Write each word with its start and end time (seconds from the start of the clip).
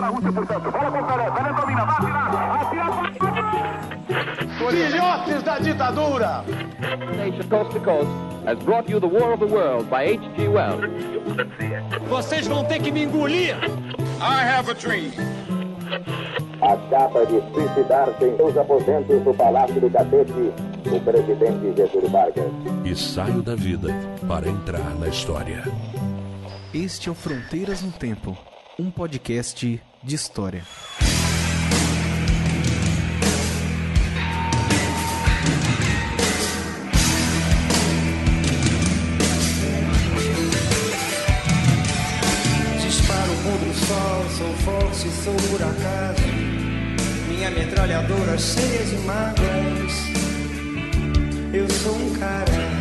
na 0.00 0.08
Rússia, 0.08 0.32
portanto. 0.32 0.70
Bola 0.70 0.90
com 0.90 0.98
o 0.98 1.06
Pelé. 1.06 1.30
Pelé 1.30 1.52
domina. 1.52 1.84
Vai 1.84 1.96
atirar. 1.96 2.60
Atira. 2.60 3.26
Filhotes 4.68 5.42
da 5.42 5.58
ditadura! 5.58 6.44
Nation 7.16 7.48
Coast 7.48 7.72
to 7.72 7.80
Coast 7.80 8.08
has 8.44 8.58
brought 8.64 8.88
you 8.88 8.98
The 8.98 9.06
War 9.06 9.32
of 9.32 9.40
the 9.40 9.46
World 9.46 9.88
by 9.90 10.04
H.G. 10.14 10.48
Wells. 10.48 10.82
Vocês 12.08 12.46
vão 12.46 12.64
ter 12.64 12.80
que 12.80 12.90
me 12.90 13.04
engolir! 13.04 13.56
I 14.20 14.42
have 14.44 14.70
a 14.70 14.74
dream. 14.74 15.12
Acaba 16.62 17.26
de 17.26 17.40
suicidar-se 17.52 18.24
em 18.24 18.36
seus 18.36 18.56
aposentos 18.56 19.22
do 19.22 19.34
Palácio 19.34 19.80
do 19.80 19.90
Catete 19.90 20.32
o 20.90 21.00
presidente 21.00 21.76
Getúlio 21.76 22.10
Vargas. 22.10 22.50
E 22.84 22.96
saio 22.96 23.42
da 23.42 23.54
vida 23.54 23.88
para 24.26 24.48
entrar 24.48 24.94
na 24.98 25.08
história. 25.08 25.64
Este 26.72 27.08
é 27.08 27.12
o 27.12 27.14
Fronteiras 27.14 27.82
no 27.82 27.92
Tempo, 27.92 28.36
um 28.78 28.90
podcast 28.90 29.80
de 30.02 30.14
história. 30.14 30.62
Disparo 42.80 43.32
contra 43.42 43.68
o 43.68 43.74
sol, 43.74 44.24
sou 44.36 44.54
forte, 44.58 45.08
sou 45.24 45.34
por 45.50 45.62
acaso. 45.62 46.22
Minha 47.28 47.50
metralhadora 47.50 48.36
cheia 48.38 48.84
de 48.84 48.96
mágoas. 49.06 49.92
Eu 51.54 51.68
sou 51.70 51.94
um 51.96 52.18
cara. 52.18 52.75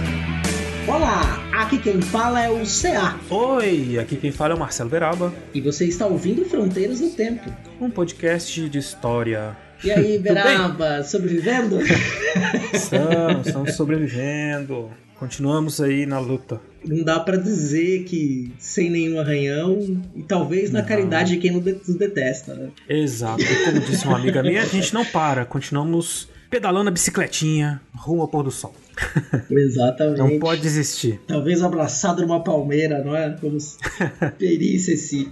Olá, 0.87 1.39
aqui 1.53 1.79
quem 1.79 1.99
fala 2.01 2.43
é 2.43 2.49
o 2.49 2.59
CA 2.63 3.17
Oi, 3.29 3.97
aqui 3.99 4.15
quem 4.17 4.31
fala 4.31 4.53
é 4.53 4.55
o 4.55 4.59
Marcelo 4.59 4.89
Beraba, 4.89 5.33
e 5.53 5.59
você 5.61 5.85
está 5.85 6.05
ouvindo 6.05 6.45
Fronteiras 6.45 6.99
no 7.01 7.09
Tempo. 7.09 7.51
um 7.81 7.89
podcast 7.89 8.69
de 8.69 8.77
história. 8.77 9.57
E 9.83 9.91
aí, 9.91 10.17
Beraba, 10.19 11.03
sobrevivendo? 11.03 11.79
Estamos, 12.73 13.47
estamos 13.47 13.73
sobrevivendo. 13.73 14.89
Continuamos 15.19 15.79
aí 15.81 16.05
na 16.05 16.19
luta. 16.19 16.59
Não 16.85 17.03
dá 17.03 17.19
pra 17.19 17.37
dizer 17.37 18.03
que 18.03 18.51
sem 18.59 18.89
nenhum 18.89 19.19
arranhão 19.19 19.79
e 20.15 20.21
talvez 20.23 20.71
na 20.71 20.79
Não. 20.81 20.87
caridade 20.87 21.31
de 21.31 21.37
quem 21.37 21.51
nos 21.51 21.63
de- 21.63 21.73
nos 21.87 21.95
detesta, 21.95 22.53
né? 22.53 22.69
Exato. 22.87 23.41
E 23.41 23.65
como 23.65 23.79
disse 23.79 24.05
uma 24.05 24.17
amiga 24.17 24.43
minha, 24.43 24.61
a 24.61 24.65
gente 24.65 24.93
não 24.93 25.05
para. 25.05 25.45
Continuamos 25.45 26.27
pedalando 26.49 26.89
a 26.89 26.91
bicicletinha 26.91 27.81
rumo 27.95 28.21
ao 28.21 28.27
pôr 28.27 28.43
do 28.43 28.51
sol. 28.51 28.75
Exatamente. 29.49 30.17
Não 30.19 30.39
pode 30.39 30.61
desistir. 30.61 31.19
Talvez 31.27 31.61
abraçado 31.61 32.21
numa 32.21 32.43
palmeira, 32.43 33.03
não 33.03 33.15
é? 33.15 33.35
Como 33.39 33.59
se 33.59 33.77
perícia 34.37 34.93
esse. 34.93 35.31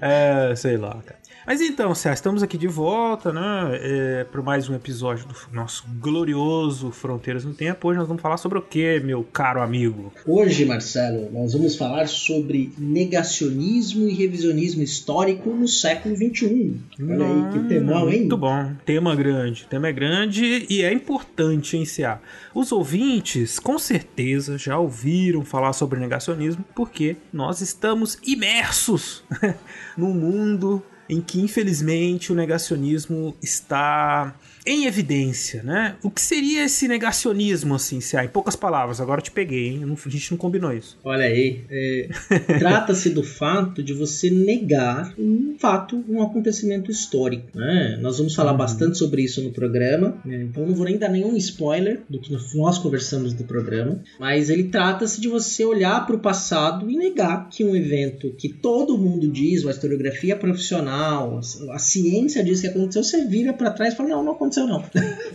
É, 0.00 0.54
sei 0.56 0.76
lá, 0.76 1.02
cara. 1.04 1.15
Mas 1.46 1.60
então, 1.60 1.94
César, 1.94 2.14
estamos 2.14 2.42
aqui 2.42 2.58
de 2.58 2.66
volta, 2.66 3.32
né? 3.32 3.78
É, 3.80 4.24
para 4.24 4.42
mais 4.42 4.68
um 4.68 4.74
episódio 4.74 5.28
do 5.28 5.34
nosso 5.54 5.84
glorioso 6.00 6.90
Fronteiras 6.90 7.44
no 7.44 7.54
Tempo. 7.54 7.86
Hoje 7.86 8.00
nós 8.00 8.08
vamos 8.08 8.20
falar 8.20 8.36
sobre 8.36 8.58
o 8.58 8.62
que, 8.62 8.98
meu 8.98 9.22
caro 9.22 9.62
amigo? 9.62 10.12
Hoje, 10.26 10.64
Marcelo, 10.64 11.30
nós 11.32 11.52
vamos 11.52 11.76
falar 11.76 12.08
sobre 12.08 12.72
negacionismo 12.76 14.08
e 14.08 14.12
revisionismo 14.12 14.82
histórico 14.82 15.50
no 15.50 15.68
século 15.68 16.16
XXI. 16.16 16.80
Olha 17.00 17.24
aí, 17.24 17.52
que 17.52 17.68
temão, 17.68 18.10
hein? 18.10 18.18
Muito 18.22 18.36
bom. 18.36 18.72
Tema 18.84 19.14
grande. 19.14 19.68
Tema 19.70 19.86
é 19.86 19.92
grande 19.92 20.66
e 20.68 20.82
é 20.82 20.92
importante 20.92 21.76
iniciar. 21.76 22.20
Os 22.52 22.72
ouvintes, 22.72 23.60
com 23.60 23.78
certeza, 23.78 24.58
já 24.58 24.76
ouviram 24.80 25.44
falar 25.44 25.72
sobre 25.74 26.00
negacionismo, 26.00 26.64
porque 26.74 27.14
nós 27.32 27.60
estamos 27.60 28.18
imersos 28.24 29.22
num 29.96 30.12
mundo 30.12 30.82
em 31.08 31.20
que, 31.20 31.40
infelizmente, 31.40 32.32
o 32.32 32.34
negacionismo 32.34 33.36
está 33.42 34.34
em 34.66 34.86
evidência, 34.86 35.62
né? 35.62 35.96
O 36.02 36.10
que 36.10 36.20
seria 36.20 36.64
esse 36.64 36.88
negacionismo, 36.88 37.74
assim, 37.74 38.00
se 38.00 38.16
há, 38.16 38.24
em 38.24 38.28
poucas 38.28 38.56
palavras? 38.56 39.00
Agora 39.00 39.20
eu 39.20 39.24
te 39.24 39.30
peguei, 39.30 39.68
hein? 39.68 39.80
Não- 39.86 39.96
A 40.04 40.08
gente 40.08 40.30
não 40.30 40.38
combinou 40.38 40.72
isso. 40.72 40.98
Olha 41.04 41.24
aí, 41.24 41.60
é, 41.70 42.08
trata-se 42.58 43.10
do 43.10 43.22
fato 43.22 43.82
de 43.82 43.92
você 43.92 44.30
negar 44.30 45.14
um 45.18 45.54
fato, 45.58 46.04
um 46.08 46.22
acontecimento 46.22 46.90
histórico. 46.90 47.46
né? 47.54 47.98
Nós 48.00 48.18
vamos 48.18 48.34
falar 48.34 48.52
bastante 48.54 48.98
sobre 48.98 49.22
isso 49.22 49.42
no 49.42 49.52
programa, 49.52 50.16
né? 50.24 50.42
então 50.50 50.66
não 50.66 50.74
vou 50.74 50.86
nem 50.86 50.98
dar 50.98 51.08
nenhum 51.08 51.36
spoiler 51.36 52.02
do 52.08 52.20
que 52.20 52.32
nós 52.54 52.78
conversamos 52.78 53.32
no 53.34 53.44
programa, 53.44 54.00
mas 54.18 54.50
ele 54.50 54.64
trata-se 54.64 55.20
de 55.20 55.28
você 55.28 55.64
olhar 55.64 56.06
para 56.06 56.16
o 56.16 56.18
passado 56.20 56.90
e 56.90 56.96
negar 56.96 57.48
que 57.48 57.64
um 57.64 57.74
evento 57.76 58.30
que 58.36 58.48
todo 58.48 58.98
mundo 58.98 59.28
diz, 59.30 59.64
a 59.66 59.70
historiografia 59.70 60.36
profissional, 60.36 61.40
a, 61.70 61.74
a 61.74 61.78
ciência 61.78 62.42
diz 62.42 62.60
que 62.60 62.66
aconteceu, 62.66 63.02
você 63.04 63.24
vira 63.26 63.52
para 63.52 63.70
trás 63.70 63.94
e 63.94 63.96
fala: 63.96 64.08
não, 64.10 64.24
não 64.24 64.32
aconteceu 64.32 64.55
não. 64.64 64.82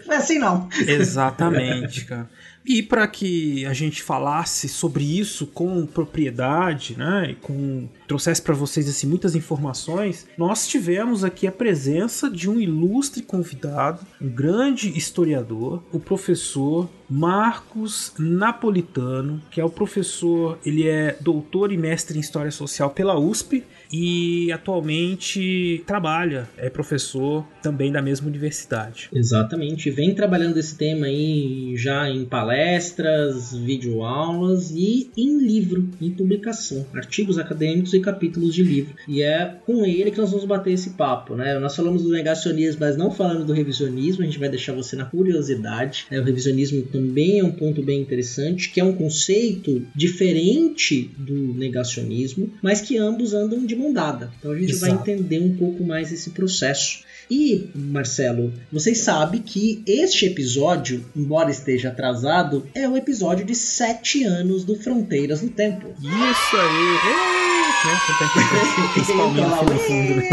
Foi 0.06 0.16
assim 0.16 0.40
não. 0.40 0.70
Exatamente, 0.88 2.06
cara. 2.06 2.30
E 2.66 2.84
para 2.84 3.08
que 3.08 3.66
a 3.66 3.74
gente 3.74 4.04
falasse 4.04 4.70
sobre 4.70 5.04
isso 5.04 5.48
com 5.48 5.86
propriedade, 5.86 6.96
né, 6.96 7.32
e 7.32 7.36
com 7.36 7.88
trouxesse 8.12 8.42
para 8.42 8.54
vocês 8.54 8.90
assim 8.90 9.08
muitas 9.08 9.36
informações, 9.36 10.28
nós 10.38 10.68
tivemos 10.68 11.24
aqui 11.24 11.48
a 11.48 11.52
presença 11.52 12.30
de 12.30 12.50
um 12.50 12.60
ilustre 12.60 13.22
convidado, 13.24 14.06
um 14.20 14.28
grande 14.28 14.90
historiador, 14.98 15.82
o 15.94 16.00
professor 16.00 16.90
Marcos 17.10 18.14
Napolitano, 18.18 19.42
que 19.50 19.60
é 19.60 19.66
o 19.66 19.70
professor, 19.70 20.58
ele 20.66 20.88
é 20.88 21.18
doutor 21.20 21.72
e 21.72 21.78
mestre 21.78 22.18
em 22.18 22.22
história 22.22 22.52
social 22.52 22.90
pela 22.90 23.20
USP 23.20 23.66
e 23.92 24.52
atualmente 24.52 25.84
trabalha, 25.86 26.50
é 26.58 26.70
professor 26.70 27.46
também 27.62 27.92
da 27.92 28.02
mesma 28.02 28.28
universidade. 28.28 29.10
Exatamente, 29.14 29.92
vem 29.92 30.16
trabalhando 30.16 30.58
esse 30.58 30.78
tema 30.78 31.08
aí 31.08 31.74
já 31.76 32.10
em 32.10 32.26
palestras, 32.26 33.54
videoaulas 33.54 34.72
e 34.72 35.12
em 35.18 35.38
livro, 35.38 35.90
em 36.02 36.12
publicação, 36.12 36.86
artigos 36.94 37.38
acadêmicos 37.38 37.94
e 37.94 38.00
capítulos 38.02 38.54
de 38.54 38.64
livro. 38.64 38.96
E 39.08 39.22
é 39.22 39.56
com 39.66 39.86
ele 39.86 40.12
que 40.12 40.18
nós 40.18 40.32
vamos 40.32 40.46
bater 40.46 40.74
esse 40.74 40.92
papo, 40.92 41.36
né? 41.36 41.58
Nós 41.60 41.76
falamos 41.76 42.04
do 42.04 42.10
negacionismo, 42.10 42.80
mas 42.82 42.98
não 42.98 43.12
falamos 43.12 43.46
do 43.46 43.54
revisionismo, 43.54 44.24
a 44.24 44.26
gente 44.26 44.40
vai 44.40 44.50
deixar 44.50 44.74
você 44.74 44.96
na 44.96 45.06
curiosidade. 45.06 46.06
né? 46.10 46.20
O 46.20 46.24
revisionismo 46.24 46.82
também 46.84 47.40
é 47.40 47.44
um 47.44 47.52
ponto 47.52 47.82
bem 47.82 48.02
interessante, 48.02 48.70
que 48.72 48.80
é 48.80 48.84
um 48.84 48.94
conceito 48.94 49.86
diferente 49.96 51.12
do 51.18 51.54
negacionismo, 51.54 52.52
mas 52.62 52.82
que 52.82 52.98
ambos 52.98 53.34
andam 53.34 53.66
de 53.66 53.76
mão 53.76 53.94
dada. 53.94 54.32
Então 54.40 54.52
a 54.52 54.58
gente 54.58 54.74
vai 54.76 54.90
Exato. 54.90 55.10
entender 55.10 55.40
um 55.40 55.56
pouco 55.56 55.84
mais 55.84 56.12
esse 56.12 56.32
processo. 56.32 57.04
E, 57.30 57.70
Marcelo, 57.74 58.52
vocês 58.70 58.98
sabem 59.00 59.42
que 59.42 59.82
este 59.88 60.26
episódio, 60.26 61.06
embora 61.16 61.50
esteja 61.50 61.88
atrasado, 61.88 62.68
é 62.76 62.90
o 62.90 62.98
episódio 62.98 63.46
de 63.46 63.56
sete 63.56 64.24
anos 64.26 64.66
do 64.66 64.76
Fronteiras 64.76 65.42
no 65.42 65.50
Tempo. 65.50 65.88
Isso 65.98 66.58
aí! 66.58 67.46
Ei, 67.48 67.51
né? 67.88 69.74
No 69.74 69.80
fundo, 69.80 70.16
né? 70.16 70.30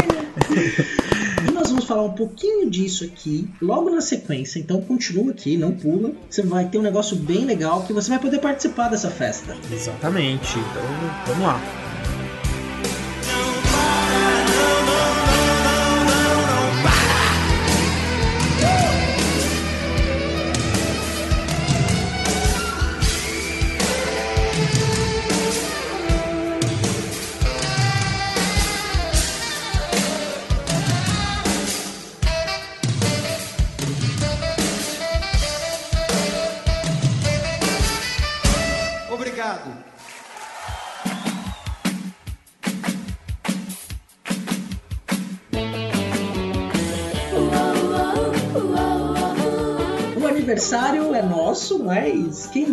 E 1.47 1.51
nós 1.51 1.69
vamos 1.69 1.85
falar 1.85 2.03
um 2.03 2.11
pouquinho 2.11 2.69
disso 2.69 3.03
aqui 3.05 3.47
logo 3.61 3.89
na 3.89 4.01
sequência, 4.01 4.59
então 4.59 4.81
continua 4.81 5.31
aqui, 5.31 5.57
não 5.57 5.71
pula. 5.71 6.11
Você 6.29 6.41
vai 6.41 6.65
ter 6.65 6.77
um 6.77 6.81
negócio 6.81 7.15
bem 7.15 7.45
legal 7.45 7.83
que 7.83 7.93
você 7.93 8.09
vai 8.09 8.19
poder 8.19 8.39
participar 8.39 8.89
dessa 8.89 9.09
festa. 9.09 9.55
Exatamente. 9.71 10.59
Então, 10.59 10.83
vamos 11.27 11.43
lá. 11.43 11.88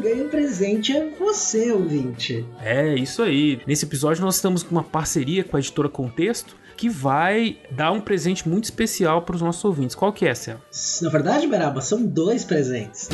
Mas 0.06 0.14
quem 0.14 0.14
ganha 0.14 0.24
o 0.24 0.28
presente 0.56 0.96
é 0.96 1.10
você, 1.18 1.70
ouvinte. 1.70 2.46
É, 2.62 2.94
isso 2.94 3.22
aí. 3.22 3.60
Nesse 3.66 3.84
episódio 3.84 4.24
nós 4.24 4.36
estamos 4.36 4.62
com 4.62 4.70
uma 4.70 4.82
parceria 4.82 5.44
com 5.44 5.54
a 5.56 5.60
editora 5.60 5.88
Contexto 5.88 6.56
que 6.76 6.88
vai 6.88 7.56
dar 7.70 7.90
um 7.92 8.00
presente 8.00 8.48
muito 8.48 8.64
especial 8.64 9.22
para 9.22 9.34
os 9.34 9.42
nossos 9.42 9.64
ouvintes. 9.64 9.96
Qual 9.96 10.12
que 10.12 10.26
é, 10.26 10.34
Céu? 10.34 10.60
Na 11.00 11.08
verdade, 11.08 11.46
Beraba, 11.46 11.80
são 11.80 12.04
dois 12.04 12.44
presentes. 12.44 13.08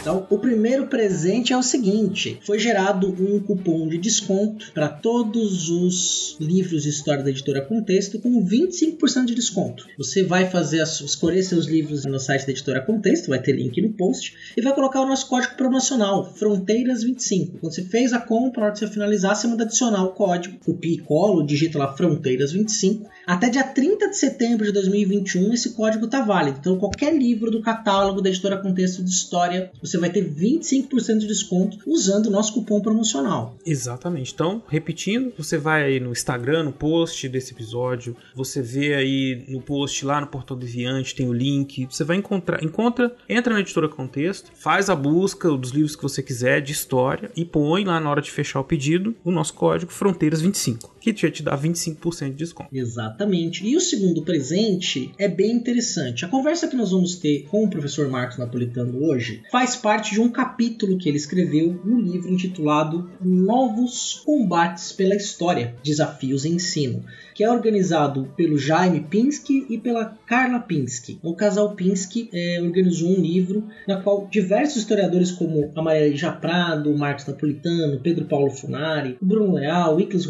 Então, 0.00 0.26
o 0.28 0.38
primeiro 0.38 0.86
presente 0.86 1.52
é 1.52 1.56
o 1.56 1.62
seguinte: 1.62 2.40
foi 2.44 2.58
gerado 2.58 3.08
um 3.08 3.38
cupom 3.40 3.88
de 3.88 3.98
desconto 3.98 4.72
para 4.72 4.88
todos 4.88 5.68
os 5.68 6.36
livros 6.40 6.82
de 6.82 6.88
história 6.88 7.22
da 7.22 7.30
editora 7.30 7.64
Contexto 7.64 8.18
com 8.18 8.44
25% 8.44 9.26
de 9.26 9.34
desconto. 9.34 9.86
Você 9.96 10.24
vai 10.24 10.50
fazer 10.50 10.82
escolher 10.82 11.42
seus 11.42 11.66
livros 11.66 12.04
no 12.04 12.18
site 12.18 12.46
da 12.46 12.52
editora 12.52 12.80
Contexto, 12.80 13.28
vai 13.28 13.40
ter 13.40 13.52
link 13.52 13.80
no 13.80 13.92
post, 13.92 14.34
e 14.56 14.62
vai 14.62 14.74
colocar 14.74 15.00
o 15.00 15.06
nosso 15.06 15.28
código 15.28 15.56
promocional, 15.56 15.87
Fronteiras25. 15.96 17.60
Quando 17.60 17.74
você 17.74 17.82
fez 17.84 18.12
a 18.12 18.20
compra, 18.20 18.60
na 18.60 18.66
hora 18.66 18.72
que 18.72 18.80
você 18.80 18.88
finalizar, 18.88 19.34
você 19.34 19.46
manda 19.46 19.64
adicionar 19.64 20.04
o 20.04 20.12
código, 20.12 20.58
copia 20.64 20.94
e 20.94 20.98
colo, 20.98 21.46
digita 21.46 21.78
lá 21.78 21.96
Fronteiras 21.96 22.52
25. 22.52 23.08
Até 23.28 23.50
dia 23.50 23.62
30 23.62 24.08
de 24.08 24.16
setembro 24.16 24.64
de 24.64 24.72
2021 24.72 25.52
esse 25.52 25.74
código 25.74 26.06
está 26.06 26.24
válido. 26.24 26.60
Então 26.60 26.78
qualquer 26.78 27.14
livro 27.14 27.50
do 27.50 27.60
catálogo 27.60 28.22
da 28.22 28.30
editora 28.30 28.56
Contexto 28.56 29.04
de 29.04 29.10
História, 29.10 29.70
você 29.82 29.98
vai 29.98 30.08
ter 30.08 30.26
25% 30.26 31.18
de 31.18 31.26
desconto 31.26 31.76
usando 31.86 32.28
o 32.28 32.30
nosso 32.30 32.54
cupom 32.54 32.80
promocional. 32.80 33.54
Exatamente. 33.66 34.32
Então, 34.32 34.62
repetindo, 34.66 35.30
você 35.36 35.58
vai 35.58 35.84
aí 35.84 36.00
no 36.00 36.10
Instagram, 36.10 36.62
no 36.62 36.72
post 36.72 37.28
desse 37.28 37.52
episódio, 37.52 38.16
você 38.34 38.62
vê 38.62 38.94
aí 38.94 39.44
no 39.46 39.60
post 39.60 40.06
lá 40.06 40.22
no 40.22 40.26
Portal 40.26 40.56
Deviante, 40.56 41.14
tem 41.14 41.28
o 41.28 41.32
link, 41.34 41.84
você 41.84 42.04
vai 42.04 42.16
encontrar, 42.16 42.64
encontra, 42.64 43.14
entra 43.28 43.52
na 43.52 43.60
editora 43.60 43.90
Contexto, 43.90 44.50
faz 44.54 44.88
a 44.88 44.96
busca 44.96 45.50
dos 45.50 45.72
livros 45.72 45.94
que 45.94 46.02
você 46.02 46.22
quiser 46.22 46.62
de 46.62 46.72
história 46.72 47.30
e 47.36 47.44
põe 47.44 47.84
lá 47.84 48.00
na 48.00 48.10
hora 48.10 48.22
de 48.22 48.30
fechar 48.30 48.58
o 48.58 48.64
pedido 48.64 49.14
o 49.22 49.30
nosso 49.30 49.52
código 49.52 49.92
Fronteiras 49.92 50.40
25 50.40 50.96
que 51.00 51.14
já 51.14 51.30
te 51.30 51.42
dá 51.42 51.56
25% 51.56 52.30
de 52.30 52.34
desconto. 52.34 52.68
Exatamente. 52.72 53.66
E 53.66 53.76
o 53.76 53.80
segundo 53.80 54.22
presente 54.22 55.12
é 55.18 55.28
bem 55.28 55.52
interessante. 55.52 56.24
A 56.24 56.28
conversa 56.28 56.68
que 56.68 56.76
nós 56.76 56.90
vamos 56.90 57.16
ter 57.16 57.46
com 57.48 57.64
o 57.64 57.70
professor 57.70 58.08
Marcos 58.08 58.38
Napolitano 58.38 59.04
hoje 59.04 59.42
faz 59.50 59.76
parte 59.76 60.12
de 60.12 60.20
um 60.20 60.28
capítulo 60.28 60.98
que 60.98 61.08
ele 61.08 61.18
escreveu 61.18 61.80
no 61.84 62.00
livro 62.00 62.32
intitulado 62.32 63.10
Novos 63.20 64.22
Combates 64.24 64.92
pela 64.92 65.14
História 65.14 65.74
Desafios 65.82 66.44
em 66.44 66.54
Ensino 66.54 67.04
que 67.38 67.44
é 67.44 67.52
organizado 67.52 68.28
pelo 68.36 68.58
Jaime 68.58 68.98
Pinsky 68.98 69.64
e 69.70 69.78
pela 69.78 70.06
Carla 70.26 70.58
Pinsky. 70.58 71.20
O 71.22 71.36
casal 71.36 71.72
Pinsky 71.76 72.28
é, 72.32 72.60
organizou 72.60 73.10
um 73.10 73.20
livro 73.20 73.62
na 73.86 74.02
qual 74.02 74.26
diversos 74.28 74.78
historiadores 74.78 75.30
como 75.30 75.70
a 75.76 75.80
Maria 75.80 76.08
Lígia 76.08 76.32
Prado, 76.32 76.92
Marcos 76.98 77.26
Napolitano, 77.26 78.00
Pedro 78.00 78.24
Paulo 78.24 78.50
Funari, 78.50 79.16
Bruno 79.22 79.54
Leal, 79.54 79.94
o 79.94 80.00
Iclis 80.00 80.26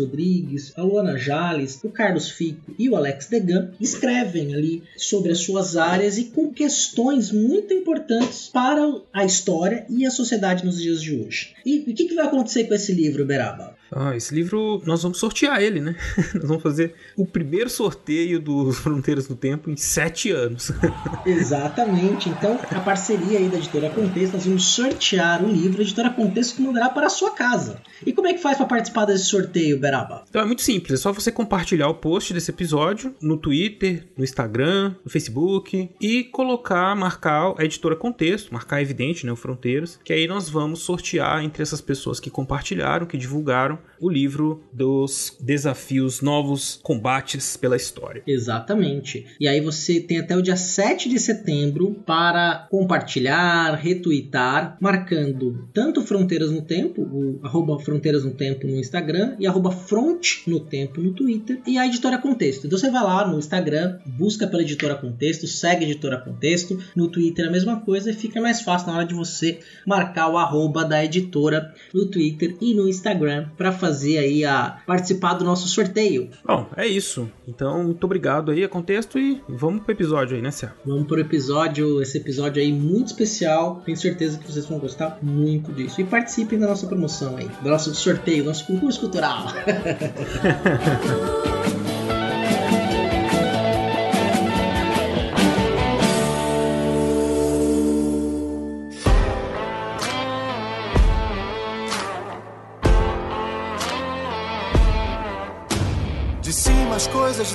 A 0.76 0.82
Luana 0.82 1.16
Jales, 1.16 1.80
o 1.82 1.90
Carlos 1.90 2.30
Fico 2.30 2.74
e 2.78 2.88
o 2.88 2.96
Alex 2.96 3.26
Degan 3.26 3.72
escrevem 3.80 4.54
ali 4.54 4.82
sobre 4.96 5.32
as 5.32 5.38
suas 5.38 5.76
áreas 5.76 6.18
e 6.18 6.24
com 6.24 6.52
questões 6.52 7.30
muito 7.30 7.72
importantes 7.72 8.48
para 8.48 8.82
a 9.12 9.24
história 9.24 9.86
e 9.88 10.04
a 10.04 10.10
sociedade 10.10 10.64
nos 10.64 10.80
dias 10.80 11.00
de 11.00 11.14
hoje. 11.14 11.54
E 11.64 11.78
o 11.78 11.94
que, 11.94 12.06
que 12.06 12.14
vai 12.14 12.26
acontecer 12.26 12.64
com 12.64 12.74
esse 12.74 12.92
livro, 12.92 13.24
Beraba? 13.24 13.77
Ah, 13.90 14.16
esse 14.16 14.34
livro 14.34 14.82
nós 14.84 15.02
vamos 15.02 15.18
sortear 15.18 15.62
ele, 15.62 15.80
né? 15.80 15.96
nós 16.34 16.44
vamos 16.44 16.62
fazer 16.62 16.94
o 17.16 17.26
primeiro 17.26 17.70
sorteio 17.70 18.40
dos 18.40 18.78
Fronteiras 18.80 19.26
do 19.26 19.34
Tempo 19.34 19.70
em 19.70 19.76
sete 19.76 20.30
anos. 20.30 20.72
Exatamente. 21.24 22.28
Então, 22.28 22.58
a 22.70 22.80
parceria 22.80 23.38
aí 23.38 23.48
da 23.48 23.56
Editora 23.56 23.90
Contexto, 23.90 24.34
nós 24.34 24.44
vamos 24.44 24.64
sortear 24.66 25.42
o 25.44 25.48
livro. 25.48 25.80
A 25.80 25.82
Editora 25.82 26.10
Contexto 26.10 26.56
que 26.56 26.62
mandará 26.62 26.88
para 26.90 27.06
a 27.06 27.10
sua 27.10 27.30
casa. 27.30 27.80
E 28.04 28.12
como 28.12 28.28
é 28.28 28.34
que 28.34 28.40
faz 28.40 28.56
para 28.56 28.66
participar 28.66 29.04
desse 29.04 29.24
sorteio, 29.24 29.78
Beraba? 29.78 30.24
Então 30.28 30.42
é 30.42 30.44
muito 30.44 30.62
simples. 30.62 31.00
É 31.00 31.02
só 31.02 31.12
você 31.12 31.32
compartilhar 31.32 31.88
o 31.88 31.94
post 31.94 32.32
desse 32.32 32.50
episódio 32.50 33.14
no 33.20 33.36
Twitter, 33.36 34.06
no 34.16 34.24
Instagram, 34.24 34.94
no 35.04 35.10
Facebook 35.10 35.90
e 36.00 36.24
colocar, 36.24 36.94
marcar 36.94 37.54
a 37.58 37.64
Editora 37.64 37.96
Contexto, 37.96 38.52
marcar 38.52 38.82
evidente, 38.82 39.24
né, 39.24 39.32
o 39.32 39.36
Fronteiras, 39.36 39.98
que 40.04 40.12
aí 40.12 40.26
nós 40.26 40.48
vamos 40.48 40.80
sortear 40.80 41.42
entre 41.42 41.62
essas 41.62 41.80
pessoas 41.80 42.20
que 42.20 42.30
compartilharam, 42.30 43.06
que 43.06 43.16
divulgaram 43.16 43.77
o 44.00 44.08
livro 44.08 44.62
dos 44.72 45.36
desafios 45.40 46.20
novos 46.20 46.78
combates 46.82 47.56
pela 47.56 47.76
história. 47.76 48.22
Exatamente. 48.26 49.26
E 49.40 49.48
aí 49.48 49.60
você 49.60 50.00
tem 50.00 50.18
até 50.18 50.36
o 50.36 50.42
dia 50.42 50.56
7 50.56 51.08
de 51.08 51.18
setembro 51.18 51.94
para 52.06 52.66
compartilhar, 52.70 53.74
retweetar, 53.74 54.76
marcando 54.80 55.68
tanto 55.72 56.02
Fronteiras 56.02 56.50
no 56.50 56.62
Tempo, 56.62 57.02
o 57.02 57.40
arroba 57.42 57.78
Fronteiras 57.78 58.24
no 58.24 58.32
Tempo 58.32 58.66
no 58.66 58.76
Instagram 58.76 59.36
e 59.38 59.46
arroba 59.46 59.70
Front 59.70 60.46
no 60.46 60.60
Tempo 60.60 61.00
no 61.00 61.12
Twitter 61.12 61.60
e 61.66 61.78
a 61.78 61.86
Editora 61.86 62.18
Contexto. 62.18 62.66
Então 62.66 62.78
você 62.78 62.90
vai 62.90 63.02
lá 63.02 63.26
no 63.26 63.38
Instagram, 63.38 63.98
busca 64.06 64.46
pela 64.46 64.62
Editora 64.62 64.94
Contexto, 64.94 65.46
segue 65.46 65.84
a 65.84 65.88
Editora 65.88 66.18
Contexto, 66.18 66.78
no 66.94 67.08
Twitter 67.08 67.48
a 67.48 67.50
mesma 67.50 67.80
coisa 67.80 68.10
e 68.10 68.14
fica 68.14 68.40
mais 68.40 68.60
fácil 68.60 68.88
na 68.88 68.96
hora 68.96 69.06
de 69.06 69.14
você 69.14 69.60
marcar 69.86 70.28
o 70.28 70.38
arroba 70.38 70.84
da 70.84 71.04
editora 71.04 71.74
no 71.92 72.06
Twitter 72.06 72.56
e 72.60 72.74
no 72.74 72.88
Instagram 72.88 73.48
para 73.56 73.67
fazer 73.72 74.18
aí 74.18 74.44
a 74.44 74.78
participar 74.86 75.34
do 75.34 75.44
nosso 75.44 75.68
sorteio. 75.68 76.30
Bom, 76.44 76.66
é 76.76 76.86
isso. 76.86 77.30
Então, 77.46 77.84
muito 77.84 78.04
obrigado 78.04 78.50
aí 78.50 78.64
a 78.64 78.68
Contexto 78.68 79.18
e 79.18 79.42
vamos 79.48 79.82
pro 79.82 79.92
episódio 79.92 80.36
aí, 80.36 80.42
né, 80.42 80.50
Cé? 80.50 80.70
Vamos 80.84 81.06
pro 81.06 81.20
episódio, 81.20 82.02
esse 82.02 82.18
episódio 82.18 82.62
aí 82.62 82.72
muito 82.72 83.08
especial. 83.08 83.82
Tenho 83.84 83.96
certeza 83.96 84.38
que 84.38 84.50
vocês 84.50 84.66
vão 84.66 84.78
gostar 84.78 85.18
muito 85.22 85.72
disso. 85.72 86.00
E 86.00 86.04
participem 86.04 86.58
da 86.58 86.66
nossa 86.66 86.86
promoção 86.86 87.36
aí, 87.36 87.48
do 87.62 87.68
nosso 87.68 87.94
sorteio, 87.94 88.44
do 88.44 88.48
nosso 88.48 88.66
concurso 88.66 89.00
cultural. 89.00 89.46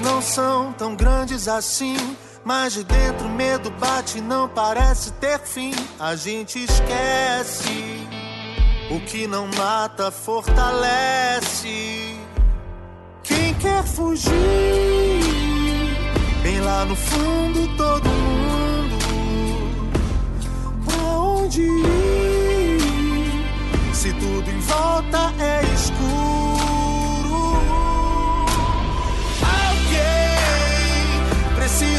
não 0.04 0.22
são 0.22 0.72
tão 0.74 0.96
grandes 0.96 1.48
assim. 1.48 1.96
Mas 2.46 2.74
de 2.74 2.84
dentro 2.84 3.30
medo 3.30 3.72
bate 3.72 4.18
e 4.18 4.22
não 4.22 4.50
parece 4.50 5.12
ter 5.14 5.40
fim. 5.40 5.74
A 5.98 6.16
gente 6.16 6.64
esquece. 6.64 8.06
O 8.92 9.00
que 9.00 9.26
não 9.26 9.48
mata 9.58 10.12
fortalece. 10.12 11.64
Quem 13.24 13.54
quer 13.56 13.84
fugir? 13.86 14.32
Bem 16.44 16.60
lá 16.60 16.84
no 16.84 16.96
fundo 16.96 17.78
todo 17.78 18.10
mundo. 18.10 18.98
Pra 20.86 21.04
onde 21.04 21.62
ir? 21.62 22.82
Se 23.94 24.12
tudo 24.14 24.50
em 24.50 24.60
volta 24.60 25.34
é 25.40 25.64
escuro. 25.74 26.33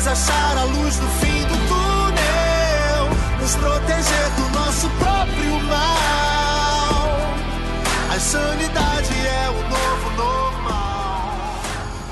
Precisa 0.04 0.32
achar 0.32 0.58
a 0.58 0.64
luz 0.64 1.00
no 1.00 1.08
fim 1.08 1.40
do 1.44 1.56
túnel. 1.66 3.08
Nos 3.40 3.56
proteger 3.56 4.30
do 4.36 4.50
nosso 4.52 4.86
próprio 4.98 5.62
mal. 5.66 7.08
A 8.14 8.20
sanidade 8.20 9.14
é 9.26 9.48
o 9.48 9.62
novo 9.70 10.10
normal. 10.18 10.44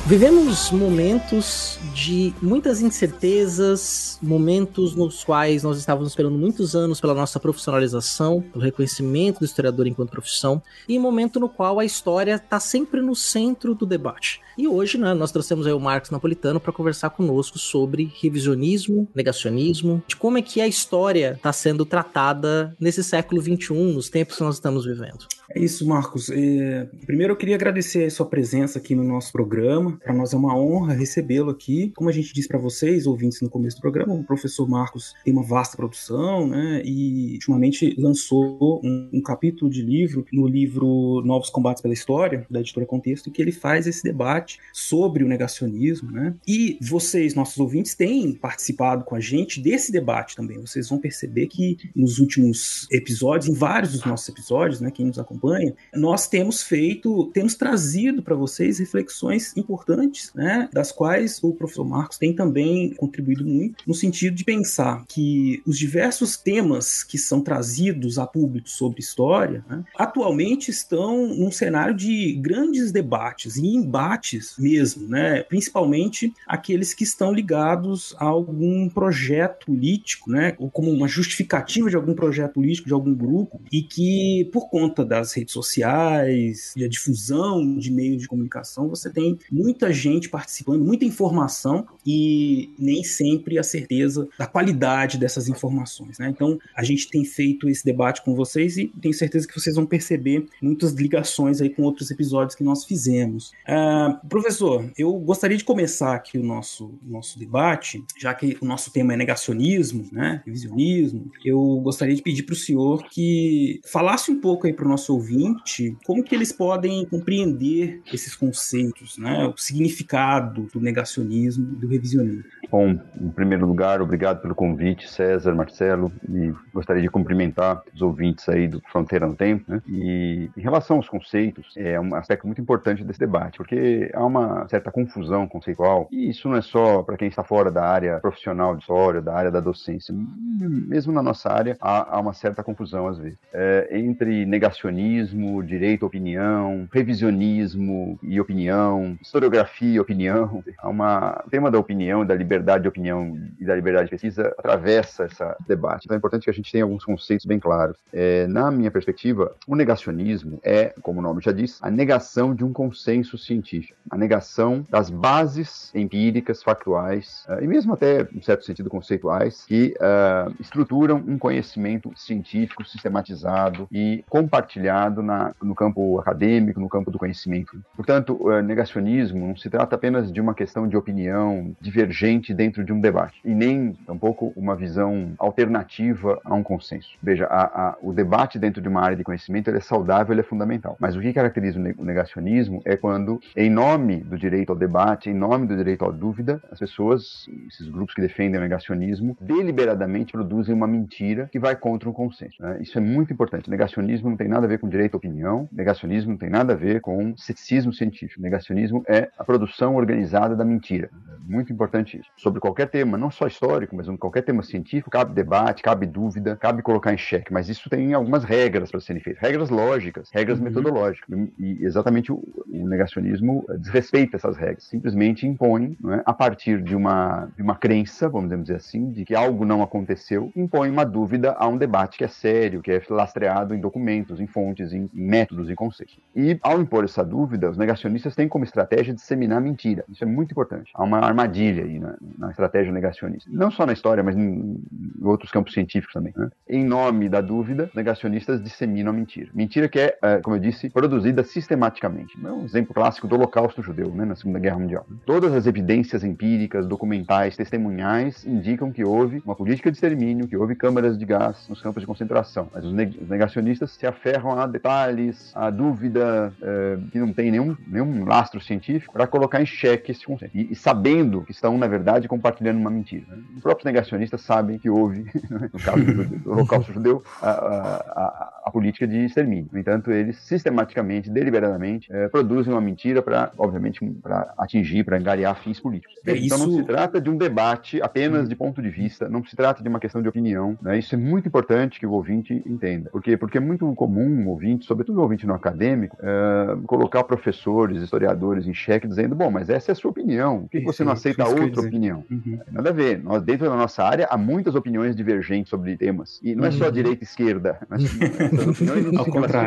Vivemos 0.07 0.71
momentos 0.71 1.79
de 1.93 2.33
muitas 2.41 2.81
incertezas, 2.81 4.19
momentos 4.23 4.95
nos 4.95 5.23
quais 5.23 5.63
nós 5.63 5.77
estávamos 5.77 6.09
esperando 6.09 6.39
muitos 6.39 6.75
anos 6.75 6.99
pela 6.99 7.13
nossa 7.13 7.39
profissionalização, 7.39 8.41
pelo 8.41 8.65
reconhecimento 8.65 9.41
do 9.41 9.45
historiador 9.45 9.87
enquanto 9.87 10.09
profissão, 10.09 10.63
e 10.89 10.99
momento 10.99 11.39
no 11.39 11.49
qual 11.49 11.79
a 11.79 11.85
história 11.85 12.37
está 12.37 12.59
sempre 12.59 13.03
no 13.03 13.15
centro 13.15 13.75
do 13.75 13.85
debate. 13.85 14.41
E 14.57 14.69
hoje, 14.69 14.99
né, 14.99 15.15
nós 15.15 15.33
trouxemos 15.33 15.67
aí 15.67 15.73
o 15.73 15.81
Marcos 15.81 16.11
Napolitano 16.11 16.61
para 16.61 16.73
conversar 16.73 17.11
conosco 17.11 17.59
sobre 17.59 18.13
revisionismo, 18.21 19.09
negacionismo, 19.15 20.03
de 20.07 20.17
como 20.17 20.39
é 20.39 20.43
que 20.43 20.61
a 20.61 20.67
história 20.67 21.33
está 21.37 21.53
sendo 21.53 21.87
tratada 21.87 22.77
nesse 22.79 23.03
século 23.03 23.41
XXI, 23.41 23.73
nos 23.95 24.11
tempos 24.11 24.37
que 24.37 24.43
nós 24.43 24.57
estamos 24.57 24.85
vivendo. 24.85 25.27
É 25.55 25.61
isso, 25.61 25.87
Marcos. 25.87 26.31
É, 26.31 26.89
Primeiro 27.07 27.33
eu 27.33 27.37
queria 27.37 27.57
agradecer 27.57 28.05
a 28.05 28.11
sua 28.11 28.27
presença 28.27 28.79
aqui 28.79 28.95
no 28.95 29.05
nosso 29.05 29.33
programa. 29.33 29.99
Para 30.03 30.15
nós 30.15 30.33
é 30.33 30.37
uma 30.37 30.57
honra 30.57 30.95
recebê-lo 30.95 31.51
aqui. 31.51 31.93
Como 31.97 32.09
a 32.09 32.13
gente 32.13 32.33
disse 32.33 32.49
para 32.49 32.59
vocês, 32.59 33.07
ouvintes 33.07 33.41
no 33.41 33.51
começo 33.51 33.77
do 33.77 33.81
programa, 33.81 34.15
o 34.15 34.25
professor 34.25 34.69
Marcos 34.69 35.15
tem 35.25 35.33
uma 35.33 35.43
vasta 35.43 35.77
produção, 35.77 36.47
né? 36.47 36.83
E 36.85 37.35
ultimamente 37.35 37.95
lançou 37.99 38.81
um, 38.83 39.11
um 39.13 39.23
capítulo 39.23 39.71
de 39.71 39.83
livro 39.83 40.25
no 40.33 40.47
livro 40.47 41.23
Novos 41.25 41.51
Combates 41.51 41.83
pela 41.83 41.95
História, 41.95 42.47
da 42.51 42.61
editora 42.61 42.87
Contexto, 42.87 43.29
em 43.29 43.33
que 43.33 43.43
ele 43.43 43.53
faz 43.53 43.87
esse 43.87 44.03
debate 44.03 44.42
debate 44.43 44.59
sobre 44.73 45.25
o 45.25 45.29
negacionismo, 45.29 46.11
né? 46.11 46.35
E 46.47 46.79
vocês, 46.81 47.35
nossos 47.35 47.59
ouvintes, 47.59 47.95
têm 47.95 48.33
participado 48.33 49.05
com 49.05 49.15
a 49.15 49.21
gente 49.21 49.61
desse 49.61 49.93
debate 49.93 50.37
também. 50.37 50.61
Vocês 50.61 50.89
vão 50.89 50.99
perceber 50.99 51.47
que 51.47 51.79
nos 51.95 52.19
últimos 52.19 52.87
episódios, 52.91 53.49
em 53.49 53.59
vários 53.59 53.93
dos 53.93 54.05
nossos 54.05 54.29
episódios, 54.29 54.81
né, 54.81 54.91
quem 54.91 55.07
nos 55.07 55.19
acompanha, 55.19 55.75
nós 55.95 56.27
temos 56.27 56.63
feito, 56.63 57.31
temos 57.33 57.55
trazido 57.55 58.23
para 58.23 58.35
vocês 58.35 58.79
reflexões 58.79 59.57
importantes, 59.57 60.33
né, 60.35 60.69
das 60.73 60.91
quais 60.91 61.39
o 61.43 61.53
professor 61.53 61.85
Marcos 61.85 62.19
tem 62.19 62.35
também 62.35 62.95
contribuído 62.95 63.45
muito, 63.45 63.85
no 63.87 63.95
sentido 63.95 64.35
de 64.35 64.45
pensar 64.45 65.05
que 65.09 65.63
os 65.67 65.79
diversos 65.79 66.37
temas 66.37 67.03
que 67.03 67.19
são 67.19 67.41
trazidos 67.41 68.19
a 68.19 68.27
público 68.27 68.69
sobre 68.69 69.01
história, 69.01 69.65
né, 69.69 69.85
atualmente 69.97 70.71
estão 70.71 71.29
num 71.29 71.51
cenário 71.51 71.95
de 71.95 72.33
grandes 72.35 72.91
debates 72.91 73.57
e 73.57 73.67
embates 73.67 74.32
mesmo, 74.59 75.09
né, 75.09 75.43
principalmente 75.43 76.33
aqueles 76.47 76.95
que 76.95 77.05
estão 77.05 77.33
ligados 77.33 78.15
a 78.19 78.25
algum 78.25 78.89
projeto 78.89 79.67
político, 79.67 80.31
né, 80.31 80.55
ou 80.59 80.71
como 80.71 80.91
uma 80.91 81.09
justificativa 81.09 81.89
de 81.89 81.97
algum 81.97 82.15
projeto 82.15 82.55
político, 82.55 82.89
de 82.89 82.95
algum 82.95 83.15
grupo, 83.15 83.61
e 83.71 83.83
que 83.83 84.49
por 84.53 84.69
conta 84.69 85.05
das 85.05 85.33
redes 85.33 85.53
sociais 85.53 86.73
e 86.77 86.85
a 86.85 86.89
difusão 86.89 87.77
de 87.77 87.91
meios 87.91 88.23
de 88.23 88.29
comunicação, 88.29 88.89
você 88.89 89.11
tem 89.11 89.39
muita 89.51 89.93
gente 89.93 90.29
participando, 90.29 90.85
muita 90.85 91.05
informação 91.05 91.87
e 92.07 92.71
nem 92.79 93.03
sempre 93.05 93.59
a 93.59 93.63
certeza 93.63 94.29
da 94.39 94.47
qualidade 94.47 95.19
dessas 95.19 95.49
informações, 95.49 96.19
né? 96.19 96.29
Então, 96.29 96.59
a 96.77 96.83
gente 96.83 97.09
tem 97.09 97.25
feito 97.25 97.69
esse 97.69 97.85
debate 97.85 98.23
com 98.25 98.35
vocês 98.35 98.77
e 98.77 98.89
tenho 99.01 99.15
certeza 99.15 99.47
que 99.47 99.59
vocês 99.59 99.77
vão 99.77 99.87
perceber 99.87 100.47
muitas 100.61 100.93
ligações 100.93 101.61
aí 101.61 101.71
com 101.71 101.83
outros 101.83 102.11
episódios 102.11 102.55
que 102.55 102.65
nós 102.65 102.85
fizemos. 102.85 103.53
Uh, 103.69 104.22
professor, 104.29 104.85
eu 104.97 105.13
gostaria 105.15 105.57
de 105.57 105.65
começar 105.65 106.15
aqui 106.15 106.39
o 106.39 106.43
nosso, 106.43 106.99
nosso 107.03 107.39
debate, 107.39 108.05
já 108.19 108.35
que 108.35 108.57
o 108.61 108.65
nosso 108.65 108.93
tema 108.93 109.15
é 109.15 109.17
negacionismo, 109.17 110.09
né? 110.13 110.43
Revisionismo. 110.45 111.31
Eu 111.45 111.81
gostaria 111.83 112.15
de 112.15 112.23
pedir 112.23 112.43
para 112.45 112.53
o 112.53 112.57
senhor 112.57 113.05
que 113.11 113.81
falasse 113.85 114.31
um 114.31 114.41
pouco 114.41 114.67
aí 114.67 114.73
para 114.73 114.87
o 114.87 114.89
nosso 114.89 115.15
ouvinte 115.15 115.97
como 116.05 116.23
que 116.23 116.35
eles 116.35 116.53
podem 116.53 117.05
compreender 117.07 118.01
esses 118.13 118.35
conceitos, 118.35 119.19
né? 119.19 119.47
O 119.47 119.57
significado 119.57 120.69
do 120.73 120.81
negacionismo, 120.81 121.65
do 121.77 121.87
revisionismo. 121.87 122.45
Bom, 122.71 122.99
em 123.21 123.31
primeiro 123.31 123.67
lugar, 123.67 124.01
obrigado 124.01 124.41
pelo 124.41 124.55
convite, 124.55 125.11
César, 125.11 125.55
Marcelo, 125.55 126.11
e 126.29 126.53
gostaria 126.73 127.03
de 127.03 127.09
cumprimentar 127.09 127.83
os 127.95 128.01
ouvintes 128.01 128.49
aí 128.49 128.67
do 128.67 128.81
Fronteira 128.91 129.27
no 129.27 129.37
Tempo, 129.37 129.71
né? 129.71 129.83
E 129.87 130.49
em 130.57 130.61
relação 130.61 130.97
aos 130.97 131.09
conceitos, 131.09 131.75
é 131.77 132.01
um 132.01 132.15
aspecto 132.15 132.47
muito 132.47 132.63
importante 132.63 133.05
desse 133.05 133.19
debate, 133.19 133.59
porque 133.59 134.11
há 134.13 134.25
uma 134.25 134.69
certa 134.69 134.91
confusão 134.91 135.47
conceitual, 135.47 136.09
e 136.11 136.31
isso 136.31 136.49
não 136.49 136.57
é 136.57 136.63
só 136.63 137.03
para 137.03 137.17
quem 137.17 137.29
está 137.29 137.43
fora 137.43 137.71
da 137.71 137.85
área 137.85 138.19
profissional 138.21 138.75
de 138.75 138.83
história, 138.83 139.21
da 139.21 139.35
área 139.35 139.51
da 139.51 139.61
docência, 139.61 140.15
mesmo 140.15 141.13
na 141.13 141.23
nossa 141.23 141.51
área 141.51 141.77
há, 141.81 142.17
há 142.17 142.21
uma 142.21 142.33
certa 142.33 142.63
confusão 142.63 143.07
às 143.07 143.19
vezes, 143.19 143.39
é, 143.53 143.89
entre 143.93 144.45
negacionismo, 144.47 145.63
direito 145.63 146.05
à 146.05 146.07
opinião, 146.07 146.89
revisionismo 146.93 148.19
e 148.23 148.41
opinião, 148.41 149.17
historiografia 149.21 149.97
e 149.97 150.01
opinião, 150.01 150.63
há 150.79 150.89
uma, 150.89 151.43
o 151.47 151.51
tema 151.51 151.71
da 151.71 151.79
opinião, 151.79 152.25
da 152.25 152.35
liberdade 152.35 152.83
de 152.83 152.89
opinião 152.89 153.39
e 153.59 153.65
da 153.65 153.75
liberdade 153.75 154.07
de 154.07 154.11
pesquisa 154.11 154.55
atravessa 154.59 155.27
esse 155.27 155.45
debate. 155.67 156.05
Então 156.05 156.15
é 156.15 156.19
importante 156.19 156.45
que 156.45 156.51
a 156.51 156.55
gente 156.55 156.71
tenha 156.71 156.85
alguns 156.85 157.05
conceitos 157.05 157.47
bem 157.47 157.59
claros. 157.59 157.97
É, 158.13 158.47
na 158.47 158.71
minha 158.71 158.91
perspectiva, 158.91 159.55
o 159.67 159.75
negacionismo 159.75 160.61
é, 160.63 160.95
como 161.03 161.21
o 161.21 161.23
nome 161.23 161.41
já 161.43 161.53
diz, 161.53 161.79
a 161.83 161.91
negação 161.91 162.55
de 162.55 162.65
um 162.65 162.73
consenso 162.73 163.37
científico, 163.37 163.99
a 164.11 164.17
negação 164.17 164.87
das 164.91 165.11
bases 165.11 165.91
empíricas, 165.95 166.63
factuais 166.63 167.45
uh, 167.49 167.63
e 167.63 167.67
mesmo 167.67 167.95
até, 167.95 168.27
em 168.33 168.43
certo 168.43 168.65
sentido, 168.65 168.91
conceituais 168.91 169.65
que 169.67 169.95
uh, 169.99 170.55
estruturam 170.61 171.23
um 171.27 171.39
conhecimento 171.39 172.13
científico 172.17 172.85
sistematizado 172.85 173.87
e 173.91 174.25
compartilhado 174.29 175.23
na, 175.23 175.55
no 175.63 175.75
campo 175.75 176.19
acadêmico, 176.19 176.81
no 176.81 176.89
campo 176.89 177.11
do 177.11 177.19
conhecimento. 177.19 177.81
Portanto, 177.97 178.37
o 178.41 178.61
negacionismo 178.61 179.47
não 179.49 179.57
se 179.57 179.69
trata 179.71 179.95
apenas 179.97 180.33
de 180.33 180.41
uma 180.41 180.55
questão 180.55 180.89
de 180.89 180.97
opinião 180.97 181.75
divergente 181.81 182.55
dentro 182.55 182.85
de 182.85 182.93
um 182.93 183.01
debate, 183.01 183.41
e 183.45 183.55
nem 183.55 183.93
tampouco 184.07 184.53
uma 184.57 184.75
visão 184.75 185.33
alternativa 185.39 186.41
a 186.45 186.55
um 186.55 186.63
consenso. 186.63 187.11
Veja, 187.23 187.47
a, 187.47 187.89
a, 187.89 187.97
o 188.03 188.13
debate 188.13 188.59
dentro 188.59 188.81
de 188.81 188.89
uma 188.89 189.01
área 189.01 189.17
de 189.17 189.25
conhecimento 189.25 189.71
é 189.71 189.81
saudável, 189.81 190.39
é 190.39 190.43
fundamental. 190.43 190.97
Mas 190.99 191.17
o 191.17 191.21
que 191.21 191.33
caracteriza 191.33 191.79
o 191.79 192.05
negacionismo 192.05 192.81
é 192.85 192.97
quando, 192.97 193.41
em 193.57 193.71
nome 193.93 194.21
do 194.21 194.39
direito 194.39 194.71
ao 194.71 194.79
debate, 194.79 195.29
em 195.29 195.35
nome 195.35 195.67
do 195.67 195.77
direito 195.77 196.05
à 196.05 196.11
dúvida, 196.11 196.63
as 196.71 196.79
pessoas, 196.79 197.47
esses 197.69 197.89
grupos 197.89 198.15
que 198.15 198.23
defendem 198.23 198.59
o 198.59 198.63
negacionismo, 198.63 199.37
deliberadamente 199.39 200.33
produzem 200.33 200.75
uma 200.75 200.87
mentira 200.87 201.49
que 201.53 201.59
vai 201.59 201.77
contra 201.77 202.09
um 202.09 202.13
consenso. 202.13 202.63
Né? 202.63 202.79
Isso 202.81 202.97
é 202.97 203.01
muito 203.03 203.35
importante. 203.35 203.69
Negacionismo 203.69 204.31
não 204.31 204.37
tem 204.37 204.49
nada 204.49 204.65
a 204.65 204.69
ver 204.69 204.79
com 204.79 204.89
direito 204.89 205.15
à 205.15 205.19
opinião, 205.19 205.69
negacionismo 205.71 206.31
não 206.31 206.39
tem 206.39 206.49
nada 206.49 206.73
a 206.73 206.77
ver 206.77 207.03
com 207.03 207.37
ceticismo 207.37 207.93
científico. 207.93 208.41
Negacionismo 208.41 209.05
é 209.07 209.29
a 209.39 209.45
produção 209.45 209.95
organizada 209.97 210.57
da 210.57 210.65
mentira. 210.65 211.11
Muito 211.47 211.73
importante 211.73 212.19
isso. 212.19 212.31
Sobre 212.37 212.61
qualquer 212.61 212.89
tema, 212.89 213.19
não 213.19 213.31
só 213.31 213.47
histórico, 213.47 213.97
mas 213.97 214.07
qualquer 214.19 214.43
tema 214.43 214.63
científico, 214.63 215.11
cabe 215.11 215.35
debate, 215.35 215.83
cabe 215.83 216.07
dúvida, 216.07 216.57
cabe 216.57 216.83
colocar 216.83 217.13
em 217.13 217.19
xeque, 217.19 217.53
mas 217.53 217.69
isso 217.69 217.89
tem 217.91 218.15
algumas 218.15 218.45
regras 218.45 218.91
para 218.91 219.01
serem 219.01 219.23
feitas, 219.23 219.43
regras 219.43 219.71
lógicas, 219.71 220.31
regras 220.33 220.59
uhum. 220.59 220.65
metodológicas. 220.65 221.29
E 221.59 221.85
exatamente 221.85 222.33
o, 222.33 222.43
o, 222.69 222.89
negacionismo 222.89 223.65
desrespeita 223.79 224.37
essas 224.37 224.57
regras, 224.57 224.85
simplesmente 224.85 225.47
impõe, 225.47 225.97
é, 226.09 226.23
a 226.25 226.33
partir 226.33 226.83
de 226.83 226.95
uma, 226.95 227.49
de 227.57 227.63
uma 227.63 227.75
crença, 227.75 228.29
vamos 228.29 228.51
dizer 228.63 228.77
assim, 228.77 229.11
de 229.11 229.25
que 229.25 229.35
algo 229.35 229.65
não 229.65 229.83
aconteceu, 229.83 230.53
impõe 230.55 230.91
uma 230.91 231.05
dúvida 231.05 231.55
a 231.59 231.67
um 231.67 231.77
debate 231.77 232.19
que 232.19 232.25
é 232.25 232.29
sério, 232.29 232.83
que 232.83 232.91
é 232.91 233.03
lastreado 233.09 233.75
em 233.75 233.81
documentos, 233.81 234.41
em 234.41 234.47
fontes, 234.47 234.93
em, 234.93 235.11
em 235.15 235.27
métodos 235.27 235.71
e 235.71 235.75
conceitos. 235.75 236.19
E 236.35 236.59
ao 236.63 236.81
impor 236.81 237.05
essa 237.05 237.25
dúvida, 237.25 237.71
os 237.71 237.77
negacionistas 237.77 238.35
têm 238.35 238.49
como 238.49 238.65
estratégia 238.65 239.15
disseminar 239.15 239.61
mentira. 239.61 240.05
Isso 240.09 240.25
é 240.25 240.27
muito 240.27 240.53
importante. 240.53 240.91
Há 240.95 241.03
uma 241.03 241.32
armadilha 241.33 241.85
aí 241.85 241.99
na, 241.99 242.15
na 242.39 242.51
estratégia 242.51 242.93
negacionista. 242.93 243.51
Não 243.53 243.71
só 243.71 243.85
na 243.87 243.93
história, 243.93 244.23
mas 244.23 244.37
em, 244.37 244.83
em 244.93 245.25
outros 245.25 245.51
campos 245.51 245.73
científicos 245.73 246.13
também. 246.13 246.33
Né? 246.37 246.51
Em 246.69 246.85
nome 246.85 247.29
da 247.29 247.41
dúvida, 247.41 247.91
negacionistas 247.95 248.63
disseminam 248.63 249.11
a 249.11 249.15
mentira. 249.15 249.51
Mentira 249.55 249.89
que 249.89 249.99
é, 249.99 250.19
é, 250.23 250.39
como 250.39 250.57
eu 250.57 250.61
disse, 250.61 250.89
produzida 250.91 251.43
sistematicamente. 251.43 252.39
É 252.43 252.51
um 252.51 252.65
exemplo 252.65 252.95
clássico 252.95 253.27
do 253.27 253.35
Holocausto 253.35 253.83
judeu, 253.83 254.11
né, 254.11 254.25
na 254.25 254.37
Segunda 254.37 254.59
Guerra 254.59 254.79
Mundial. 254.79 255.07
Todas 255.27 255.53
as 255.53 255.67
evidências 255.67 256.25
empíricas, 256.25 256.87
documentais, 256.87 257.57
testemunhais 257.57 258.45
indicam 258.47 258.93
que 258.93 259.05
houve 259.05 259.43
uma 259.45 259.55
política 259.55 259.91
de 259.91 259.97
extermínio, 259.97 260.47
que 260.47 260.57
houve 260.57 260.75
câmaras 260.75 261.19
de 261.19 261.25
gás 261.25 261.67
nos 261.69 261.81
campos 261.81 262.03
de 262.03 262.07
concentração. 262.07 262.69
Mas 262.73 262.85
os 262.85 262.93
negacionistas 262.93 263.93
se 263.93 264.07
aferram 264.07 264.59
a 264.59 264.67
detalhes, 264.67 265.53
a 265.55 265.71
dúvida 265.71 266.53
é, 266.63 266.99
que 267.11 267.19
não 267.19 267.33
tem 267.33 267.51
nenhum, 267.51 267.77
nenhum 267.87 268.25
lastro 268.25 268.61
científico 268.61 269.13
para 269.13 269.27
colocar 269.27 269.61
em 269.61 269.67
xeque 269.67 270.13
esse 270.13 270.25
conceito. 270.25 270.57
E, 270.57 270.73
e, 270.73 270.75
sabendo 270.75 271.22
que 271.45 271.53
estão, 271.53 271.77
na 271.79 271.87
verdade, 271.87 272.29
compartilhando 272.29 272.79
uma 272.79 272.91
mentira. 272.91 273.25
Né? 273.29 273.43
Os 273.57 273.63
próprios 273.63 273.85
negacionistas 273.85 274.41
sabem 274.43 274.79
que 274.79 274.89
houve, 274.89 275.25
no 275.73 275.79
caso 275.79 276.05
do, 276.05 276.51
Holocausto 276.51 276.93
judeu, 276.93 277.23
a, 277.41 277.51
a, 277.51 277.97
a, 277.97 278.63
a 278.67 278.71
política 278.71 279.07
de 279.07 279.25
extermínio. 279.25 279.69
No 279.73 279.79
entanto, 279.79 280.11
eles 280.11 280.39
sistematicamente, 280.39 281.31
deliberadamente, 281.31 282.13
é, 282.13 282.29
produzem 282.29 282.73
uma 282.73 282.81
mentira 282.81 283.23
para, 283.23 283.53
obviamente, 283.57 284.05
para 284.23 284.53
atingir, 284.59 285.05
para 285.05 285.17
angariar 285.17 285.57
fins 285.57 285.81
políticos. 285.81 286.15
É, 286.27 286.33
então 286.37 286.59
isso... 286.59 286.67
não 286.67 286.77
se 286.77 286.85
trata 286.85 287.21
de 287.21 287.31
um 287.31 287.37
debate 287.37 288.01
apenas 288.03 288.49
de 288.49 288.57
ponto 288.57 288.81
de 288.83 288.91
vista, 288.91 289.29
não 289.29 289.45
se 289.45 289.57
trata 289.57 289.83
de 289.83 289.89
uma 289.89 290.01
questão 290.01 290.23
de 290.23 290.29
opinião. 290.29 290.79
Né? 290.83 290.99
Isso 290.99 291.15
é 291.15 291.19
muito 291.19 291.49
importante 291.49 291.99
que 291.99 292.07
o 292.07 292.13
ouvinte 292.13 292.63
entenda. 292.67 293.11
Por 293.11 293.23
quê? 293.23 293.37
Porque 293.37 293.59
é 293.59 293.61
muito 293.61 293.93
comum 293.95 294.47
o 294.47 294.51
ouvinte, 294.51 294.87
sobretudo 294.87 295.19
o 295.19 295.23
ouvinte 295.23 295.47
não 295.47 295.55
acadêmico, 295.55 296.17
é, 296.21 296.77
colocar 296.87 297.25
professores, 297.25 298.03
historiadores 298.03 298.67
em 298.67 298.75
xeque 298.75 299.07
dizendo, 299.07 299.35
bom, 299.35 299.51
mas 299.51 299.69
essa 299.69 299.91
é 299.91 299.93
a 299.93 299.97
sua 299.97 300.11
opinião, 300.11 300.63
por 300.63 300.71
que, 300.71 300.81
você 300.81 301.05
não 301.05 301.12
aceita 301.13 301.49
outra 301.49 301.81
opinião? 301.81 302.25
Uhum. 302.31 302.59
Nada 302.71 302.91
a 302.91 302.93
ver. 302.93 303.23
Nós, 303.23 303.43
dentro 303.43 303.69
da 303.69 303.77
nossa 303.77 304.03
área, 304.03 304.27
há 304.31 304.37
muitas 304.37 304.75
opiniões 304.75 305.15
divergentes 305.15 305.71
sobre 305.71 305.97
temas. 305.97 306.41
E 306.43 306.55
não 306.55 306.65
é 306.65 306.71
só 306.71 306.87
uhum. 306.87 306.93
direita 306.93 307.23
e 307.23 307.27
esquerda. 307.27 307.79
Mas, 307.89 308.05
essas 308.05 308.67
opiniões 308.67 309.13
não 309.13 309.23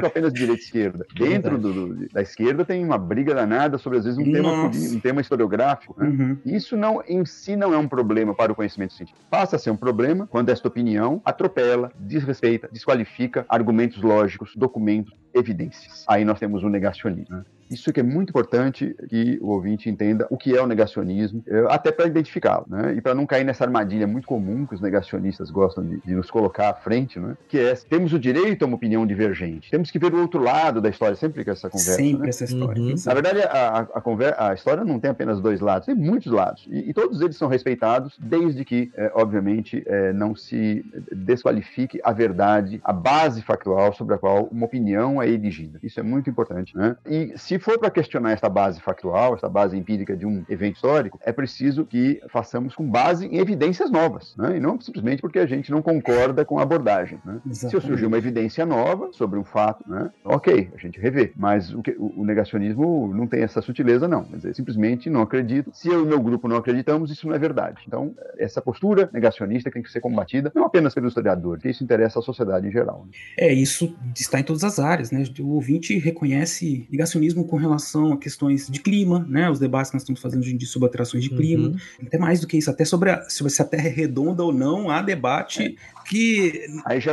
apenas 0.05 0.33
direita 0.33 0.61
e 0.61 0.65
esquerda. 0.65 1.05
É 1.15 1.19
Dentro 1.19 1.57
do, 1.57 1.73
do, 1.73 2.09
da 2.09 2.21
esquerda 2.21 2.65
tem 2.65 2.83
uma 2.83 2.97
briga 2.97 3.33
danada 3.33 3.77
sobre, 3.77 3.99
às 3.99 4.05
vezes, 4.05 4.19
um, 4.19 4.31
tema, 4.31 4.65
um 4.65 4.99
tema 4.99 5.21
historiográfico. 5.21 5.95
Né? 5.97 6.07
Uhum. 6.07 6.37
Isso 6.45 6.75
não, 6.75 7.03
em 7.07 7.25
si 7.25 7.55
não 7.55 7.73
é 7.73 7.77
um 7.77 7.87
problema 7.87 8.33
para 8.33 8.51
o 8.51 8.55
conhecimento 8.55 8.93
científico. 8.93 9.25
Passa 9.29 9.55
a 9.55 9.59
ser 9.59 9.71
um 9.71 9.77
problema 9.77 10.27
quando 10.27 10.49
esta 10.49 10.67
opinião 10.67 11.21
atropela, 11.23 11.91
desrespeita, 11.99 12.69
desqualifica 12.71 13.45
argumentos 13.47 14.01
lógicos, 14.01 14.53
documentos, 14.55 15.13
evidências. 15.33 16.05
Aí 16.07 16.23
nós 16.23 16.39
temos 16.39 16.63
o 16.63 16.69
negacionismo. 16.69 17.37
Né? 17.37 17.43
Isso 17.69 17.91
que 17.91 17.99
é 17.99 18.03
muito 18.03 18.29
importante 18.29 18.95
que 19.09 19.39
o 19.41 19.49
ouvinte 19.49 19.89
entenda 19.89 20.27
o 20.29 20.37
que 20.37 20.55
é 20.55 20.61
o 20.61 20.67
negacionismo, 20.67 21.43
eh, 21.47 21.65
até 21.69 21.91
para 21.91 22.05
identificá-lo, 22.05 22.65
né? 22.69 22.93
E 22.95 23.01
para 23.01 23.15
não 23.15 23.25
cair 23.25 23.43
nessa 23.43 23.63
armadilha 23.63 24.05
muito 24.05 24.27
comum 24.27 24.65
que 24.65 24.75
os 24.75 24.81
negacionistas 24.81 25.49
gostam 25.49 25.83
de, 25.83 25.97
de, 25.97 26.13
nos 26.13 26.29
colocar 26.29 26.69
à 26.69 26.73
frente, 26.73 27.19
né? 27.19 27.35
Que 27.47 27.59
é 27.59 27.75
temos 27.75 28.13
o 28.13 28.19
direito 28.19 28.63
a 28.63 28.67
uma 28.67 28.75
opinião 28.75 29.05
divergente, 29.05 29.71
temos 29.71 29.89
que 29.89 29.97
ver 29.97 30.13
o 30.13 30.21
outro 30.21 30.41
lado 30.41 30.79
da 30.79 30.89
história, 30.89 31.15
sempre 31.15 31.43
com 31.43 31.51
essa 31.51 31.69
conversa. 31.69 31.95
Sempre 31.95 32.23
né? 32.23 32.29
essa 32.29 32.43
história. 32.43 32.81
Uhum. 32.81 32.95
Na 33.05 33.13
verdade, 33.13 33.41
a, 33.41 33.79
a, 33.79 34.01
conversa, 34.01 34.49
a, 34.49 34.53
história 34.53 34.83
não 34.83 34.99
tem 34.99 35.09
apenas 35.09 35.41
dois 35.41 35.59
lados, 35.59 35.87
tem 35.87 35.95
muitos 35.95 36.31
lados. 36.31 36.67
E, 36.69 36.89
e 36.89 36.93
todos 36.93 37.19
eles 37.21 37.35
são 37.35 37.47
respeitados, 37.47 38.17
desde 38.19 38.63
que, 38.63 38.91
é, 38.95 39.11
obviamente, 39.15 39.83
é, 39.87 40.13
não 40.13 40.35
se 40.35 40.85
desqualifique 41.11 41.99
a 42.03 42.11
verdade, 42.11 42.79
a 42.83 42.93
base 42.93 43.41
factual 43.41 43.93
sobre 43.93 44.15
a 44.15 44.17
qual 44.17 44.47
uma 44.51 44.65
opinião 44.65 45.21
é 45.21 45.27
erigida. 45.27 45.79
Isso 45.81 45.99
é 45.99 46.03
muito 46.03 46.29
importante. 46.29 46.75
Né? 46.77 46.95
E 47.05 47.33
se 47.35 47.54
for 47.59 47.77
para 47.79 47.89
questionar 47.89 48.31
essa 48.31 48.49
base 48.49 48.81
factual, 48.81 49.35
essa 49.35 49.49
base 49.49 49.77
empírica 49.77 50.15
de 50.15 50.25
um 50.25 50.43
evento 50.49 50.75
histórico, 50.75 51.19
é 51.23 51.31
preciso 51.31 51.85
que 51.85 52.21
façamos 52.29 52.75
com 52.75 52.89
base 52.89 53.27
em 53.27 53.37
evidências 53.37 53.91
novas, 53.91 54.35
né? 54.37 54.57
e 54.57 54.59
não 54.59 54.79
simplesmente 54.79 55.21
porque 55.21 55.39
a 55.39 55.45
gente 55.45 55.71
não 55.71 55.81
concorda 55.81 56.45
com 56.45 56.59
a 56.59 56.63
abordagem. 56.63 57.19
Né? 57.25 57.39
Se 57.51 57.69
surgir 57.69 58.05
uma 58.05 58.17
evidência 58.17 58.65
nova 58.65 59.11
sobre 59.13 59.39
um 59.39 59.43
fato, 59.43 59.83
né? 59.89 60.11
ok, 60.23 60.69
a 60.75 60.79
gente 60.79 60.99
revê. 60.99 61.31
Mas 61.35 61.73
o, 61.73 61.81
que, 61.81 61.91
o, 61.91 62.21
o 62.21 62.25
negacionismo 62.25 63.13
não 63.13 63.27
tem 63.27 63.43
essa 63.43 63.61
sutileza, 63.61 64.07
não. 64.07 64.23
Quer 64.23 64.37
dizer, 64.37 64.55
simplesmente 64.55 65.09
não 65.09 65.21
acredito. 65.21 65.71
Se 65.73 65.89
eu 65.89 66.03
e 66.03 66.07
meu 66.07 66.19
grupo 66.19 66.47
não 66.47 66.57
acreditamos, 66.57 67.11
isso 67.11 67.27
não 67.27 67.35
é 67.35 67.39
verdade. 67.39 67.81
Então, 67.87 68.13
essa 68.37 68.61
postura 68.61 69.09
negacionista 69.13 69.71
tem 69.71 69.81
que 69.81 69.91
ser 69.91 69.99
combatida 69.99 70.51
não 70.53 70.65
apenas 70.65 70.93
pelo 70.93 71.07
historiador, 71.07 71.59
que 71.59 71.69
isso 71.69 71.83
interessa 71.83 72.19
à 72.19 72.21
sociedade 72.21 72.67
em 72.67 72.71
geral. 72.71 73.05
Né? 73.05 73.11
É, 73.37 73.53
isso 73.53 73.95
está 74.15 74.39
em 74.39 74.43
todas 74.43 74.63
as 74.63 74.79
áreas, 74.79 75.11
né? 75.11 75.23
O 75.39 75.49
ouvinte 75.49 75.97
reconhece 75.97 76.87
negacionismo 76.91 77.44
com 77.45 77.57
relação 77.57 78.13
a 78.13 78.17
questões 78.17 78.67
de 78.67 78.79
clima, 78.79 79.25
né? 79.29 79.49
Os 79.49 79.59
debates 79.59 79.91
que 79.91 79.95
nós 79.95 80.03
estamos 80.03 80.21
fazendo 80.21 80.41
hoje 80.41 80.53
em 80.53 80.57
dia 80.57 80.67
sobre 80.67 80.87
alterações 80.87 81.23
de 81.23 81.29
clima. 81.29 81.69
Uhum. 81.69 81.77
Até 82.05 82.17
mais 82.17 82.39
do 82.39 82.47
que 82.47 82.57
isso, 82.57 82.69
até 82.69 82.85
sobre, 82.85 83.11
a, 83.11 83.29
sobre 83.29 83.51
se 83.51 83.61
a 83.61 83.65
Terra 83.65 83.87
é 83.87 83.91
redonda 83.91 84.43
ou 84.43 84.53
não, 84.53 84.89
há 84.89 85.01
debate 85.01 85.63
é 85.63 85.75
que 86.07 86.67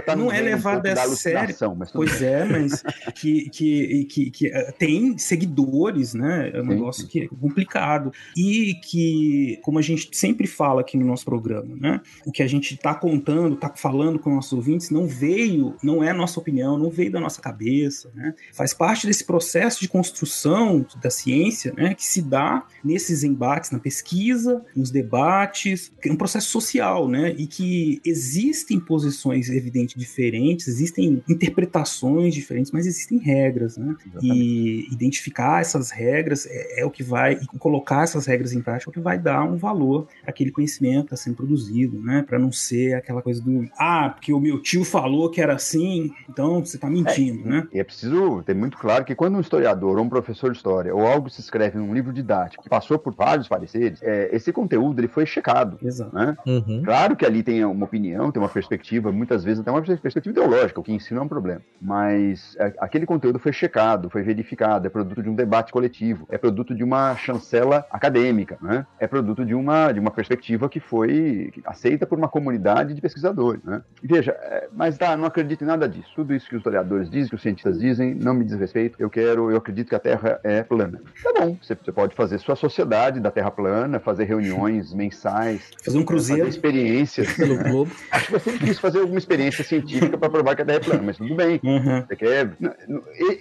tá 0.05 0.15
não 0.15 0.31
é 0.31 0.41
levado 0.41 0.87
um 0.87 0.93
a 0.93 1.17
sério. 1.17 1.57
Pois 1.93 2.21
bem. 2.21 2.29
é, 2.29 2.45
mas 2.45 2.83
que, 3.15 3.49
que, 3.51 4.05
que, 4.05 4.31
que, 4.31 4.47
eh, 4.49 4.73
tem 4.73 5.17
seguidores, 5.17 6.15
né? 6.15 6.51
É 6.53 6.61
um 6.61 6.65
sim, 6.65 6.69
negócio 6.69 7.03
sim. 7.03 7.09
que 7.09 7.21
é 7.23 7.29
complicado. 7.29 8.13
E 8.37 8.75
que, 8.75 9.59
como 9.63 9.79
a 9.79 9.83
gente 9.83 10.15
sempre 10.17 10.47
fala 10.47 10.83
aqui 10.83 10.97
no 10.97 11.07
nosso 11.07 11.25
programa, 11.25 11.75
né? 11.77 12.01
O 12.27 12.31
que 12.31 12.43
a 12.43 12.47
gente 12.47 12.75
está 12.75 12.95
contando, 12.95 13.55
está 13.55 13.73
falando 13.75 14.19
com 14.19 14.35
nossos 14.35 14.53
ouvintes, 14.53 14.91
não 14.91 15.07
veio, 15.07 15.75
não 15.83 16.05
é 16.05 16.13
nossa 16.13 16.39
opinião, 16.39 16.77
não 16.77 16.91
veio 16.91 17.11
da 17.11 17.21
nossa 17.21 17.41
cabeça, 17.41 18.11
né? 18.15 18.35
Faz 18.53 18.75
parte 18.75 19.07
desse 19.07 19.25
processo 19.25 19.81
de 19.81 19.89
construção 19.89 20.85
da 21.03 21.11
ciência, 21.11 21.73
né? 21.77 21.95
Que 21.95 22.05
se 22.05 22.21
dá 22.21 22.67
nesses 22.85 23.25
embates, 23.25 23.71
na 23.71 23.79
pesquisa, 23.79 24.63
nos 24.77 24.91
debates, 24.91 25.91
que 26.01 26.09
é 26.09 26.13
um 26.13 26.17
processo 26.17 26.51
social, 26.51 27.09
né? 27.09 27.35
E 27.39 27.47
que 27.47 28.01
existem 28.05 28.82
posições 28.83 29.49
evidentes 29.49 29.95
diferentes, 29.99 30.69
existem 30.69 31.23
interpretações 31.29 32.35
diferentes, 32.35 32.73
mas 32.73 32.87
existem 32.87 33.19
regras, 33.19 33.77
né? 33.77 33.97
E 34.23 34.87
identificar 34.93 35.61
essas 35.61 35.91
regras 35.91 36.47
é, 36.47 36.81
é, 36.81 36.85
o 36.85 36.91
que 36.91 37.03
vai, 37.03 37.35
e 37.35 37.59
colocar 37.59 38.03
essas 38.03 38.27
regras 38.27 38.53
em 38.53 38.61
prática 38.61 38.89
é 38.89 38.91
o 38.91 38.95
que 38.95 39.01
vai 39.01 39.19
dar 39.19 39.45
um 39.45 39.57
valor 39.57 40.07
àquele 40.27 40.51
conhecimento 40.51 41.09
que 41.09 41.15
está 41.15 41.17
sendo 41.17 41.37
produzido, 41.37 42.01
né? 42.01 42.25
Para 42.27 42.39
não 42.39 42.53
ser 42.53 42.95
aquela 42.95 43.23
coisa 43.23 43.43
do, 43.43 43.69
ah, 43.79 44.11
porque 44.11 44.33
o 44.33 44.41
meu 44.41 44.61
tio 44.61 44.85
falou 44.85 45.31
que 45.31 45.41
era 45.41 45.55
assim, 45.55 46.13
então 46.29 46.65
você 46.65 46.77
está 46.77 46.89
mentindo, 46.89 47.47
é, 47.47 47.51
né? 47.51 47.69
E 47.73 47.79
é 47.79 47.85
preciso 47.85 48.43
ter 48.43 48.55
muito 48.55 48.77
claro 48.77 49.05
que 49.05 49.15
quando 49.15 49.37
um 49.37 49.41
historiador 49.41 49.99
ou 49.99 50.05
um 50.05 50.09
professor 50.09 50.51
de 50.51 50.57
história 50.57 50.95
ou 50.95 51.07
algo 51.07 51.31
se 51.31 51.41
escreve 51.41 51.79
num 51.79 51.95
livro 51.95 52.13
didático 52.13 52.63
que 52.63 52.69
passou 52.69 52.99
por 52.99 53.15
vários 53.15 53.49
pareceres, 53.49 54.01
é, 54.03 54.29
esse 54.33 54.53
conteúdo 54.53 55.01
ele 55.01 55.09
foi 55.09 55.27
checado. 55.27 55.79
Exato. 55.83 56.15
Né? 56.15 56.37
Uhum. 56.47 56.83
Claro 56.85 57.17
que 57.17 57.25
ali 57.25 57.43
tem 57.43 57.65
uma 57.65 57.85
opinião, 57.85 58.31
tem 58.31 58.43
uma 58.43 58.49
perspectiva 58.49 58.72
perspectiva, 58.73 59.13
muitas 59.13 59.45
vezes 59.45 59.61
até 59.61 59.71
uma 59.71 59.83
perspectiva 59.83 60.31
ideológica, 60.31 60.81
o 60.81 60.83
que 60.83 60.93
ensina 60.93 61.21
é 61.21 61.23
um 61.23 61.29
problema. 61.29 61.61
Mas 61.81 62.57
é, 62.59 62.73
aquele 62.79 63.05
conteúdo 63.05 63.39
foi 63.39 63.53
checado, 63.53 64.09
foi 64.09 64.23
verificado, 64.23 64.87
é 64.87 64.91
produto 64.91 65.23
de 65.23 65.29
um 65.29 65.35
debate 65.35 65.73
coletivo, 65.73 66.27
é 66.31 66.39
produto 66.39 66.75
de 66.75 66.83
uma 66.83 67.15
chancela 67.17 67.85
acadêmica, 67.91 68.59
né? 68.63 68.87
é 68.99 69.07
produto 69.07 69.45
de 69.45 69.55
uma, 69.55 69.93
de 69.93 70.01
uma 70.01 70.11
perspectiva 70.11 70.69
que 70.69 70.81
foi 70.81 71.53
aceita 71.67 72.07
por 72.07 72.17
uma 72.17 72.29
comunidade 72.29 72.95
de 72.95 73.01
pesquisadores. 73.01 73.63
Né? 73.63 73.83
Veja, 74.03 74.33
é, 74.41 74.69
mas 74.73 74.97
tá, 74.97 75.17
não 75.17 75.27
acredito 75.27 75.63
em 75.63 75.67
nada 75.67 75.89
disso. 75.89 76.11
Tudo 76.15 76.35
isso 76.35 76.49
que 76.49 76.55
os 76.55 76.61
historiadores 76.61 77.11
dizem, 77.11 77.29
que 77.29 77.35
os 77.35 77.43
cientistas 77.43 77.79
dizem, 77.79 78.15
não 78.15 78.33
me 78.33 78.45
diz 78.45 78.59
respeito. 78.59 78.97
Eu 78.99 79.11
quero, 79.11 79.51
eu 79.51 79.57
acredito 79.59 79.89
que 79.89 79.95
a 79.95 80.01
Terra 80.01 80.41
é 80.43 80.63
plana. 80.63 81.01
Tá 81.23 81.33
bom, 81.39 81.57
você, 81.61 81.75
você 81.75 81.93
pode 81.93 82.15
fazer 82.15 82.39
sua 82.39 82.57
sociedade 82.57 83.21
da 83.21 83.31
Terra 83.31 83.51
plana, 83.51 84.01
fazer 84.01 84.25
reuniões 84.25 84.95
mensais, 84.95 85.71
fazer 85.85 85.99
um 85.99 86.05
cruzeiro, 86.05 86.45
fazer 86.45 86.51
experiências 86.51 87.33
pelo 87.35 87.57
né? 87.57 87.71
globo. 87.71 87.91
Acho 88.11 88.27
que 88.27 88.33
vai 88.33 88.41
ser 88.41 88.59
quis 88.67 88.79
fazer 88.79 89.01
alguma 89.01 89.19
experiência 89.19 89.65
científica 89.65 90.17
para 90.17 90.31
provar 90.31 90.57
que 90.57 90.63
a 90.63 90.65
Terra 90.65 90.79
é 90.79 90.81
plana, 90.81 91.03
mas 91.05 91.17
tudo 91.17 91.35
bem. 91.35 91.61
Uhum. 91.63 92.03
Quer... 92.17 92.53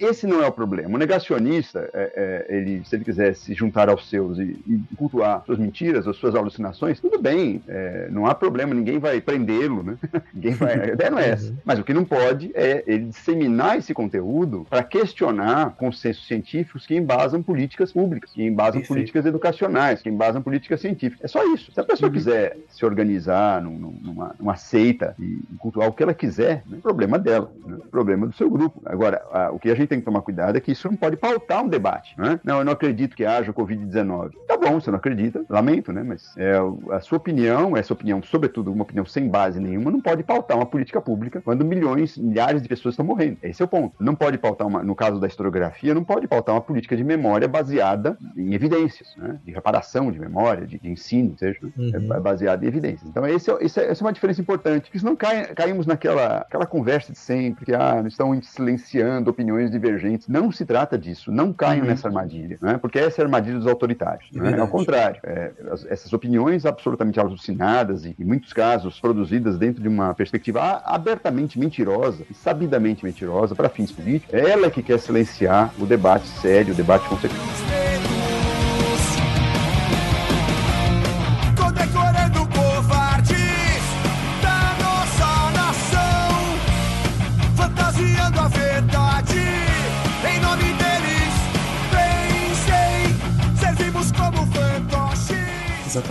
Esse 0.00 0.26
não 0.26 0.42
é 0.42 0.46
o 0.46 0.52
problema. 0.52 0.94
O 0.94 0.98
negacionista, 0.98 1.88
é, 1.92 2.46
é, 2.48 2.56
ele, 2.56 2.82
se 2.84 2.96
ele 2.96 3.04
quiser 3.04 3.34
se 3.34 3.54
juntar 3.54 3.88
aos 3.88 4.08
seus 4.08 4.38
e, 4.38 4.58
e 4.66 4.80
cultuar 4.96 5.42
suas 5.46 5.58
mentiras 5.58 6.06
ou 6.06 6.14
suas 6.14 6.34
alucinações, 6.34 7.00
tudo 7.00 7.20
bem. 7.20 7.62
É, 7.68 8.08
não 8.10 8.26
há 8.26 8.34
problema, 8.34 8.74
ninguém 8.74 8.98
vai 8.98 9.20
prendê-lo, 9.20 9.82
né? 9.82 9.96
ninguém 10.34 10.54
vai. 10.54 10.90
A 10.90 10.92
ideia 10.92 11.10
não 11.10 11.18
é 11.18 11.30
essa. 11.30 11.50
Uhum. 11.50 11.56
Mas 11.64 11.78
o 11.78 11.84
que 11.84 11.94
não 11.94 12.04
pode 12.04 12.50
é 12.54 12.82
ele 12.86 13.06
disseminar 13.06 13.78
esse 13.78 13.94
conteúdo 13.94 14.66
para 14.68 14.82
questionar 14.82 15.74
consensos 15.76 16.26
científicos 16.26 16.86
que 16.86 16.96
embasam 16.96 17.42
políticas 17.42 17.92
públicas, 17.92 18.30
que 18.32 18.42
embasam 18.42 18.80
Perfeito. 18.80 18.88
políticas 18.88 19.26
educacionais, 19.26 20.02
que 20.02 20.08
embasam 20.08 20.42
políticas 20.42 20.80
científicas. 20.80 21.24
É 21.24 21.28
só 21.28 21.44
isso. 21.52 21.72
Se 21.72 21.80
a 21.80 21.84
pessoa 21.84 22.08
uhum. 22.08 22.14
quiser 22.14 22.56
se 22.68 22.84
organizar 22.84 23.62
num, 23.62 23.78
numa, 23.78 24.34
numa 24.38 24.56
seita 24.56 25.11
e 25.18 25.40
cultuar 25.58 25.88
o 25.88 25.92
que 25.92 26.02
ela 26.02 26.14
quiser, 26.14 26.62
né? 26.66 26.78
problema 26.82 27.18
dela, 27.18 27.50
né? 27.66 27.78
problema 27.90 28.26
do 28.26 28.34
seu 28.34 28.50
grupo. 28.50 28.80
Agora, 28.84 29.22
a, 29.32 29.50
o 29.50 29.58
que 29.58 29.70
a 29.70 29.74
gente 29.74 29.88
tem 29.88 29.98
que 29.98 30.04
tomar 30.04 30.22
cuidado 30.22 30.56
é 30.56 30.60
que 30.60 30.72
isso 30.72 30.88
não 30.88 30.96
pode 30.96 31.16
pautar 31.16 31.64
um 31.64 31.68
debate. 31.68 32.14
Né? 32.18 32.40
Não, 32.44 32.58
eu 32.58 32.64
não 32.64 32.72
acredito 32.72 33.16
que 33.16 33.24
haja 33.24 33.52
Covid-19. 33.52 34.32
Tá 34.46 34.56
bom, 34.56 34.80
você 34.80 34.90
não 34.90 34.98
acredita, 34.98 35.44
lamento, 35.48 35.92
né? 35.92 36.02
Mas 36.02 36.34
é, 36.36 36.54
a 36.90 37.00
sua 37.00 37.18
opinião, 37.18 37.76
essa 37.76 37.92
opinião, 37.92 38.22
sobretudo 38.22 38.72
uma 38.72 38.82
opinião 38.82 39.04
sem 39.04 39.28
base 39.28 39.60
nenhuma, 39.60 39.90
não 39.90 40.00
pode 40.00 40.22
pautar 40.22 40.56
uma 40.56 40.66
política 40.66 41.00
pública 41.00 41.40
quando 41.40 41.64
milhões, 41.64 42.16
milhares 42.16 42.62
de 42.62 42.68
pessoas 42.68 42.94
estão 42.94 43.04
morrendo. 43.04 43.38
Esse 43.42 43.62
é 43.62 43.64
o 43.64 43.68
ponto. 43.68 43.94
Não 44.00 44.14
pode 44.14 44.38
pautar 44.38 44.66
uma, 44.66 44.82
no 44.82 44.94
caso 44.94 45.20
da 45.20 45.26
historiografia, 45.26 45.94
não 45.94 46.04
pode 46.04 46.26
pautar 46.28 46.54
uma 46.54 46.60
política 46.60 46.96
de 46.96 47.04
memória 47.04 47.48
baseada 47.48 48.16
em 48.36 48.54
evidências, 48.54 49.14
né? 49.16 49.38
de 49.44 49.52
reparação 49.52 50.10
de 50.10 50.18
memória, 50.18 50.66
de, 50.66 50.78
de 50.78 50.88
ensino, 50.88 51.36
seja, 51.38 51.58
uhum. 51.62 51.92
é 51.94 52.20
baseada 52.20 52.64
em 52.64 52.68
evidências. 52.68 53.08
Então, 53.08 53.26
esse 53.26 53.50
é, 53.50 53.56
esse 53.60 53.80
é, 53.80 53.90
essa 53.90 54.02
é 54.02 54.04
uma 54.04 54.12
diferença 54.12 54.40
importante, 54.40 54.90
que 54.90 54.96
senão 55.02 55.16
cai, 55.16 55.46
caímos 55.46 55.86
naquela 55.86 56.38
aquela 56.38 56.66
conversa 56.66 57.12
de 57.12 57.18
sempre, 57.18 57.66
que 57.66 57.74
ah, 57.74 58.02
estão 58.06 58.40
silenciando 58.42 59.30
opiniões 59.30 59.70
divergentes. 59.70 60.28
Não 60.28 60.50
se 60.50 60.64
trata 60.64 60.96
disso, 60.96 61.30
não 61.30 61.52
caiam 61.52 61.82
uhum. 61.82 61.88
nessa 61.88 62.08
armadilha, 62.08 62.58
né? 62.62 62.78
porque 62.78 62.98
essa 62.98 63.20
é 63.20 63.22
a 63.22 63.26
armadilha 63.26 63.58
dos 63.58 63.66
autoritários. 63.66 64.30
É, 64.34 64.38
né? 64.38 64.60
Ao 64.60 64.68
contrário, 64.68 65.20
é, 65.24 65.50
essas 65.88 66.12
opiniões 66.12 66.64
absolutamente 66.64 67.18
alucinadas 67.18 68.04
e, 68.04 68.14
em 68.18 68.24
muitos 68.24 68.52
casos, 68.52 69.00
produzidas 69.00 69.58
dentro 69.58 69.82
de 69.82 69.88
uma 69.88 70.14
perspectiva 70.14 70.82
abertamente 70.84 71.58
mentirosa 71.58 72.24
e 72.30 72.34
sabidamente 72.34 73.04
mentirosa 73.04 73.54
para 73.54 73.68
fins 73.68 73.90
políticos, 73.90 74.32
é 74.32 74.50
ela 74.50 74.70
que 74.70 74.82
quer 74.82 74.98
silenciar 74.98 75.72
o 75.78 75.86
debate 75.86 76.26
sério, 76.26 76.72
o 76.72 76.76
debate 76.76 77.08
consequente. 77.08 77.81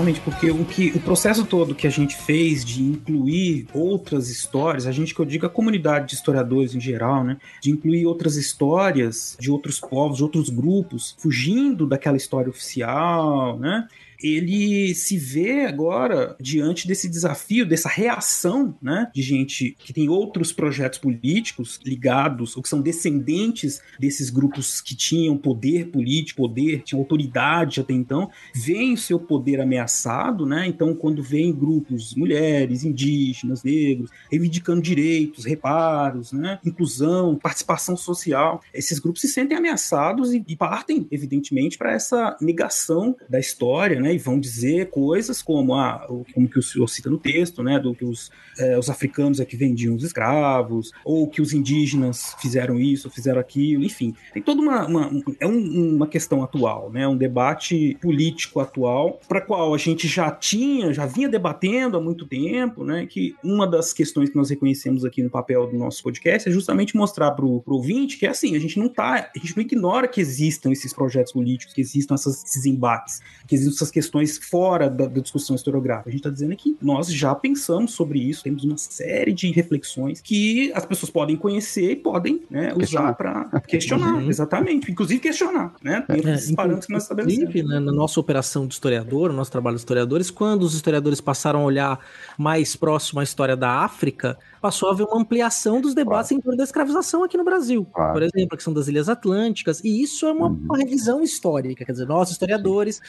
Exatamente, 0.01 0.21
porque 0.21 0.49
o 0.49 0.65
que 0.65 0.91
o 0.95 0.99
processo 0.99 1.45
todo 1.45 1.75
que 1.75 1.85
a 1.85 1.89
gente 1.89 2.15
fez 2.15 2.65
de 2.65 2.81
incluir 2.81 3.67
outras 3.73 4.29
histórias, 4.29 4.87
a 4.87 4.91
gente 4.91 5.13
que 5.13 5.21
eu 5.21 5.25
digo 5.25 5.45
a 5.45 5.49
comunidade 5.49 6.07
de 6.07 6.15
historiadores 6.15 6.73
em 6.73 6.79
geral, 6.79 7.23
né, 7.23 7.37
de 7.61 7.69
incluir 7.69 8.05
outras 8.05 8.35
histórias 8.35 9.37
de 9.39 9.51
outros 9.51 9.79
povos, 9.79 10.17
de 10.17 10.23
outros 10.23 10.49
grupos, 10.49 11.15
fugindo 11.19 11.85
daquela 11.85 12.17
história 12.17 12.49
oficial, 12.49 13.59
né? 13.59 13.87
Ele 14.21 14.93
se 14.93 15.17
vê 15.17 15.65
agora 15.65 16.35
diante 16.39 16.87
desse 16.87 17.09
desafio, 17.09 17.65
dessa 17.65 17.89
reação, 17.89 18.75
né, 18.81 19.09
de 19.13 19.21
gente 19.21 19.75
que 19.79 19.93
tem 19.93 20.09
outros 20.09 20.51
projetos 20.51 20.99
políticos 20.99 21.79
ligados 21.85 22.55
ou 22.55 22.63
que 22.63 22.69
são 22.69 22.81
descendentes 22.81 23.81
desses 23.99 24.29
grupos 24.29 24.81
que 24.81 24.95
tinham 24.95 25.37
poder 25.37 25.87
político, 25.87 26.41
poder, 26.41 26.83
tinham 26.83 27.01
autoridade 27.01 27.79
até 27.79 27.93
então, 27.93 28.29
veem 28.53 28.95
seu 28.95 29.19
poder 29.19 29.59
ameaçado, 29.59 30.45
né? 30.45 30.67
Então, 30.67 30.95
quando 30.95 31.21
vem 31.21 31.53
grupos, 31.53 32.15
mulheres, 32.15 32.83
indígenas, 32.83 33.63
negros, 33.63 34.09
reivindicando 34.29 34.81
direitos, 34.81 35.45
reparos, 35.45 36.31
né, 36.31 36.59
inclusão, 36.65 37.35
participação 37.35 37.95
social, 37.95 38.61
esses 38.73 38.99
grupos 38.99 39.21
se 39.21 39.27
sentem 39.27 39.57
ameaçados 39.57 40.33
e, 40.33 40.43
e 40.47 40.55
partem, 40.55 41.07
evidentemente, 41.11 41.77
para 41.77 41.93
essa 41.93 42.37
negação 42.41 43.15
da 43.29 43.39
história, 43.39 43.99
né? 43.99 44.10
E 44.13 44.17
vão 44.17 44.39
dizer 44.39 44.89
coisas 44.89 45.41
como, 45.41 45.75
ah, 45.75 46.07
como 46.33 46.49
que 46.49 46.59
o 46.59 46.63
senhor 46.63 46.87
cita 46.87 47.09
no 47.09 47.17
texto, 47.17 47.63
né? 47.63 47.79
Do 47.79 47.93
que 47.93 48.05
os, 48.05 48.31
eh, 48.57 48.77
os 48.77 48.89
africanos 48.89 49.39
é 49.39 49.45
que 49.45 49.55
vendiam 49.55 49.95
os 49.95 50.03
escravos, 50.03 50.91
ou 51.03 51.27
que 51.27 51.41
os 51.41 51.53
indígenas 51.53 52.35
fizeram 52.39 52.79
isso, 52.79 53.09
fizeram 53.09 53.39
aquilo, 53.39 53.83
enfim. 53.83 54.13
Tem 54.33 54.41
toda 54.41 54.61
uma. 54.61 54.85
uma 54.85 55.11
é 55.39 55.47
um, 55.47 55.95
uma 55.95 56.07
questão 56.07 56.43
atual, 56.43 56.91
né? 56.91 57.07
Um 57.07 57.17
debate 57.17 57.97
político 58.01 58.59
atual, 58.59 59.19
para 59.27 59.41
qual 59.41 59.73
a 59.73 59.77
gente 59.77 60.07
já 60.07 60.31
tinha, 60.31 60.93
já 60.93 61.05
vinha 61.05 61.29
debatendo 61.29 61.97
há 61.97 62.01
muito 62.01 62.25
tempo, 62.25 62.83
né? 62.83 63.05
Que 63.05 63.35
uma 63.43 63.67
das 63.67 63.93
questões 63.93 64.29
que 64.29 64.35
nós 64.35 64.49
reconhecemos 64.49 65.05
aqui 65.05 65.21
no 65.23 65.29
papel 65.29 65.67
do 65.67 65.77
nosso 65.77 66.03
podcast 66.03 66.47
é 66.47 66.51
justamente 66.51 66.95
mostrar 66.95 67.31
para 67.31 67.45
o 67.45 67.63
ouvinte 67.67 68.17
que 68.17 68.25
é 68.25 68.29
assim, 68.29 68.55
a 68.55 68.59
gente 68.59 68.77
não 68.77 68.87
tá, 68.87 69.31
a 69.35 69.39
gente 69.39 69.55
não 69.55 69.63
ignora 69.63 70.07
que 70.07 70.21
existam 70.21 70.71
esses 70.71 70.93
projetos 70.93 71.33
políticos, 71.33 71.73
que 71.73 71.81
existam 71.81 72.15
essas, 72.15 72.43
esses 72.43 72.65
embates, 72.65 73.21
que 73.47 73.55
existam 73.55 73.75
essas 73.75 73.91
questões 73.91 74.00
fora 74.49 74.89
da, 74.89 75.05
da 75.05 75.21
discussão 75.21 75.55
historiográfica. 75.55 76.09
A 76.09 76.11
gente 76.11 76.19
está 76.19 76.29
dizendo 76.29 76.55
que 76.55 76.77
nós 76.81 77.11
já 77.13 77.33
pensamos 77.35 77.91
sobre 77.91 78.19
isso, 78.19 78.43
temos 78.43 78.63
uma 78.63 78.77
série 78.77 79.33
de 79.33 79.51
reflexões 79.51 80.21
que 80.21 80.71
as 80.73 80.85
pessoas 80.85 81.09
podem 81.09 81.35
conhecer 81.35 81.91
e 81.91 81.95
podem 81.95 82.41
né, 82.49 82.73
usar 82.75 83.13
para 83.13 83.61
questionar, 83.61 84.15
uhum. 84.15 84.29
exatamente. 84.29 84.91
Inclusive 84.91 85.19
questionar, 85.19 85.73
né? 85.83 86.05
Dentro 86.07 86.29
é, 86.29 86.55
parâmetros 86.55 86.85
que 86.85 86.93
nós 86.93 87.03
estabelecemos. 87.03 87.53
Né, 87.53 87.79
na 87.79 87.91
nossa 87.91 88.19
operação 88.19 88.67
de 88.67 88.73
historiador, 88.73 89.29
no 89.29 89.35
nosso 89.35 89.51
trabalho 89.51 89.75
de 89.75 89.81
historiadores, 89.81 90.31
quando 90.31 90.63
os 90.63 90.73
historiadores 90.73 91.21
passaram 91.21 91.61
a 91.61 91.63
olhar 91.63 91.99
mais 92.37 92.75
próximo 92.75 93.19
à 93.19 93.23
história 93.23 93.55
da 93.55 93.83
África, 93.83 94.37
passou 94.61 94.89
a 94.89 94.91
haver 94.91 95.05
uma 95.07 95.19
ampliação 95.19 95.81
dos 95.81 95.95
debates 95.95 96.29
claro. 96.29 96.39
em 96.39 96.41
torno 96.41 96.57
da 96.57 96.63
escravização 96.63 97.23
aqui 97.23 97.35
no 97.35 97.43
Brasil. 97.43 97.85
Claro. 97.91 98.13
Por 98.13 98.21
exemplo, 98.21 98.49
a 98.53 98.55
questão 98.55 98.73
das 98.73 98.87
Ilhas 98.87 99.09
Atlânticas, 99.09 99.83
e 99.83 100.01
isso 100.01 100.25
é 100.27 100.31
uma, 100.31 100.47
uhum. 100.47 100.61
uma 100.65 100.77
revisão 100.77 101.23
histórica, 101.23 101.83
quer 101.83 101.91
dizer, 101.91 102.07
nós 102.07 102.29
historiadores 102.29 103.01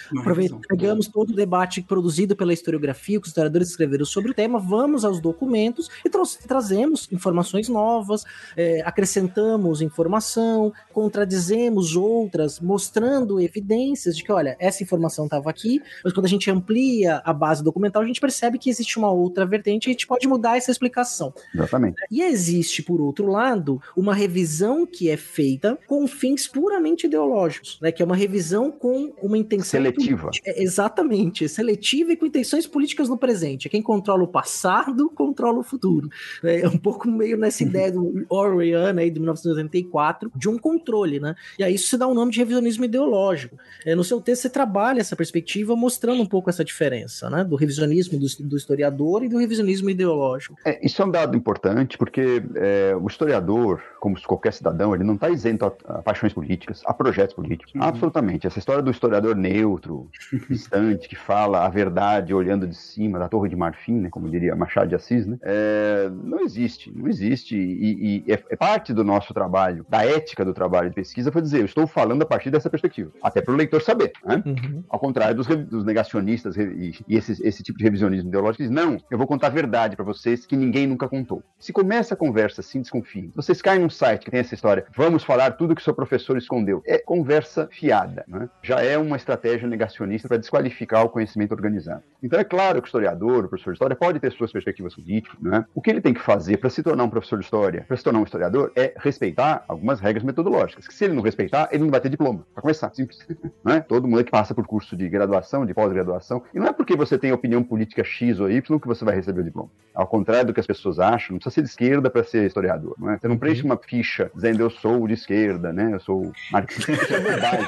pegamos 0.82 1.06
todo 1.06 1.30
o 1.30 1.34
debate 1.34 1.80
produzido 1.80 2.34
pela 2.34 2.52
historiografia, 2.52 3.18
que 3.18 3.22
os 3.22 3.28
historiadores 3.28 3.68
escreveram 3.68 4.04
sobre 4.04 4.32
o 4.32 4.34
tema, 4.34 4.58
vamos 4.58 5.04
aos 5.04 5.20
documentos 5.20 5.88
e 6.04 6.10
tra 6.10 6.22
trazemos 6.46 7.08
informações 7.10 7.68
novas, 7.68 8.24
é, 8.56 8.80
acrescentamos 8.82 9.80
informação, 9.80 10.72
contradizemos 10.92 11.96
outras, 11.96 12.60
mostrando 12.60 13.40
evidências 13.40 14.16
de 14.16 14.24
que, 14.24 14.32
olha, 14.32 14.56
essa 14.58 14.82
informação 14.82 15.24
estava 15.24 15.50
aqui, 15.50 15.80
mas 16.04 16.12
quando 16.12 16.26
a 16.26 16.28
gente 16.28 16.50
amplia 16.50 17.22
a 17.24 17.32
base 17.32 17.62
documental, 17.62 18.02
a 18.02 18.06
gente 18.06 18.20
percebe 18.20 18.58
que 18.58 18.70
existe 18.70 18.98
uma 18.98 19.10
outra 19.10 19.44
vertente 19.46 19.86
e 19.86 19.90
a 19.90 19.92
gente 19.92 20.06
pode 20.06 20.26
mudar 20.26 20.56
essa 20.56 20.70
explicação. 20.70 21.32
Exatamente. 21.54 21.96
E 22.10 22.22
existe, 22.22 22.82
por 22.82 23.00
outro 23.00 23.26
lado, 23.26 23.80
uma 23.96 24.14
revisão 24.14 24.86
que 24.86 25.10
é 25.10 25.16
feita 25.16 25.78
com 25.86 26.06
fins 26.06 26.46
puramente 26.46 27.06
ideológicos, 27.06 27.78
né? 27.80 27.92
Que 27.92 28.02
é 28.02 28.06
uma 28.06 28.16
revisão 28.16 28.70
com 28.70 29.12
uma 29.22 29.38
intenção. 29.38 29.80
Seletiva. 29.82 30.30
É, 30.44 30.62
exatamente, 30.72 31.48
seletiva 31.48 32.12
e 32.12 32.16
com 32.16 32.26
intenções 32.26 32.66
políticas 32.66 33.08
no 33.08 33.16
presente. 33.16 33.68
Quem 33.68 33.82
controla 33.82 34.22
o 34.24 34.28
passado, 34.28 35.11
controla 35.11 35.58
o 35.58 35.62
futuro. 35.62 36.08
É 36.42 36.68
um 36.68 36.78
pouco 36.78 37.08
meio 37.08 37.37
nessa 37.37 37.62
ideia 37.62 37.90
do 37.90 38.24
Orwelliana 38.28 39.00
aí 39.00 39.11
de 39.11 39.18
1984, 39.18 40.30
de 40.35 40.48
um 40.48 40.58
controle, 40.58 41.18
né? 41.18 41.35
E 41.58 41.64
aí 41.64 41.74
isso 41.74 41.88
se 41.88 41.96
dá 41.96 42.06
um 42.06 42.14
nome 42.14 42.32
de 42.32 42.38
revisionismo 42.38 42.85
ideológico. 42.85 43.56
É, 43.85 43.94
no 43.94 44.04
seu 44.04 44.20
texto 44.20 44.42
você 44.42 44.50
trabalha 44.50 45.00
essa 45.00 45.16
perspectiva 45.16 45.74
mostrando 45.74 46.22
um 46.22 46.26
pouco 46.26 46.50
essa 46.50 46.64
diferença, 46.64 47.28
né? 47.30 47.42
Do 47.42 47.56
revisionismo 47.56 48.18
do, 48.18 48.26
do 48.48 48.56
historiador 48.56 49.24
e 49.24 49.28
do 49.28 49.38
revisionismo 49.38 49.90
ideológico. 49.90 50.56
É, 50.64 50.85
isso 50.85 51.00
é 51.02 51.04
um 51.04 51.11
dado 51.11 51.32
dado 51.32 51.37
importante 51.37 51.96
porque 51.96 52.42
é, 52.56 52.94
o 52.94 53.06
historiador, 53.06 53.82
como 54.00 54.20
qualquer 54.22 54.52
cidadão, 54.52 54.94
ele 54.94 55.04
não 55.04 55.14
está 55.14 55.28
isento 55.30 55.64
a, 55.64 55.72
a, 55.87 56.02
paixões 56.02 56.32
políticas, 56.32 56.82
a 56.85 56.92
projetos 56.92 57.35
políticos. 57.35 57.74
Uhum. 57.74 57.82
Absolutamente. 57.82 58.46
Essa 58.46 58.58
história 58.58 58.82
do 58.82 58.90
historiador 58.90 59.35
neutro, 59.35 60.11
distante, 60.52 61.08
que 61.08 61.16
fala 61.16 61.64
a 61.64 61.68
verdade 61.68 62.34
olhando 62.34 62.66
de 62.66 62.74
cima 62.74 63.18
da 63.18 63.28
Torre 63.28 63.48
de 63.48 63.56
Marfim, 63.56 64.00
né, 64.00 64.10
como 64.10 64.28
diria 64.28 64.54
Machado 64.54 64.88
de 64.88 64.94
Assis, 64.94 65.26
né, 65.26 65.38
é, 65.42 66.10
não 66.10 66.40
existe. 66.40 66.92
Não 66.94 67.08
existe. 67.08 67.56
E, 67.56 68.24
e 68.26 68.32
é, 68.32 68.42
é, 68.50 68.56
parte 68.56 68.92
do 68.92 69.04
nosso 69.04 69.32
trabalho, 69.34 69.86
da 69.88 70.04
ética 70.04 70.44
do 70.44 70.54
trabalho 70.54 70.88
de 70.88 70.94
pesquisa, 70.94 71.32
foi 71.32 71.42
dizer, 71.42 71.60
eu 71.60 71.64
estou 71.64 71.86
falando 71.86 72.22
a 72.22 72.26
partir 72.26 72.50
dessa 72.50 72.70
perspectiva. 72.70 73.10
Até 73.22 73.40
para 73.40 73.54
o 73.54 73.56
leitor 73.56 73.82
saber. 73.82 74.12
Né? 74.24 74.42
Uhum. 74.44 74.84
Ao 74.88 74.98
contrário 74.98 75.34
dos, 75.34 75.46
dos 75.46 75.84
negacionistas 75.84 76.56
e, 76.56 76.94
e 77.08 77.16
esse, 77.16 77.32
esse, 77.46 77.62
tipo 77.62 77.78
de 77.78 77.84
revisionismo 77.84 78.28
ideológico, 78.28 78.62
diz, 78.62 78.70
não, 78.70 78.98
eu 79.10 79.18
vou 79.18 79.26
contar 79.26 79.48
a 79.48 79.50
verdade 79.50 79.96
para 79.96 80.04
vocês 80.04 80.46
que 80.46 80.56
ninguém 80.56 80.86
nunca 80.86 81.08
contou. 81.08 81.42
Se 81.58 81.72
começa 81.72 82.14
a 82.14 82.16
conversa 82.16 82.60
assim, 82.60 82.80
desconfie. 82.80 83.30
Vocês 83.34 83.62
caem 83.62 83.80
num 83.80 83.90
site 83.90 84.24
que 84.24 84.30
tem 84.30 84.40
essa 84.40 84.54
história, 84.54 84.84
vamos 84.96 85.24
falar 85.24 85.52
tudo 85.52 85.74
que 85.74 85.82
seu 85.82 85.94
professor 85.94 86.36
escondeu. 86.36 86.82
É 86.86 86.98
conversa 86.98 87.68
fiada, 87.70 88.24
né? 88.26 88.48
Já 88.62 88.80
é 88.80 88.98
uma 88.98 89.16
estratégia 89.16 89.68
negacionista 89.68 90.28
para 90.28 90.38
desqualificar 90.42 91.05
o 91.05 91.09
conhecimento 91.09 91.52
organizado. 91.52 92.02
Então 92.22 92.38
é 92.38 92.44
claro 92.44 92.81
que 92.81 92.87
o 92.87 92.88
historiador, 92.88 93.44
o 93.44 93.48
professor 93.48 93.72
de 93.72 93.76
história, 93.76 93.96
pode 93.96 94.20
ter 94.20 94.31
suas 94.33 94.52
perspectivas 94.52 94.94
políticas, 94.94 95.40
né? 95.40 95.64
O 95.74 95.81
que 95.81 95.90
ele 95.90 96.00
tem 96.00 96.12
que 96.12 96.20
fazer 96.20 96.59
para 96.59 96.70
se 96.70 96.83
tornar 96.83 97.05
um 97.05 97.11
professor 97.11 97.38
de 97.38 97.44
história, 97.44 97.85
para 97.88 97.96
se 97.96 98.05
tornar 98.05 98.20
um 98.20 98.24
historiador, 98.24 98.70
é 98.76 98.94
respeitar 98.96 99.64
algumas 99.66 100.00
regras 100.00 100.22
metodológicas. 100.22 100.87
Que 100.87 100.94
se 100.94 101.05
ele 101.05 101.14
não 101.14 101.22
respeitar, 101.22 101.68
ele 101.72 101.83
não 101.83 101.90
vai 101.90 102.00
ter 102.00 102.09
diploma. 102.09 102.46
Para 102.52 102.62
começar, 102.62 102.92
simples. 102.94 103.18
né? 103.64 103.81
Todo 103.81 104.07
mundo 104.07 104.22
que 104.24 104.31
passa 104.31 104.55
por 104.55 104.66
curso 104.66 104.96
de 104.96 105.09
graduação, 105.09 105.64
de 105.64 105.74
pós-graduação, 105.74 106.42
e 106.55 106.59
não 106.59 106.66
é 106.66 106.72
porque 106.72 106.96
você 106.96 107.18
tem 107.18 107.33
opinião 107.33 107.62
política 107.62 108.05
X 108.05 108.38
ou 108.38 108.50
Y 108.50 108.78
que 108.78 108.87
você 108.87 109.05
vai 109.05 109.14
receber 109.14 109.40
o 109.40 109.44
diploma. 109.44 109.70
Ao 109.94 110.07
contrário 110.07 110.46
do 110.46 110.55
que 110.55 110.61
as 110.61 110.66
pessoas 110.66 110.98
acham, 110.98 111.37
precisa 111.37 111.55
ser 111.55 111.62
de 111.62 111.68
esquerda 111.68 112.11
para 112.11 112.24
ser 112.24 112.46
historiador, 112.46 112.94
não 112.98 113.11
é? 113.11 113.18
Você 113.18 113.28
não 113.28 113.38
preenche 113.38 113.62
uma 113.62 113.76
ficha 113.76 114.31
dizendo 114.35 114.61
eu 114.61 114.70
sou 114.70 115.07
de 115.07 115.14
esquerda, 115.14 115.72
né? 115.72 115.90
Eu 115.92 116.00
sou 116.00 116.33
marxista. 116.50 116.92
Isso 116.92 117.14
é 117.14 117.20
verdade. 117.20 117.66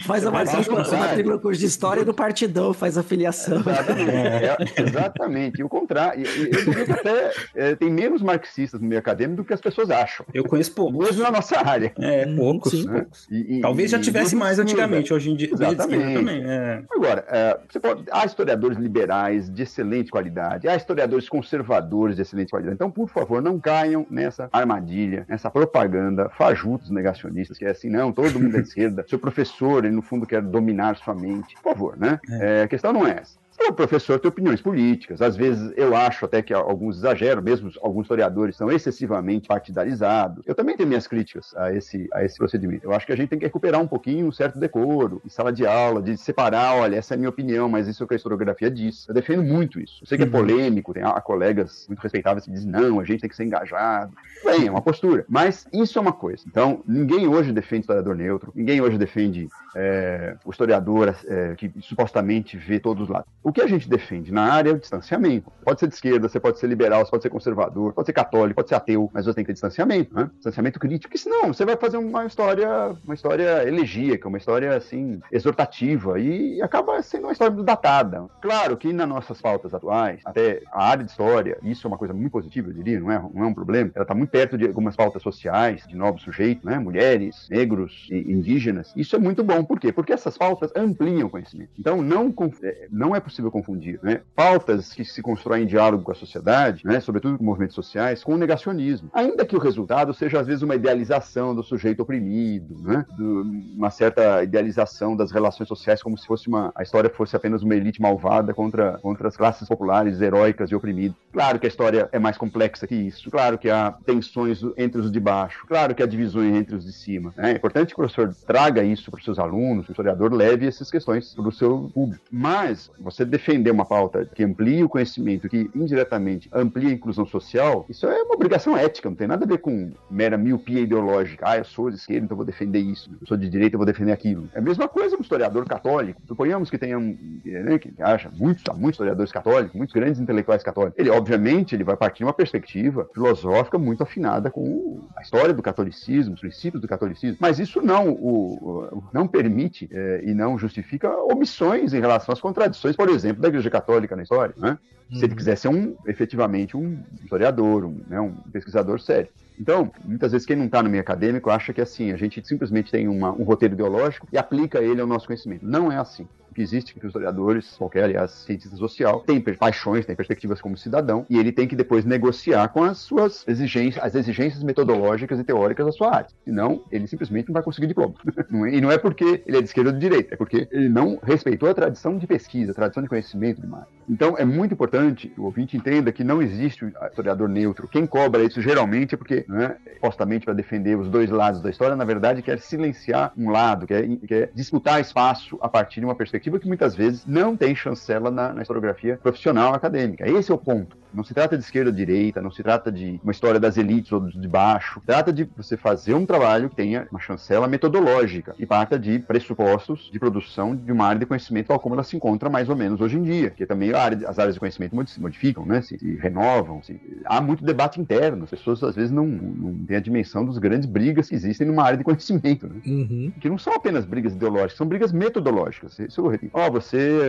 faz 0.06 0.26
a 0.26 0.30
matrícula 0.30 1.38
curso 1.38 1.60
de 1.60 1.66
história 1.66 1.85
do 2.04 2.14
partidão, 2.14 2.72
faz 2.72 2.98
a 2.98 3.02
filiação. 3.02 3.60
Exatamente. 3.60 4.10
É, 4.10 4.56
exatamente. 4.82 5.60
E 5.60 5.64
o 5.64 5.68
contrário. 5.68 6.24
Eu 6.26 6.64
diria 6.64 6.84
que 6.84 6.92
até 6.92 7.32
é, 7.54 7.74
tem 7.74 7.90
menos 7.90 8.22
marxistas 8.22 8.80
no 8.80 8.86
meio 8.86 8.98
acadêmico 8.98 9.42
do 9.42 9.44
que 9.44 9.52
as 9.52 9.60
pessoas 9.60 9.90
acham. 9.90 10.26
Eu 10.32 10.44
conheço 10.44 10.72
poucos. 10.72 11.06
Mesmo 11.06 11.22
na 11.22 11.30
nossa 11.30 11.58
área. 11.58 11.92
É, 11.98 12.26
poucos. 12.34 12.72
Sim, 12.72 12.86
né? 12.86 13.00
poucos. 13.00 13.26
E, 13.30 13.58
e, 13.58 13.60
Talvez 13.60 13.90
já 13.90 13.98
tivesse 13.98 14.34
mais 14.34 14.58
antigamente, 14.58 15.12
hoje 15.12 15.30
em 15.30 15.36
dia. 15.36 15.50
Exatamente. 15.52 16.14
Também, 16.14 16.42
é. 16.44 16.82
Agora, 16.90 17.24
é, 17.28 17.58
você 17.68 17.80
pode, 17.80 18.04
há 18.10 18.24
historiadores 18.24 18.78
liberais 18.78 19.52
de 19.52 19.62
excelente 19.62 20.10
qualidade, 20.10 20.68
há 20.68 20.76
historiadores 20.76 21.28
conservadores 21.28 22.16
de 22.16 22.22
excelente 22.22 22.50
qualidade. 22.50 22.74
Então, 22.74 22.90
por 22.90 23.08
favor, 23.08 23.42
não 23.42 23.58
caiam 23.58 24.06
nessa 24.10 24.48
armadilha, 24.52 25.24
nessa 25.28 25.50
propaganda 25.50 26.28
fajutos 26.30 26.90
negacionistas, 26.90 27.58
que 27.58 27.64
é 27.64 27.70
assim, 27.70 27.88
não, 27.88 28.12
todo 28.12 28.38
mundo 28.38 28.56
é 28.56 28.60
de 28.60 28.68
esquerda, 28.68 29.04
seu 29.08 29.18
professor, 29.18 29.84
ele 29.84 29.94
no 29.94 30.02
fundo 30.02 30.26
quer 30.26 30.42
dominar 30.42 30.96
sua 30.96 31.14
mente. 31.14 31.54
Por 31.62 31.75
favor, 31.76 31.96
né? 31.98 32.18
É. 32.28 32.60
É, 32.60 32.62
a 32.62 32.68
questão 32.68 32.92
não 32.92 33.06
é 33.06 33.18
essa. 33.20 33.38
O 33.68 33.72
professor 33.72 34.18
tem 34.18 34.28
opiniões 34.28 34.60
políticas. 34.60 35.20
Às 35.20 35.36
vezes 35.36 35.72
eu 35.76 35.94
acho 35.96 36.24
até 36.24 36.40
que 36.40 36.54
alguns 36.54 36.98
exageram, 36.98 37.42
mesmo 37.42 37.70
alguns 37.82 38.02
historiadores 38.04 38.56
são 38.56 38.70
excessivamente 38.70 39.48
partidarizados. 39.48 40.42
Eu 40.46 40.54
também 40.54 40.76
tenho 40.76 40.88
minhas 40.88 41.06
críticas 41.06 41.54
a 41.56 41.72
esse, 41.72 42.08
a 42.12 42.24
esse 42.24 42.38
procedimento. 42.38 42.84
Eu 42.84 42.92
acho 42.92 43.04
que 43.04 43.12
a 43.12 43.16
gente 43.16 43.28
tem 43.28 43.38
que 43.38 43.44
recuperar 43.44 43.80
um 43.80 43.86
pouquinho 43.86 44.26
um 44.26 44.32
certo 44.32 44.58
decoro 44.58 45.20
em 45.24 45.28
sala 45.28 45.52
de 45.52 45.66
aula, 45.66 46.00
de 46.00 46.16
separar, 46.16 46.76
olha, 46.76 46.96
essa 46.96 47.14
é 47.14 47.16
a 47.16 47.18
minha 47.18 47.28
opinião, 47.28 47.68
mas 47.68 47.88
isso 47.88 48.02
é 48.02 48.04
o 48.04 48.08
que 48.08 48.14
a 48.14 48.16
historiografia 48.16 48.70
diz. 48.70 49.06
Eu 49.08 49.14
defendo 49.14 49.42
muito 49.42 49.80
isso. 49.80 50.02
Eu 50.02 50.06
sei 50.06 50.16
que 50.16 50.24
é 50.24 50.26
uhum. 50.26 50.32
polêmico, 50.32 50.94
tem 50.94 51.02
colegas 51.24 51.86
muito 51.88 52.00
respeitáveis 52.00 52.44
que 52.44 52.52
dizem, 52.52 52.70
não, 52.70 53.00
a 53.00 53.04
gente 53.04 53.20
tem 53.20 53.30
que 53.30 53.36
ser 53.36 53.44
engajado. 53.44 54.12
Bem, 54.44 54.68
é 54.68 54.70
uma 54.70 54.82
postura. 54.82 55.24
Mas 55.28 55.66
isso 55.72 55.98
é 55.98 56.02
uma 56.02 56.12
coisa. 56.12 56.44
Então, 56.46 56.82
ninguém 56.86 57.26
hoje 57.26 57.52
defende 57.52 57.80
historiador 57.80 58.14
neutro, 58.14 58.52
ninguém 58.54 58.80
hoje 58.80 58.96
defende 58.96 59.48
é, 59.74 60.36
o 60.44 60.50
historiador 60.50 61.14
é, 61.26 61.54
que 61.56 61.72
supostamente 61.80 62.56
vê 62.56 62.78
todos 62.78 63.04
os 63.04 63.08
lados. 63.08 63.28
O 63.42 63.52
que 63.56 63.62
a 63.62 63.66
gente 63.66 63.88
defende 63.88 64.30
na 64.30 64.52
área 64.52 64.68
é 64.68 64.72
o 64.74 64.78
distanciamento. 64.78 65.50
Pode 65.64 65.80
ser 65.80 65.88
de 65.88 65.94
esquerda, 65.94 66.28
você 66.28 66.38
pode 66.38 66.58
ser 66.58 66.66
liberal, 66.66 67.02
você 67.02 67.10
pode 67.10 67.22
ser 67.22 67.30
conservador, 67.30 67.94
pode 67.94 68.04
ser 68.04 68.12
católico, 68.12 68.56
pode 68.56 68.68
ser 68.68 68.74
ateu, 68.74 69.10
mas 69.14 69.24
você 69.24 69.32
tem 69.32 69.44
que 69.44 69.46
ter 69.46 69.54
distanciamento, 69.54 70.14
né? 70.14 70.30
Distanciamento 70.34 70.78
crítico, 70.78 71.08
porque 71.08 71.16
senão 71.16 71.54
você 71.54 71.64
vai 71.64 71.74
fazer 71.74 71.96
uma 71.96 72.26
história, 72.26 72.68
uma 73.02 73.14
história 73.14 73.66
elegíaca, 73.66 74.28
uma 74.28 74.36
história 74.36 74.76
assim, 74.76 75.22
exortativa, 75.32 76.20
e 76.20 76.60
acaba 76.60 77.00
sendo 77.02 77.22
uma 77.22 77.32
história 77.32 77.56
datada. 77.62 78.26
Claro 78.42 78.76
que 78.76 78.92
nas 78.92 79.08
nossas 79.08 79.40
pautas 79.40 79.72
atuais, 79.72 80.20
até 80.26 80.60
a 80.70 80.90
área 80.90 81.02
de 81.02 81.10
história, 81.10 81.56
isso 81.62 81.86
é 81.86 81.88
uma 81.88 81.96
coisa 81.96 82.12
muito 82.12 82.32
positiva, 82.32 82.68
eu 82.68 82.74
diria, 82.74 83.00
não 83.00 83.10
é, 83.10 83.18
não 83.32 83.44
é 83.44 83.46
um 83.46 83.54
problema, 83.54 83.90
ela 83.94 84.02
está 84.02 84.14
muito 84.14 84.28
perto 84.28 84.58
de 84.58 84.66
algumas 84.66 84.94
pautas 84.94 85.22
sociais, 85.22 85.82
de 85.88 85.96
novos 85.96 86.20
sujeitos, 86.20 86.62
né? 86.62 86.78
Mulheres, 86.78 87.48
negros, 87.50 88.06
e 88.10 88.18
indígenas. 88.30 88.92
Isso 88.94 89.16
é 89.16 89.18
muito 89.18 89.42
bom, 89.42 89.64
por 89.64 89.80
quê? 89.80 89.90
Porque 89.90 90.12
essas 90.12 90.36
pautas 90.36 90.70
ampliam 90.76 91.26
o 91.26 91.30
conhecimento. 91.30 91.70
Então, 91.78 92.02
não, 92.02 92.34
é, 92.62 92.86
não 92.90 93.16
é 93.16 93.20
possível 93.20 93.45
confundir 93.50 93.98
né? 94.02 94.20
pautas 94.34 94.92
que 94.92 95.04
se 95.04 95.22
constroem 95.22 95.64
em 95.64 95.66
diálogo 95.66 96.02
com 96.02 96.12
a 96.12 96.14
sociedade, 96.14 96.84
né? 96.84 97.00
sobretudo 97.00 97.38
com 97.38 97.44
movimentos 97.44 97.74
sociais, 97.74 98.22
com 98.22 98.34
o 98.34 98.38
negacionismo. 98.38 99.10
Ainda 99.12 99.44
que 99.44 99.56
o 99.56 99.60
resultado 99.60 100.12
seja, 100.14 100.40
às 100.40 100.46
vezes, 100.46 100.62
uma 100.62 100.74
idealização 100.74 101.54
do 101.54 101.62
sujeito 101.62 102.02
oprimido, 102.02 102.76
né? 102.82 103.04
Do, 103.16 103.42
uma 103.76 103.90
certa 103.90 104.42
idealização 104.42 105.16
das 105.16 105.30
relações 105.30 105.68
sociais, 105.68 106.02
como 106.02 106.16
se 106.16 106.26
fosse 106.26 106.48
uma, 106.48 106.72
a 106.74 106.82
história 106.82 107.10
fosse 107.10 107.34
apenas 107.36 107.62
uma 107.62 107.74
elite 107.74 108.00
malvada 108.00 108.52
contra, 108.52 108.98
contra 108.98 109.28
as 109.28 109.36
classes 109.36 109.68
populares 109.68 110.20
heróicas 110.20 110.70
e 110.70 110.74
oprimidas. 110.74 111.16
Claro 111.32 111.58
que 111.58 111.66
a 111.66 111.68
história 111.68 112.08
é 112.12 112.18
mais 112.18 112.36
complexa 112.36 112.86
que 112.86 112.94
isso. 112.94 113.30
Claro 113.30 113.58
que 113.58 113.70
há 113.70 113.92
tensões 114.04 114.60
entre 114.76 115.00
os 115.00 115.10
de 115.10 115.20
baixo. 115.20 115.66
Claro 115.66 115.94
que 115.94 116.02
há 116.02 116.06
divisões 116.06 116.54
entre 116.54 116.76
os 116.76 116.84
de 116.84 116.92
cima. 116.92 117.32
Né? 117.36 117.52
É 117.52 117.56
importante 117.56 117.88
que 117.88 117.94
o 117.94 117.96
professor 117.96 118.34
traga 118.46 118.82
isso 118.82 119.10
para 119.10 119.18
os 119.18 119.24
seus 119.24 119.38
alunos, 119.38 119.84
que 119.84 119.90
o 119.90 119.92
historiador 119.92 120.32
leve 120.32 120.66
essas 120.66 120.90
questões 120.90 121.34
para 121.34 121.48
o 121.48 121.52
seu 121.52 121.90
público. 121.92 122.22
Mas 122.30 122.90
você 122.98 123.24
defender 123.36 123.70
uma 123.70 123.84
pauta 123.84 124.24
que 124.24 124.42
amplie 124.42 124.82
o 124.82 124.88
conhecimento, 124.88 125.48
que 125.48 125.70
indiretamente 125.74 126.48
amplie 126.52 126.88
a 126.88 126.92
inclusão 126.92 127.26
social, 127.26 127.84
isso 127.88 128.06
é 128.06 128.22
uma 128.22 128.34
obrigação 128.34 128.76
ética, 128.76 129.10
não 129.10 129.16
tem 129.16 129.26
nada 129.26 129.44
a 129.44 129.48
ver 129.48 129.58
com 129.58 129.92
mera 130.10 130.38
miopia 130.38 130.80
ideológica. 130.80 131.44
Ah, 131.46 131.58
eu 131.58 131.64
sou 131.64 131.90
de 131.90 131.96
esquerda, 131.96 132.24
então 132.24 132.36
vou 132.36 132.46
defender 132.46 132.78
isso. 132.78 133.10
Eu 133.20 133.26
sou 133.26 133.36
de 133.36 133.48
direita, 133.48 133.74
eu 133.74 133.78
vou 133.78 133.86
defender 133.86 134.12
aquilo. 134.12 134.48
É 134.54 134.58
a 134.58 134.62
mesma 134.62 134.88
coisa 134.88 135.16
o 135.16 135.20
historiador 135.20 135.66
católico. 135.66 136.20
Suponhamos 136.26 136.70
que 136.70 136.78
tenha 136.78 136.98
um, 136.98 137.16
né, 137.44 137.78
que 137.78 137.92
acha 138.00 138.30
muitos, 138.34 138.64
muitos 138.74 138.92
historiadores 138.92 139.32
católicos, 139.32 139.74
muitos 139.74 139.94
grandes 139.94 140.18
intelectuais 140.18 140.62
católicos. 140.62 140.98
Ele, 140.98 141.10
obviamente, 141.10 141.74
ele 141.74 141.84
vai 141.84 141.96
partir 141.96 142.18
de 142.18 142.24
uma 142.24 142.32
perspectiva 142.32 143.08
filosófica 143.12 143.78
muito 143.78 144.02
afinada 144.02 144.50
com 144.50 145.00
a 145.16 145.20
história 145.20 145.52
do 145.52 145.62
catolicismo, 145.62 146.34
os 146.34 146.40
princípios 146.40 146.80
do 146.80 146.88
catolicismo. 146.88 147.36
Mas 147.40 147.58
isso 147.58 147.82
não 147.82 148.10
o, 148.10 149.02
não 149.12 149.26
permite 149.26 149.88
é, 149.92 150.22
e 150.24 150.32
não 150.32 150.58
justifica 150.58 151.10
omissões 151.30 151.92
em 151.92 152.00
relação 152.00 152.32
às 152.32 152.40
contradições, 152.40 152.96
por 152.96 153.08
exemplo, 153.08 153.15
da 153.22 153.48
Igreja 153.48 153.70
Católica 153.70 154.16
na 154.16 154.22
história. 154.22 154.54
Né? 154.56 154.78
Se 155.10 155.18
ele 155.18 155.28
uhum. 155.28 155.36
quiser 155.36 155.56
ser 155.56 155.68
um, 155.68 155.96
efetivamente 156.06 156.76
um 156.76 156.98
historiador, 157.22 157.84
um, 157.84 158.00
né, 158.08 158.20
um 158.20 158.32
pesquisador 158.52 159.00
sério. 159.00 159.28
Então, 159.58 159.90
muitas 160.04 160.32
vezes 160.32 160.46
quem 160.46 160.56
não 160.56 160.66
está 160.66 160.82
no 160.82 160.90
meio 160.90 161.00
acadêmico 161.00 161.48
acha 161.48 161.72
que 161.72 161.80
assim, 161.80 162.12
a 162.12 162.16
gente 162.16 162.46
simplesmente 162.46 162.90
tem 162.90 163.08
uma, 163.08 163.30
um 163.32 163.42
roteiro 163.44 163.74
ideológico 163.74 164.28
e 164.32 164.36
aplica 164.36 164.80
ele 164.80 165.00
ao 165.00 165.06
nosso 165.06 165.26
conhecimento. 165.26 165.66
Não 165.66 165.90
é 165.90 165.96
assim 165.96 166.28
que 166.56 166.62
existe 166.62 166.94
que 166.94 167.00
os 167.00 167.10
historiadores, 167.10 167.76
qualquer, 167.76 168.04
aliás, 168.04 168.30
cientista 168.30 168.76
social, 168.76 169.20
tem 169.20 169.40
paixões, 169.40 170.06
tem 170.06 170.16
perspectivas 170.16 170.60
como 170.60 170.76
cidadão, 170.76 171.26
e 171.28 171.38
ele 171.38 171.52
tem 171.52 171.68
que 171.68 171.76
depois 171.76 172.04
negociar 172.04 172.68
com 172.68 172.82
as 172.82 172.98
suas 172.98 173.46
exigências, 173.46 174.02
as 174.02 174.14
exigências 174.14 174.62
metodológicas 174.62 175.38
e 175.38 175.44
teóricas 175.44 175.86
da 175.86 175.92
sua 175.92 176.16
área. 176.16 176.28
Senão, 176.44 176.82
ele 176.90 177.06
simplesmente 177.06 177.48
não 177.48 177.54
vai 177.54 177.62
conseguir 177.62 177.86
diploma. 177.86 178.14
É, 178.56 178.74
e 178.76 178.80
não 178.80 178.90
é 178.90 178.96
porque 178.96 179.42
ele 179.44 179.58
é 179.58 179.60
de 179.60 179.66
esquerda 179.66 179.90
ou 179.90 179.94
de 179.94 180.00
direita, 180.00 180.34
é 180.34 180.36
porque 180.36 180.68
ele 180.70 180.88
não 180.88 181.18
respeitou 181.22 181.68
a 181.68 181.74
tradição 181.74 182.16
de 182.16 182.26
pesquisa, 182.26 182.72
a 182.72 182.74
tradição 182.74 183.02
de 183.02 183.08
conhecimento 183.08 183.60
de 183.60 183.66
mais. 183.66 183.84
Então, 184.08 184.36
é 184.38 184.44
muito 184.44 184.72
importante 184.72 185.28
que 185.28 185.40
o 185.40 185.44
ouvinte 185.44 185.76
entenda 185.76 186.12
que 186.12 186.24
não 186.24 186.40
existe 186.40 186.84
historiador 187.10 187.48
neutro. 187.48 187.88
Quem 187.88 188.06
cobra 188.06 188.42
isso 188.44 188.62
geralmente 188.62 189.14
é 189.14 189.18
porque, 189.18 189.44
né, 189.48 189.76
supostamente 189.94 190.44
para 190.44 190.54
defender 190.54 190.96
os 190.96 191.08
dois 191.08 191.28
lados 191.30 191.60
da 191.60 191.70
história, 191.70 191.96
na 191.96 192.04
verdade 192.04 192.40
quer 192.40 192.58
silenciar 192.60 193.32
um 193.36 193.50
lado, 193.50 193.86
quer, 193.86 194.06
quer 194.26 194.50
disputar 194.54 195.00
espaço 195.00 195.58
a 195.60 195.68
partir 195.68 196.00
de 196.00 196.06
uma 196.06 196.14
perspectiva 196.14 196.45
perspectiva 196.46 196.58
que 196.58 196.68
muitas 196.68 196.94
vezes 196.94 197.26
não 197.26 197.56
tem 197.56 197.74
chancela 197.74 198.30
na, 198.30 198.52
na 198.52 198.62
historiografia 198.62 199.18
profissional 199.22 199.74
acadêmica. 199.74 200.28
Esse 200.28 200.50
é 200.50 200.54
o 200.54 200.58
ponto. 200.58 200.96
Não 201.12 201.24
se 201.24 201.32
trata 201.32 201.56
de 201.56 201.64
esquerda 201.64 201.90
ou 201.90 201.96
direita, 201.96 202.42
não 202.42 202.50
se 202.50 202.62
trata 202.62 202.92
de 202.92 203.18
uma 203.22 203.32
história 203.32 203.58
das 203.58 203.78
elites 203.78 204.12
ou 204.12 204.20
de 204.20 204.48
baixo. 204.48 205.00
Trata 205.06 205.32
de 205.32 205.48
você 205.56 205.76
fazer 205.76 206.14
um 206.14 206.26
trabalho 206.26 206.68
que 206.68 206.76
tenha 206.76 207.06
uma 207.10 207.18
chancela 207.18 207.66
metodológica 207.66 208.54
e 208.58 208.66
parta 208.66 208.98
de 208.98 209.18
pressupostos 209.20 210.10
de 210.12 210.18
produção 210.18 210.76
de 210.76 210.92
uma 210.92 211.06
área 211.06 211.18
de 211.18 211.26
conhecimento 211.26 211.68
tal 211.68 211.80
como 211.80 211.94
ela 211.94 212.04
se 212.04 212.16
encontra 212.16 212.50
mais 212.50 212.68
ou 212.68 212.76
menos 212.76 213.00
hoje 213.00 213.16
em 213.16 213.22
dia, 213.22 213.50
que 213.50 213.64
também 213.64 213.94
área, 213.94 214.28
as 214.28 214.38
áreas 214.38 214.54
de 214.54 214.60
conhecimento 214.60 215.08
se 215.08 215.20
modificam, 215.20 215.64
né? 215.64 215.80
se, 215.80 215.98
se 215.98 216.16
renovam. 216.16 216.82
Se, 216.82 217.00
há 217.24 217.40
muito 217.40 217.64
debate 217.64 218.00
interno. 218.00 218.44
As 218.44 218.50
pessoas 218.50 218.82
às 218.82 218.94
vezes 218.94 219.10
não, 219.10 219.26
não 219.26 219.74
têm 219.86 219.96
a 219.96 220.00
dimensão 220.00 220.44
dos 220.44 220.58
grandes 220.58 220.86
brigas 220.86 221.30
que 221.30 221.34
existem 221.34 221.66
numa 221.66 221.82
área 221.82 221.96
de 221.96 222.04
conhecimento, 222.04 222.68
né? 222.68 222.80
uhum. 222.86 223.32
que 223.40 223.48
não 223.48 223.56
são 223.56 223.72
apenas 223.72 224.04
brigas 224.04 224.34
ideológicas, 224.34 224.76
são 224.76 224.86
brigas 224.86 225.12
metodológicas. 225.12 225.98
Isso 225.98 226.35
Ó, 226.52 226.66
oh, 226.66 226.70
você 226.70 227.20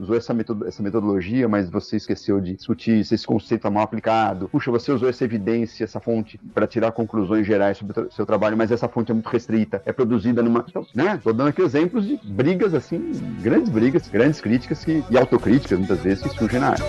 usou 0.00 0.16
essa, 0.16 0.36
essa 0.66 0.82
metodologia, 0.82 1.48
mas 1.48 1.68
você 1.70 1.96
esqueceu 1.96 2.40
de 2.40 2.54
discutir 2.54 3.04
se 3.04 3.14
esse 3.14 3.26
conceito 3.26 3.66
é 3.66 3.70
mal 3.70 3.82
aplicado. 3.82 4.48
Puxa, 4.48 4.70
você 4.70 4.92
usou 4.92 5.08
essa 5.08 5.24
evidência, 5.24 5.84
essa 5.84 6.00
fonte, 6.00 6.38
para 6.54 6.66
tirar 6.66 6.92
conclusões 6.92 7.46
gerais 7.46 7.78
sobre 7.78 8.00
o 8.00 8.12
seu 8.12 8.26
trabalho, 8.26 8.56
mas 8.56 8.70
essa 8.70 8.88
fonte 8.88 9.10
é 9.10 9.14
muito 9.14 9.28
restrita, 9.28 9.82
é 9.84 9.92
produzida 9.92 10.42
numa. 10.42 10.64
Então, 10.68 10.86
né? 10.94 11.20
Tô 11.22 11.32
dando 11.32 11.48
aqui 11.48 11.62
exemplos 11.62 12.06
de 12.06 12.18
brigas, 12.24 12.74
assim, 12.74 13.12
grandes 13.42 13.68
brigas, 13.70 14.08
grandes 14.08 14.40
críticas 14.40 14.84
que, 14.84 15.04
e 15.10 15.18
autocríticas, 15.18 15.78
muitas 15.78 16.00
vezes, 16.00 16.22
que 16.22 16.30
surgem 16.30 16.60
na 16.60 16.70
área. 16.70 16.84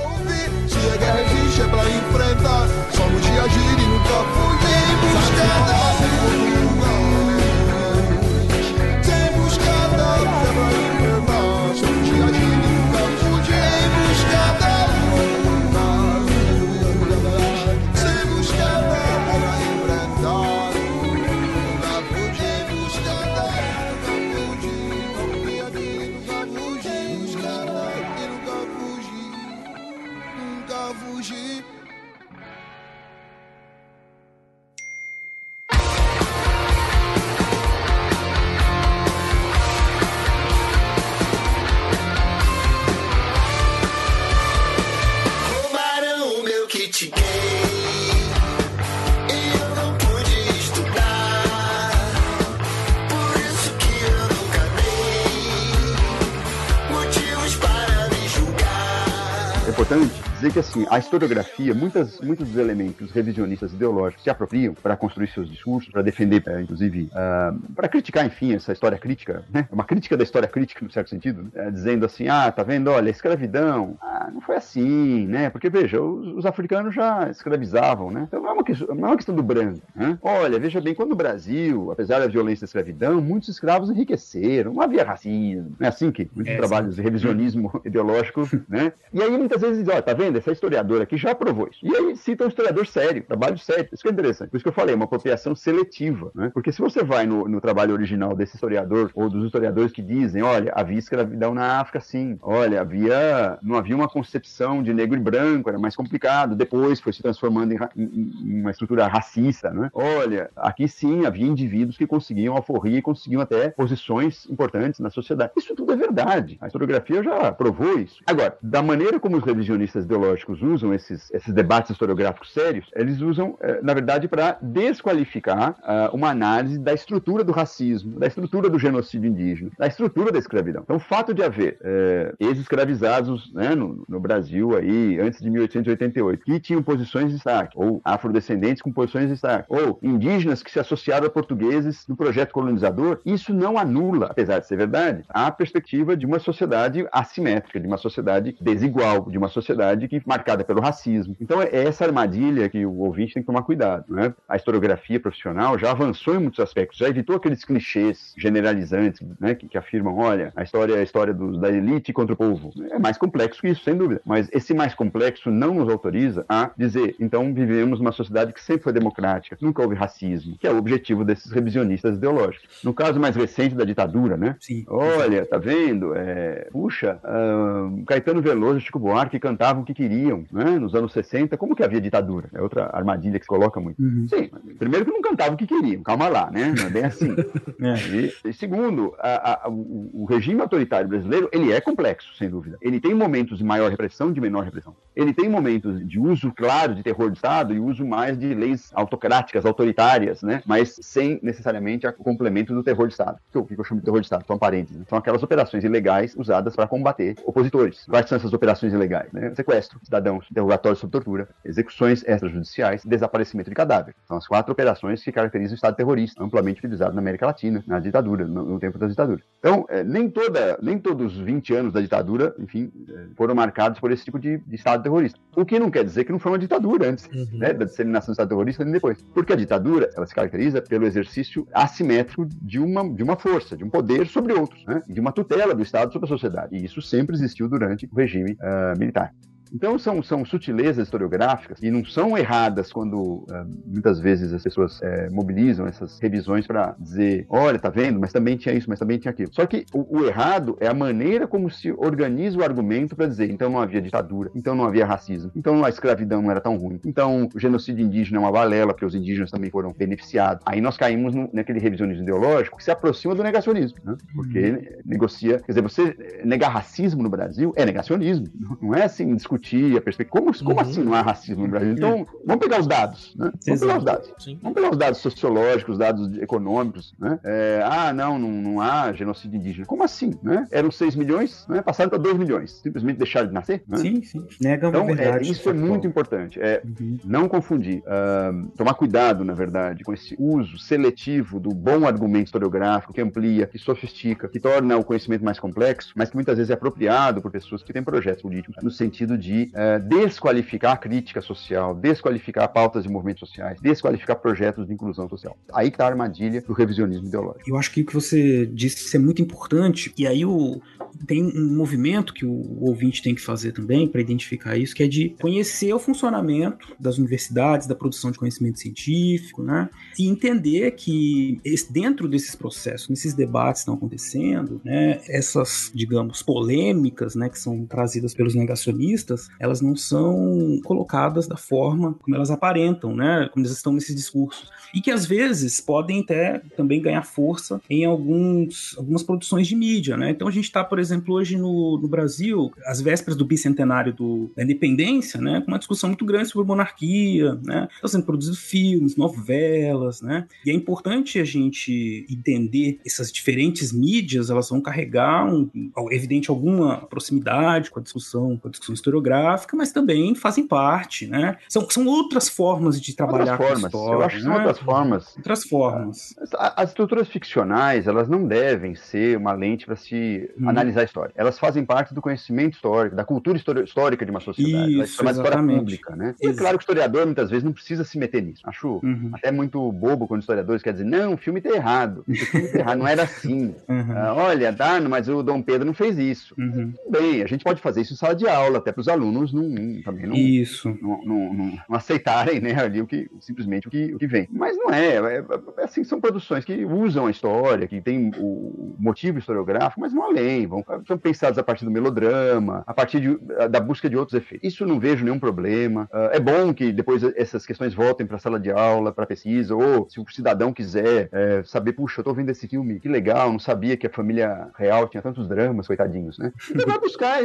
A 60.91 60.99
historiografia, 60.99 61.73
muitas, 61.73 62.19
muitos 62.19 62.49
dos 62.49 62.57
elementos 62.57 63.11
revisionistas 63.11 63.71
ideológicos 63.71 64.25
se 64.25 64.29
apropriam 64.29 64.73
para 64.73 64.97
construir 64.97 65.27
seus 65.27 65.49
discursos, 65.49 65.89
para 65.89 66.01
defender, 66.01 66.43
é, 66.45 66.61
inclusive, 66.61 67.03
uh, 67.03 67.09
ah, 67.15 67.55
para 67.73 67.87
criticar, 67.87 68.25
enfim, 68.25 68.53
essa 68.53 68.73
história 68.73 68.97
crítica, 68.97 69.45
né? 69.53 69.69
Uma 69.71 69.85
crítica 69.85 70.17
da 70.17 70.23
história 70.25 70.49
crítica, 70.49 70.83
no 70.83 70.91
certo 70.91 71.09
sentido, 71.09 71.43
né? 71.43 71.49
é, 71.55 71.71
dizendo 71.71 72.05
assim, 72.05 72.27
ah, 72.27 72.51
tá 72.51 72.61
vendo, 72.61 72.91
olha, 72.91 73.07
a 73.07 73.09
escravidão, 73.09 73.97
ah, 74.01 74.29
não 74.33 74.41
foi 74.41 74.57
assim, 74.57 75.27
né? 75.27 75.49
Porque, 75.49 75.69
veja, 75.69 76.01
os, 76.01 76.27
os, 76.39 76.45
africanos 76.45 76.93
já 76.93 77.29
escravizavam, 77.29 78.11
né? 78.11 78.25
Então 78.27 78.41
não 78.41 78.49
é 78.49 78.53
uma, 78.53 78.63
questão, 78.65 78.93
não 78.93 79.05
é 79.05 79.07
uma 79.11 79.15
questão 79.15 79.33
do 79.33 79.41
branco, 79.41 79.81
né? 79.95 80.19
Olha, 80.21 80.59
veja 80.59 80.81
bem, 80.81 80.93
quando 80.93 81.11
no 81.11 81.15
Brasil, 81.15 81.89
apesar 81.89 82.19
da 82.19 82.27
violência 82.27 82.65
da 82.65 82.65
escravidão, 82.65 83.21
muitos 83.21 83.47
escravos 83.47 83.89
enriqueceram, 83.89 84.73
não 84.73 84.81
havia 84.81 85.05
racismo, 85.05 85.73
é 85.79 85.87
assim 85.87 86.11
que 86.11 86.29
muitos 86.35 86.53
é, 86.53 86.57
trabalhos 86.57 86.95
sim. 86.95 87.01
de 87.01 87.01
revisionismo 87.01 87.79
ideológico, 87.85 88.41
né? 88.67 88.91
E 89.13 89.21
aí, 89.23 89.37
muitas 89.37 89.61
vezes, 89.61 89.87
olha, 89.87 90.01
tá 90.01 90.13
vendo? 90.13 90.37
Essa 90.37 90.51
historiadora 90.81 91.03
aqui 91.03 91.17
já 91.17 91.33
provou 91.35 91.67
isso. 91.71 91.85
E 91.85 91.95
aí 91.95 92.15
cita 92.15 92.45
um 92.45 92.47
historiador 92.47 92.85
sério, 92.87 93.23
trabalho 93.23 93.57
sério. 93.57 93.87
Isso 93.91 94.01
que 94.01 94.09
é 94.09 94.11
interessante. 94.11 94.49
Por 94.49 94.57
isso 94.57 94.63
que 94.63 94.69
eu 94.69 94.73
falei, 94.73 94.95
uma 94.95 95.05
apropriação 95.05 95.55
seletiva, 95.55 96.31
né? 96.35 96.51
Porque 96.53 96.71
se 96.71 96.81
você 96.81 97.03
vai 97.03 97.25
no, 97.25 97.47
no 97.47 97.61
trabalho 97.61 97.93
original 97.93 98.35
desse 98.35 98.55
historiador, 98.55 99.11
ou 99.13 99.29
dos 99.29 99.45
historiadores 99.45 99.91
que 99.91 100.01
dizem, 100.01 100.41
olha, 100.41 100.71
havia 100.75 100.97
escravidão 100.97 101.53
na 101.53 101.79
África, 101.79 101.99
sim. 101.99 102.37
Olha, 102.41 102.81
havia, 102.81 103.57
não 103.61 103.75
havia 103.75 103.95
uma 103.95 104.09
concepção 104.09 104.81
de 104.81 104.93
negro 104.93 105.17
e 105.17 105.21
branco, 105.21 105.69
era 105.69 105.79
mais 105.79 105.95
complicado. 105.95 106.55
Depois 106.55 106.99
foi 106.99 107.13
se 107.13 107.21
transformando 107.21 107.73
em, 107.73 107.77
em, 107.95 108.31
em 108.43 108.61
uma 108.61 108.71
estrutura 108.71 109.07
racista, 109.07 109.69
né? 109.71 109.89
Olha, 109.93 110.49
aqui 110.55 110.87
sim 110.87 111.25
havia 111.25 111.45
indivíduos 111.45 111.97
que 111.97 112.07
conseguiam 112.07 112.55
alforria 112.55 112.99
e 112.99 113.01
conseguiam 113.01 113.41
até 113.41 113.69
posições 113.69 114.49
importantes 114.49 114.99
na 114.99 115.09
sociedade. 115.09 115.51
Isso 115.57 115.75
tudo 115.75 115.91
é 115.93 115.95
verdade. 115.95 116.57
A 116.61 116.67
historiografia 116.67 117.23
já 117.23 117.51
provou 117.51 117.99
isso. 117.99 118.21
Agora, 118.25 118.57
da 118.61 118.81
maneira 118.81 119.19
como 119.19 119.37
os 119.37 119.43
revisionistas 119.43 120.05
ideológicos 120.05 120.61
usam 120.61 120.70
esses, 120.93 121.29
esses 121.31 121.53
debates 121.53 121.91
historiográficos 121.91 122.53
sérios, 122.53 122.89
eles 122.95 123.21
usam, 123.21 123.57
eh, 123.61 123.79
na 123.81 123.93
verdade, 123.93 124.27
para 124.27 124.57
desqualificar 124.61 125.71
uh, 125.81 126.15
uma 126.15 126.29
análise 126.29 126.77
da 126.77 126.93
estrutura 126.93 127.43
do 127.43 127.51
racismo, 127.51 128.19
da 128.19 128.27
estrutura 128.27 128.69
do 128.69 128.79
genocídio 128.79 129.29
indígena, 129.29 129.71
da 129.77 129.87
estrutura 129.87 130.31
da 130.31 130.39
escravidão. 130.39 130.81
Então, 130.83 130.95
o 130.95 130.99
fato 130.99 131.33
de 131.33 131.43
haver 131.43 131.77
eh, 131.81 132.33
ex-escravizados 132.39 133.51
né, 133.53 133.75
no, 133.75 134.03
no, 134.07 134.19
Brasil 134.19 134.75
aí, 134.77 135.19
antes 135.19 135.41
de 135.41 135.49
1888, 135.49 136.43
que 136.43 136.59
tinham 136.59 136.83
posições 136.83 137.27
de 137.27 137.33
destaque, 137.35 137.73
ou 137.75 138.01
afrodescendentes 138.03 138.81
com 138.81 138.91
posições 138.91 139.25
de 139.25 139.33
destaque, 139.33 139.65
ou 139.69 139.99
indígenas 140.01 140.63
que 140.63 140.71
se 140.71 140.79
associaram 140.79 141.27
a 141.27 141.29
portugueses 141.29 142.05
no 142.07 142.15
projeto 142.15 142.51
colonizador, 142.51 143.19
isso 143.25 143.53
não 143.53 143.77
anula, 143.77 144.27
apesar 144.27 144.59
de 144.59 144.67
ser 144.67 144.77
verdade, 144.77 145.23
a 145.29 145.51
perspectiva 145.51 146.15
de 146.15 146.25
uma 146.25 146.39
sociedade 146.39 147.05
assimétrica, 147.11 147.79
de 147.79 147.87
uma 147.87 147.97
sociedade 147.97 148.55
desigual, 148.61 149.29
de 149.29 149.37
uma 149.37 149.47
sociedade 149.47 150.07
que 150.07 150.21
marcada 150.25 150.60
pelo 150.63 150.81
racismo. 150.81 151.35
Então, 151.39 151.61
é 151.61 151.69
essa 151.71 152.05
armadilha 152.05 152.69
que 152.69 152.85
o 152.85 152.99
ouvinte 152.99 153.33
tem 153.33 153.43
que 153.43 153.47
tomar 153.47 153.63
cuidado. 153.63 154.05
Né? 154.09 154.33
A 154.47 154.55
historiografia 154.55 155.19
profissional 155.19 155.77
já 155.77 155.91
avançou 155.91 156.35
em 156.35 156.39
muitos 156.39 156.59
aspectos, 156.59 156.97
já 156.97 157.07
evitou 157.07 157.35
aqueles 157.35 157.63
clichês 157.63 158.33
generalizantes 158.37 159.21
né, 159.39 159.55
que, 159.55 159.67
que, 159.67 159.77
afirmam, 159.77 160.17
olha, 160.17 160.51
a 160.55 160.63
história 160.63 160.95
é 160.95 160.99
a 160.99 161.03
história 161.03 161.33
dos, 161.33 161.59
da 161.59 161.69
elite 161.69 162.13
contra 162.13 162.33
o 162.33 162.37
povo. 162.37 162.71
É 162.91 162.99
mais 162.99 163.17
complexo 163.17 163.61
que 163.61 163.69
isso, 163.69 163.83
sem 163.83 163.95
dúvida. 163.95 164.21
Mas 164.25 164.49
esse 164.51 164.73
mais 164.73 164.93
complexo 164.93 165.49
não 165.49 165.73
nos 165.73 165.89
autoriza 165.89 166.45
a 166.47 166.71
dizer, 166.77 167.15
então 167.19 167.53
vivemos 167.53 167.99
uma 167.99 168.11
sociedade 168.11 168.53
que 168.53 168.61
sempre 168.61 168.83
foi 168.83 168.93
democrática, 168.93 169.57
nunca 169.61 169.81
houve 169.81 169.95
racismo, 169.95 170.57
que 170.57 170.67
é 170.67 170.71
o 170.71 170.77
objetivo 170.77 171.23
desses 171.23 171.51
revisionistas 171.51 172.17
ideológicos. 172.17 172.81
No 172.83 172.93
caso 172.93 173.19
mais 173.19 173.35
recente 173.35 173.75
da 173.75 173.83
ditadura, 173.83 174.37
né? 174.37 174.55
Sim. 174.59 174.85
Olha, 174.87 175.45
tá 175.45 175.57
vendo? 175.57 176.13
É, 176.15 176.67
puxa, 176.71 177.19
uh, 177.23 178.03
Caetano 178.05 178.41
Veloso 178.41 178.77
e 178.77 178.81
Chico 178.81 178.99
Buarque 178.99 179.39
cantavam 179.39 179.83
o 179.83 179.85
que 179.85 179.93
queriam, 179.93 180.40
né? 180.51 180.79
Nos 180.79 180.95
anos 180.95 181.11
60, 181.13 181.57
como 181.57 181.75
que 181.75 181.83
havia 181.83 182.01
ditadura? 182.01 182.49
É 182.53 182.61
outra 182.61 182.89
armadilha 182.93 183.37
que 183.37 183.45
se 183.45 183.49
coloca 183.49 183.79
muito. 183.79 184.01
Uhum. 184.01 184.27
Sim, 184.27 184.49
primeiro 184.77 185.05
que 185.05 185.11
não 185.11 185.21
cantavam 185.21 185.55
o 185.55 185.57
que 185.57 185.67
queriam, 185.67 186.03
calma 186.03 186.27
lá, 186.27 186.49
né? 186.51 186.73
Não 186.77 186.85
é 186.85 186.89
bem 186.89 187.03
assim. 187.03 187.35
é. 187.81 188.15
e, 188.15 188.49
e, 188.49 188.53
segundo, 188.53 189.13
a, 189.19 189.65
a, 189.65 189.69
o, 189.69 190.09
o, 190.13 190.25
regime 190.25 190.61
autoritário 190.61 191.07
brasileiro, 191.07 191.49
ele 191.51 191.71
é 191.71 191.81
complexo, 191.81 192.35
sem 192.37 192.49
dúvida. 192.49 192.77
Ele 192.81 192.99
tem 192.99 193.13
momentos 193.13 193.57
de 193.57 193.63
maior 193.63 193.89
repressão, 193.89 194.31
de 194.31 194.39
menor 194.39 194.63
repressão. 194.63 194.95
Ele 195.15 195.33
tem 195.33 195.49
momentos 195.49 196.05
de 196.07 196.19
uso 196.19 196.51
claro 196.55 196.95
de 196.95 197.03
terror 197.03 197.29
de 197.29 197.37
Estado 197.37 197.73
e 197.73 197.79
uso 197.79 198.05
mais 198.05 198.37
de 198.37 198.53
leis 198.53 198.91
autocráticas, 198.93 199.65
autoritárias, 199.65 200.41
né? 200.41 200.61
Mas 200.65 200.97
sem 201.01 201.39
necessariamente 201.41 202.07
o 202.07 202.13
complemento 202.13 202.73
do 202.73 202.83
terror 202.83 203.07
de 203.07 203.13
Estado. 203.13 203.37
O 203.53 203.65
que 203.65 203.79
eu 203.79 203.83
chamo 203.83 203.99
de 203.99 204.05
terror 204.05 204.19
de 204.19 204.25
Estado? 204.25 204.45
São 204.45 204.57
parênteses. 204.57 204.99
Né? 204.99 205.05
São 205.07 205.17
aquelas 205.17 205.43
operações 205.43 205.83
ilegais 205.83 206.35
usadas 206.35 206.75
para 206.75 206.87
combater 206.87 207.35
opositores. 207.45 208.05
Quais 208.05 208.27
são 208.27 208.37
essas 208.37 208.53
operações 208.53 208.93
ilegais? 208.93 209.31
Né? 209.31 209.53
Sequestro, 209.55 209.99
cidadãos, 210.31 210.47
interrogatório 210.49 210.97
sob 210.97 211.11
tortura, 211.11 211.49
execuções 211.65 212.23
extrajudiciais, 212.25 213.03
desaparecimento 213.03 213.69
de 213.69 213.75
cadáver. 213.75 214.15
São 214.27 214.37
as 214.37 214.47
quatro 214.47 214.71
operações 214.71 215.23
que 215.23 215.31
caracterizam 215.31 215.73
o 215.73 215.75
Estado 215.75 215.95
terrorista, 215.95 216.43
amplamente 216.43 216.79
utilizado 216.79 217.13
na 217.13 217.21
América 217.21 217.45
Latina, 217.45 217.83
na 217.85 217.99
ditadura, 217.99 218.45
no, 218.45 218.63
no 218.63 218.79
tempo 218.79 218.97
da 218.97 219.07
ditadura. 219.07 219.41
Então, 219.59 219.85
é, 219.89 220.03
nem, 220.03 220.29
toda, 220.29 220.77
nem 220.81 220.97
todos 220.97 221.37
os 221.37 221.41
20 221.41 221.73
anos 221.73 221.93
da 221.93 222.01
ditadura, 222.01 222.55
enfim, 222.59 222.91
é, 223.09 223.35
foram 223.35 223.53
marcados 223.53 223.99
por 223.99 224.11
esse 224.11 224.23
tipo 224.23 224.39
de, 224.39 224.57
de, 224.59 224.75
Estado 224.75 225.03
terrorista. 225.03 225.39
O 225.55 225.65
que 225.65 225.79
não 225.79 225.91
quer 225.91 226.03
dizer 226.03 226.23
que 226.23 226.31
não 226.31 226.39
foi 226.39 226.51
uma 226.51 226.59
ditadura 226.59 227.09
antes, 227.09 227.27
uhum. 227.27 227.59
né, 227.59 227.73
da 227.73 227.85
disseminação 227.85 228.27
do 228.27 228.33
Estado 228.33 228.49
terrorista 228.49 228.83
nem 228.83 228.93
depois. 228.93 229.21
Porque 229.33 229.53
a 229.53 229.55
ditadura, 229.55 230.09
ela 230.15 230.25
se 230.25 230.33
caracteriza 230.33 230.81
pelo 230.81 231.05
exercício 231.05 231.67
assimétrico 231.73 232.45
de 232.45 232.79
uma, 232.79 233.07
de 233.13 233.23
uma 233.23 233.35
força, 233.35 233.75
de 233.75 233.83
um 233.83 233.89
poder 233.89 234.27
sobre 234.27 234.53
outros, 234.53 234.83
né, 234.85 235.01
de 235.07 235.19
uma 235.19 235.31
tutela 235.31 235.75
do 235.75 235.81
Estado 235.81 236.11
sobre 236.11 236.25
a 236.25 236.29
sociedade. 236.29 236.75
E 236.75 236.85
isso 236.85 237.01
sempre 237.01 237.35
existiu 237.35 237.67
durante 237.67 238.07
o 238.11 238.15
regime 238.15 238.53
uh, 238.53 238.97
militar. 238.97 239.33
Então 239.73 239.97
são, 239.97 240.21
são 240.21 240.43
sutilezas 240.43 241.07
historiográficas 241.07 241.81
e 241.81 241.89
não 241.89 242.03
são 242.03 242.37
erradas 242.37 242.91
quando 242.91 243.17
uh, 243.21 243.45
muitas 243.85 244.19
vezes 244.19 244.51
as 244.51 244.61
pessoas 244.61 244.99
uh, 244.99 245.31
mobilizam 245.31 245.87
essas 245.87 246.19
revisões 246.19 246.67
para 246.67 246.93
dizer, 246.99 247.45
olha, 247.49 247.79
tá 247.79 247.89
vendo, 247.89 248.19
mas 248.19 248.33
também 248.33 248.57
tinha 248.57 248.75
isso, 248.75 248.89
mas 248.89 248.99
também 248.99 249.17
tinha 249.17 249.31
aquilo. 249.31 249.49
Só 249.53 249.65
que 249.65 249.85
o, 249.93 250.19
o 250.19 250.25
errado 250.25 250.77
é 250.79 250.87
a 250.87 250.93
maneira 250.93 251.47
como 251.47 251.69
se 251.69 251.91
organiza 251.91 252.59
o 252.59 252.63
argumento 252.63 253.15
para 253.15 253.27
dizer, 253.27 253.49
então 253.49 253.69
não 253.69 253.79
havia 253.79 254.01
ditadura, 254.01 254.51
então 254.53 254.75
não 254.75 254.85
havia 254.85 255.05
racismo, 255.05 255.51
então 255.55 255.83
a 255.85 255.89
escravidão 255.89 256.41
não 256.41 256.51
era 256.51 256.59
tão 256.59 256.75
ruim, 256.75 256.99
então 257.05 257.47
o 257.53 257.59
genocídio 257.59 258.05
indígena 258.05 258.37
é 258.37 258.41
uma 258.41 258.51
balela, 258.51 258.93
porque 258.93 259.05
os 259.05 259.15
indígenas 259.15 259.51
também 259.51 259.69
foram 259.69 259.93
beneficiados. 259.93 260.63
Aí 260.65 260.81
nós 260.81 260.97
caímos 260.97 261.33
no, 261.33 261.49
naquele 261.53 261.79
revisionismo 261.79 262.23
ideológico 262.23 262.77
que 262.77 262.83
se 262.83 262.91
aproxima 262.91 263.33
do 263.33 263.43
negacionismo, 263.43 263.97
né? 264.03 264.17
porque 264.35 264.71
uhum. 264.71 265.01
negocia, 265.05 265.59
quer 265.59 265.71
dizer, 265.71 265.81
você 265.81 266.41
negar 266.43 266.69
racismo 266.69 267.23
no 267.23 267.29
Brasil 267.29 267.71
é 267.77 267.85
negacionismo, 267.85 268.47
não 268.81 268.93
é 268.93 269.03
assim 269.03 269.33
discutir 269.35 269.60
discutir 269.61 269.97
a 269.97 270.01
perspectiva. 270.01 270.39
Como, 270.39 270.57
como 270.57 270.75
uhum. 270.75 270.79
assim 270.81 271.03
não 271.03 271.13
há 271.13 271.21
racismo 271.21 271.63
no 271.63 271.69
Brasil? 271.69 271.93
Então, 271.93 272.27
vamos 272.45 272.61
pegar 272.61 272.79
os 272.79 272.87
dados, 272.87 273.35
né? 273.35 273.51
Vamos 273.65 273.79
pegar 273.79 273.97
os 273.97 274.03
dados. 274.03 274.33
Sim. 274.39 274.59
Vamos 274.61 274.75
pegar 274.75 274.91
os 274.91 274.97
dados 274.97 275.19
sociológicos, 275.19 275.97
dados 275.97 276.37
econômicos, 276.39 277.13
né? 277.19 277.39
É, 277.43 277.81
ah, 277.85 278.11
não, 278.11 278.37
não, 278.37 278.51
não, 278.51 278.81
há 278.81 279.13
genocídio 279.13 279.57
indígena. 279.57 279.85
Como 279.85 280.03
assim, 280.03 280.33
né? 280.41 280.67
Eram 280.71 280.91
6 280.91 281.15
milhões, 281.15 281.65
né? 281.69 281.81
passaram 281.81 282.09
para 282.09 282.19
2 282.19 282.37
milhões. 282.37 282.71
Simplesmente 282.81 283.17
deixaram 283.17 283.47
de 283.47 283.53
nascer? 283.53 283.83
Né? 283.87 283.97
Sim, 283.97 284.23
sim. 284.23 284.45
Negam 284.59 284.89
então, 284.89 285.03
a 285.03 285.05
verdade. 285.05 285.47
É, 285.47 285.51
isso 285.51 285.69
é 285.69 285.73
muito 285.73 286.07
importante. 286.07 286.59
É 286.59 286.81
uhum. 286.83 287.17
não 287.23 287.47
confundir. 287.47 287.99
Uh, 287.99 288.67
tomar 288.75 288.95
cuidado, 288.95 289.45
na 289.45 289.53
verdade, 289.53 290.03
com 290.03 290.13
esse 290.13 290.35
uso 290.39 290.77
seletivo 290.79 291.59
do 291.59 291.69
bom 291.69 292.05
argumento 292.05 292.47
historiográfico 292.47 293.13
que 293.13 293.21
amplia, 293.21 293.67
que 293.67 293.77
sofistica, 293.77 294.47
que 294.47 294.59
torna 294.59 294.97
o 294.97 295.03
conhecimento 295.03 295.43
mais 295.43 295.59
complexo, 295.59 296.13
mas 296.15 296.29
que 296.29 296.35
muitas 296.35 296.57
vezes 296.57 296.69
é 296.69 296.73
apropriado 296.73 297.41
por 297.41 297.51
pessoas 297.51 297.83
que 297.83 297.93
têm 297.93 298.03
projetos 298.03 298.41
políticos 298.41 298.75
no 298.81 298.89
sentido 298.89 299.37
de 299.37 299.50
de 299.51 299.69
uh, 299.73 300.07
desqualificar 300.07 300.93
a 300.93 300.97
crítica 300.97 301.41
social, 301.41 301.93
desqualificar 301.93 302.71
pautas 302.71 303.03
de 303.03 303.09
movimentos 303.09 303.41
sociais, 303.41 303.77
desqualificar 303.81 304.37
projetos 304.37 304.87
de 304.87 304.93
inclusão 304.93 305.27
social. 305.27 305.57
Aí 305.73 305.89
está 305.89 306.05
a 306.05 306.07
armadilha 306.07 306.61
do 306.61 306.71
revisionismo 306.71 307.27
ideológico. 307.27 307.69
Eu 307.69 307.75
acho 307.75 307.91
que 307.91 308.01
o 308.01 308.05
que 308.05 308.13
você 308.13 308.65
disse 308.65 309.15
é 309.15 309.19
muito 309.19 309.41
importante, 309.41 310.13
e 310.17 310.25
aí 310.25 310.45
o, 310.45 310.81
tem 311.27 311.43
um 311.43 311.75
movimento 311.75 312.33
que 312.33 312.45
o 312.45 312.77
ouvinte 312.81 313.21
tem 313.21 313.35
que 313.35 313.41
fazer 313.41 313.73
também 313.73 314.07
para 314.07 314.21
identificar 314.21 314.77
isso, 314.77 314.95
que 314.95 315.03
é 315.03 315.07
de 315.07 315.35
conhecer 315.41 315.93
o 315.93 315.99
funcionamento 315.99 316.95
das 316.97 317.17
universidades, 317.17 317.87
da 317.87 317.95
produção 317.95 318.31
de 318.31 318.39
conhecimento 318.39 318.79
científico, 318.79 319.61
né? 319.61 319.89
E 320.17 320.27
entender 320.27 320.91
que 320.91 321.59
dentro 321.89 322.27
desses 322.29 322.55
processos, 322.55 323.09
nesses 323.09 323.33
debates 323.33 323.81
que 323.81 323.83
estão 323.83 323.95
acontecendo, 323.95 324.79
né, 324.83 325.19
essas, 325.27 325.91
digamos, 325.93 326.41
polêmicas, 326.41 327.35
né, 327.35 327.49
que 327.49 327.59
são 327.59 327.85
trazidas 327.85 328.33
pelos 328.33 328.55
negacionistas, 328.55 329.40
elas 329.59 329.81
não 329.81 329.95
são 329.95 330.79
colocadas 330.83 331.47
da 331.47 331.57
forma 331.57 332.13
como 332.13 332.35
elas 332.35 332.51
aparentam, 332.51 333.15
né, 333.15 333.49
como 333.51 333.65
elas 333.65 333.75
estão 333.75 333.93
nesses 333.93 334.15
discursos. 334.15 334.69
E 334.93 335.01
que 335.01 335.11
às 335.11 335.25
vezes 335.25 335.79
podem 335.79 336.21
até 336.21 336.59
também 336.75 337.01
ganhar 337.01 337.23
força 337.23 337.81
em 337.89 338.05
alguns, 338.05 338.95
algumas 338.97 339.23
produções 339.23 339.67
de 339.67 339.75
mídia, 339.75 340.17
né? 340.17 340.31
Então 340.31 340.47
a 340.47 340.51
gente 340.51 340.65
está, 340.65 340.83
por 340.83 340.99
exemplo, 340.99 341.35
hoje 341.35 341.57
no, 341.57 341.97
no 341.97 342.07
Brasil, 342.07 342.71
às 342.85 343.01
vésperas 343.01 343.37
do 343.37 343.45
bicentenário 343.45 344.13
do, 344.13 344.51
da 344.55 344.63
independência, 344.63 345.39
né, 345.39 345.61
com 345.61 345.67
uma 345.67 345.79
discussão 345.79 346.09
muito 346.09 346.25
grande 346.25 346.49
sobre 346.49 346.67
monarquia, 346.67 347.55
né, 347.63 347.87
estão 347.93 348.09
sendo 348.09 348.25
produzidos 348.25 348.59
filmes, 348.59 349.15
novelas, 349.15 350.21
né, 350.21 350.47
e 350.65 350.71
é 350.71 350.73
importante 350.73 351.39
a 351.39 351.43
gente 351.43 352.25
entender 352.29 352.99
essas 353.05 353.31
diferentes 353.31 353.91
mídias, 353.91 354.49
elas 354.49 354.69
vão 354.69 354.81
carregar, 354.81 355.45
um, 355.51 355.69
evidente, 356.11 356.49
alguma 356.49 356.97
proximidade 357.07 357.91
com 357.91 357.99
a 357.99 358.03
discussão, 358.03 358.57
com 358.57 358.67
a 358.67 358.71
discussão 358.71 358.93
historiográfica, 358.93 359.30
mas 359.75 359.91
também 359.91 360.35
fazem 360.35 360.67
parte, 360.67 361.27
né, 361.27 361.57
são, 361.67 361.89
são 361.89 362.05
outras 362.05 362.49
formas 362.49 362.99
de 362.99 363.15
trabalhar 363.15 363.53
outras 363.53 363.69
formas. 363.69 363.93
História, 363.93 364.13
Eu 364.13 364.21
acho 364.23 364.35
que 364.37 364.43
são 364.43 364.51
né? 364.51 364.57
outras 364.57 364.79
formas. 364.79 365.37
Outras 365.37 365.63
formas. 365.63 366.35
As 366.57 366.89
estruturas 366.89 367.27
ficcionais, 367.29 368.07
elas 368.07 368.27
não 368.27 368.45
devem 368.45 368.95
ser 368.95 369.37
uma 369.37 369.53
lente 369.53 369.85
para 369.85 369.95
se 369.95 370.49
hum. 370.59 370.69
analisar 370.69 371.01
a 371.01 371.03
história. 371.03 371.33
Elas 371.35 371.59
fazem 371.59 371.85
parte 371.85 372.13
do 372.13 372.21
conhecimento 372.21 372.75
histórico, 372.75 373.15
da 373.15 373.23
cultura 373.23 373.57
histórica 373.83 374.25
de 374.25 374.31
uma 374.31 374.39
sociedade. 374.39 375.01
Isso, 375.01 375.21
uma 375.21 375.31
história 375.31 375.57
pública, 375.57 376.15
né? 376.15 376.35
E 376.41 376.47
é 376.47 376.53
claro 376.53 376.77
que 376.77 376.83
o 376.83 376.85
historiador 376.85 377.25
muitas 377.25 377.49
vezes 377.49 377.63
não 377.63 377.73
precisa 377.73 378.03
se 378.03 378.17
meter 378.17 378.41
nisso. 378.41 378.61
Acho 378.65 378.99
uhum. 379.03 379.31
até 379.33 379.51
muito 379.51 379.91
bobo 379.91 380.27
quando 380.27 380.41
historiadores 380.41 380.81
querem 380.81 381.03
dizer, 381.03 381.09
não, 381.09 381.33
o 381.33 381.37
filme 381.37 381.61
tá 381.61 381.69
errado. 381.69 382.23
O 382.27 382.35
filme 382.35 382.67
tá 382.69 382.79
errado, 382.79 382.97
não 382.97 383.07
era 383.07 383.23
assim. 383.23 383.75
Uhum. 383.91 384.11
Uh, 384.11 384.35
olha, 384.37 384.71
tá, 384.71 384.99
mas 385.01 385.27
o 385.27 385.43
Dom 385.43 385.61
Pedro 385.61 385.85
não 385.85 385.93
fez 385.93 386.17
isso. 386.17 386.55
Uhum. 386.57 386.93
Bem, 387.09 387.41
a 387.43 387.47
gente 387.47 387.63
pode 387.63 387.81
fazer 387.81 388.01
isso 388.01 388.13
em 388.13 388.15
sala 388.15 388.33
de 388.33 388.47
aula, 388.47 388.77
até 388.77 388.91
para 388.91 389.01
os 389.01 389.07
alunos 389.07 389.20
alunos 389.21 389.53
não, 389.53 389.63
não- 389.63 390.01
também 390.01 390.25
não, 390.25 390.35
Isso. 390.35 390.89
não, 391.01 391.23
não- 391.53 391.77
aceitarem 391.89 392.59
né, 392.59 392.73
ali 392.79 393.01
o 393.01 393.07
que, 393.07 393.29
simplesmente 393.39 393.87
o 393.87 393.91
que, 393.91 394.13
o 394.13 394.17
que 394.17 394.27
vem. 394.27 394.47
Mas 394.51 394.75
não 394.77 394.89
é, 394.91 395.15
é, 395.15 395.45
é 395.79 395.83
assim, 395.83 396.03
são 396.03 396.19
produções 396.19 396.65
que 396.65 396.83
usam 396.85 397.27
a 397.27 397.31
história, 397.31 397.87
que 397.87 398.01
tem 398.01 398.31
o 398.37 398.95
motivo 398.99 399.37
historiográfico, 399.39 400.01
mas 400.01 400.13
não 400.13 400.23
além, 400.23 400.65
vão, 400.67 400.83
são 401.07 401.17
pensadas 401.17 401.57
a 401.57 401.63
partir 401.63 401.85
do 401.85 401.91
melodrama, 401.91 402.83
a 402.87 402.93
partir 402.93 403.19
de- 403.19 403.37
da 403.69 403.79
busca 403.79 404.09
de 404.09 404.17
outros 404.17 404.37
efeitos. 404.41 404.67
Isso 404.67 404.85
não 404.85 404.99
vejo 404.99 405.23
nenhum 405.23 405.39
problema. 405.39 406.07
Ah, 406.11 406.29
é 406.33 406.39
bom 406.39 406.73
que 406.73 406.91
depois 406.91 407.23
essas 407.35 407.65
questões 407.65 407.93
voltem 407.93 408.25
para 408.25 408.37
a 408.37 408.39
sala 408.39 408.59
de 408.59 408.71
aula, 408.71 409.11
para 409.11 409.25
pesquisa, 409.25 409.75
ou 409.75 410.09
se 410.09 410.19
o 410.19 410.25
cidadão 410.31 410.73
quiser 410.73 411.29
é, 411.31 411.61
saber, 411.63 411.93
puxa, 411.93 412.21
eu 412.21 412.23
tô 412.25 412.33
vendo 412.33 412.49
esse 412.49 412.67
filme, 412.67 412.99
que 412.99 413.09
legal, 413.09 413.51
não 413.51 413.59
sabia 413.59 413.97
que 413.97 414.07
a 414.07 414.09
família 414.09 414.69
real 414.77 415.07
tinha 415.07 415.21
tantos 415.21 415.47
dramas, 415.47 415.87
coitadinhos, 415.87 416.37
né? 416.37 416.51
Então 416.69 416.85
vai 416.87 416.99
buscar, 416.99 417.39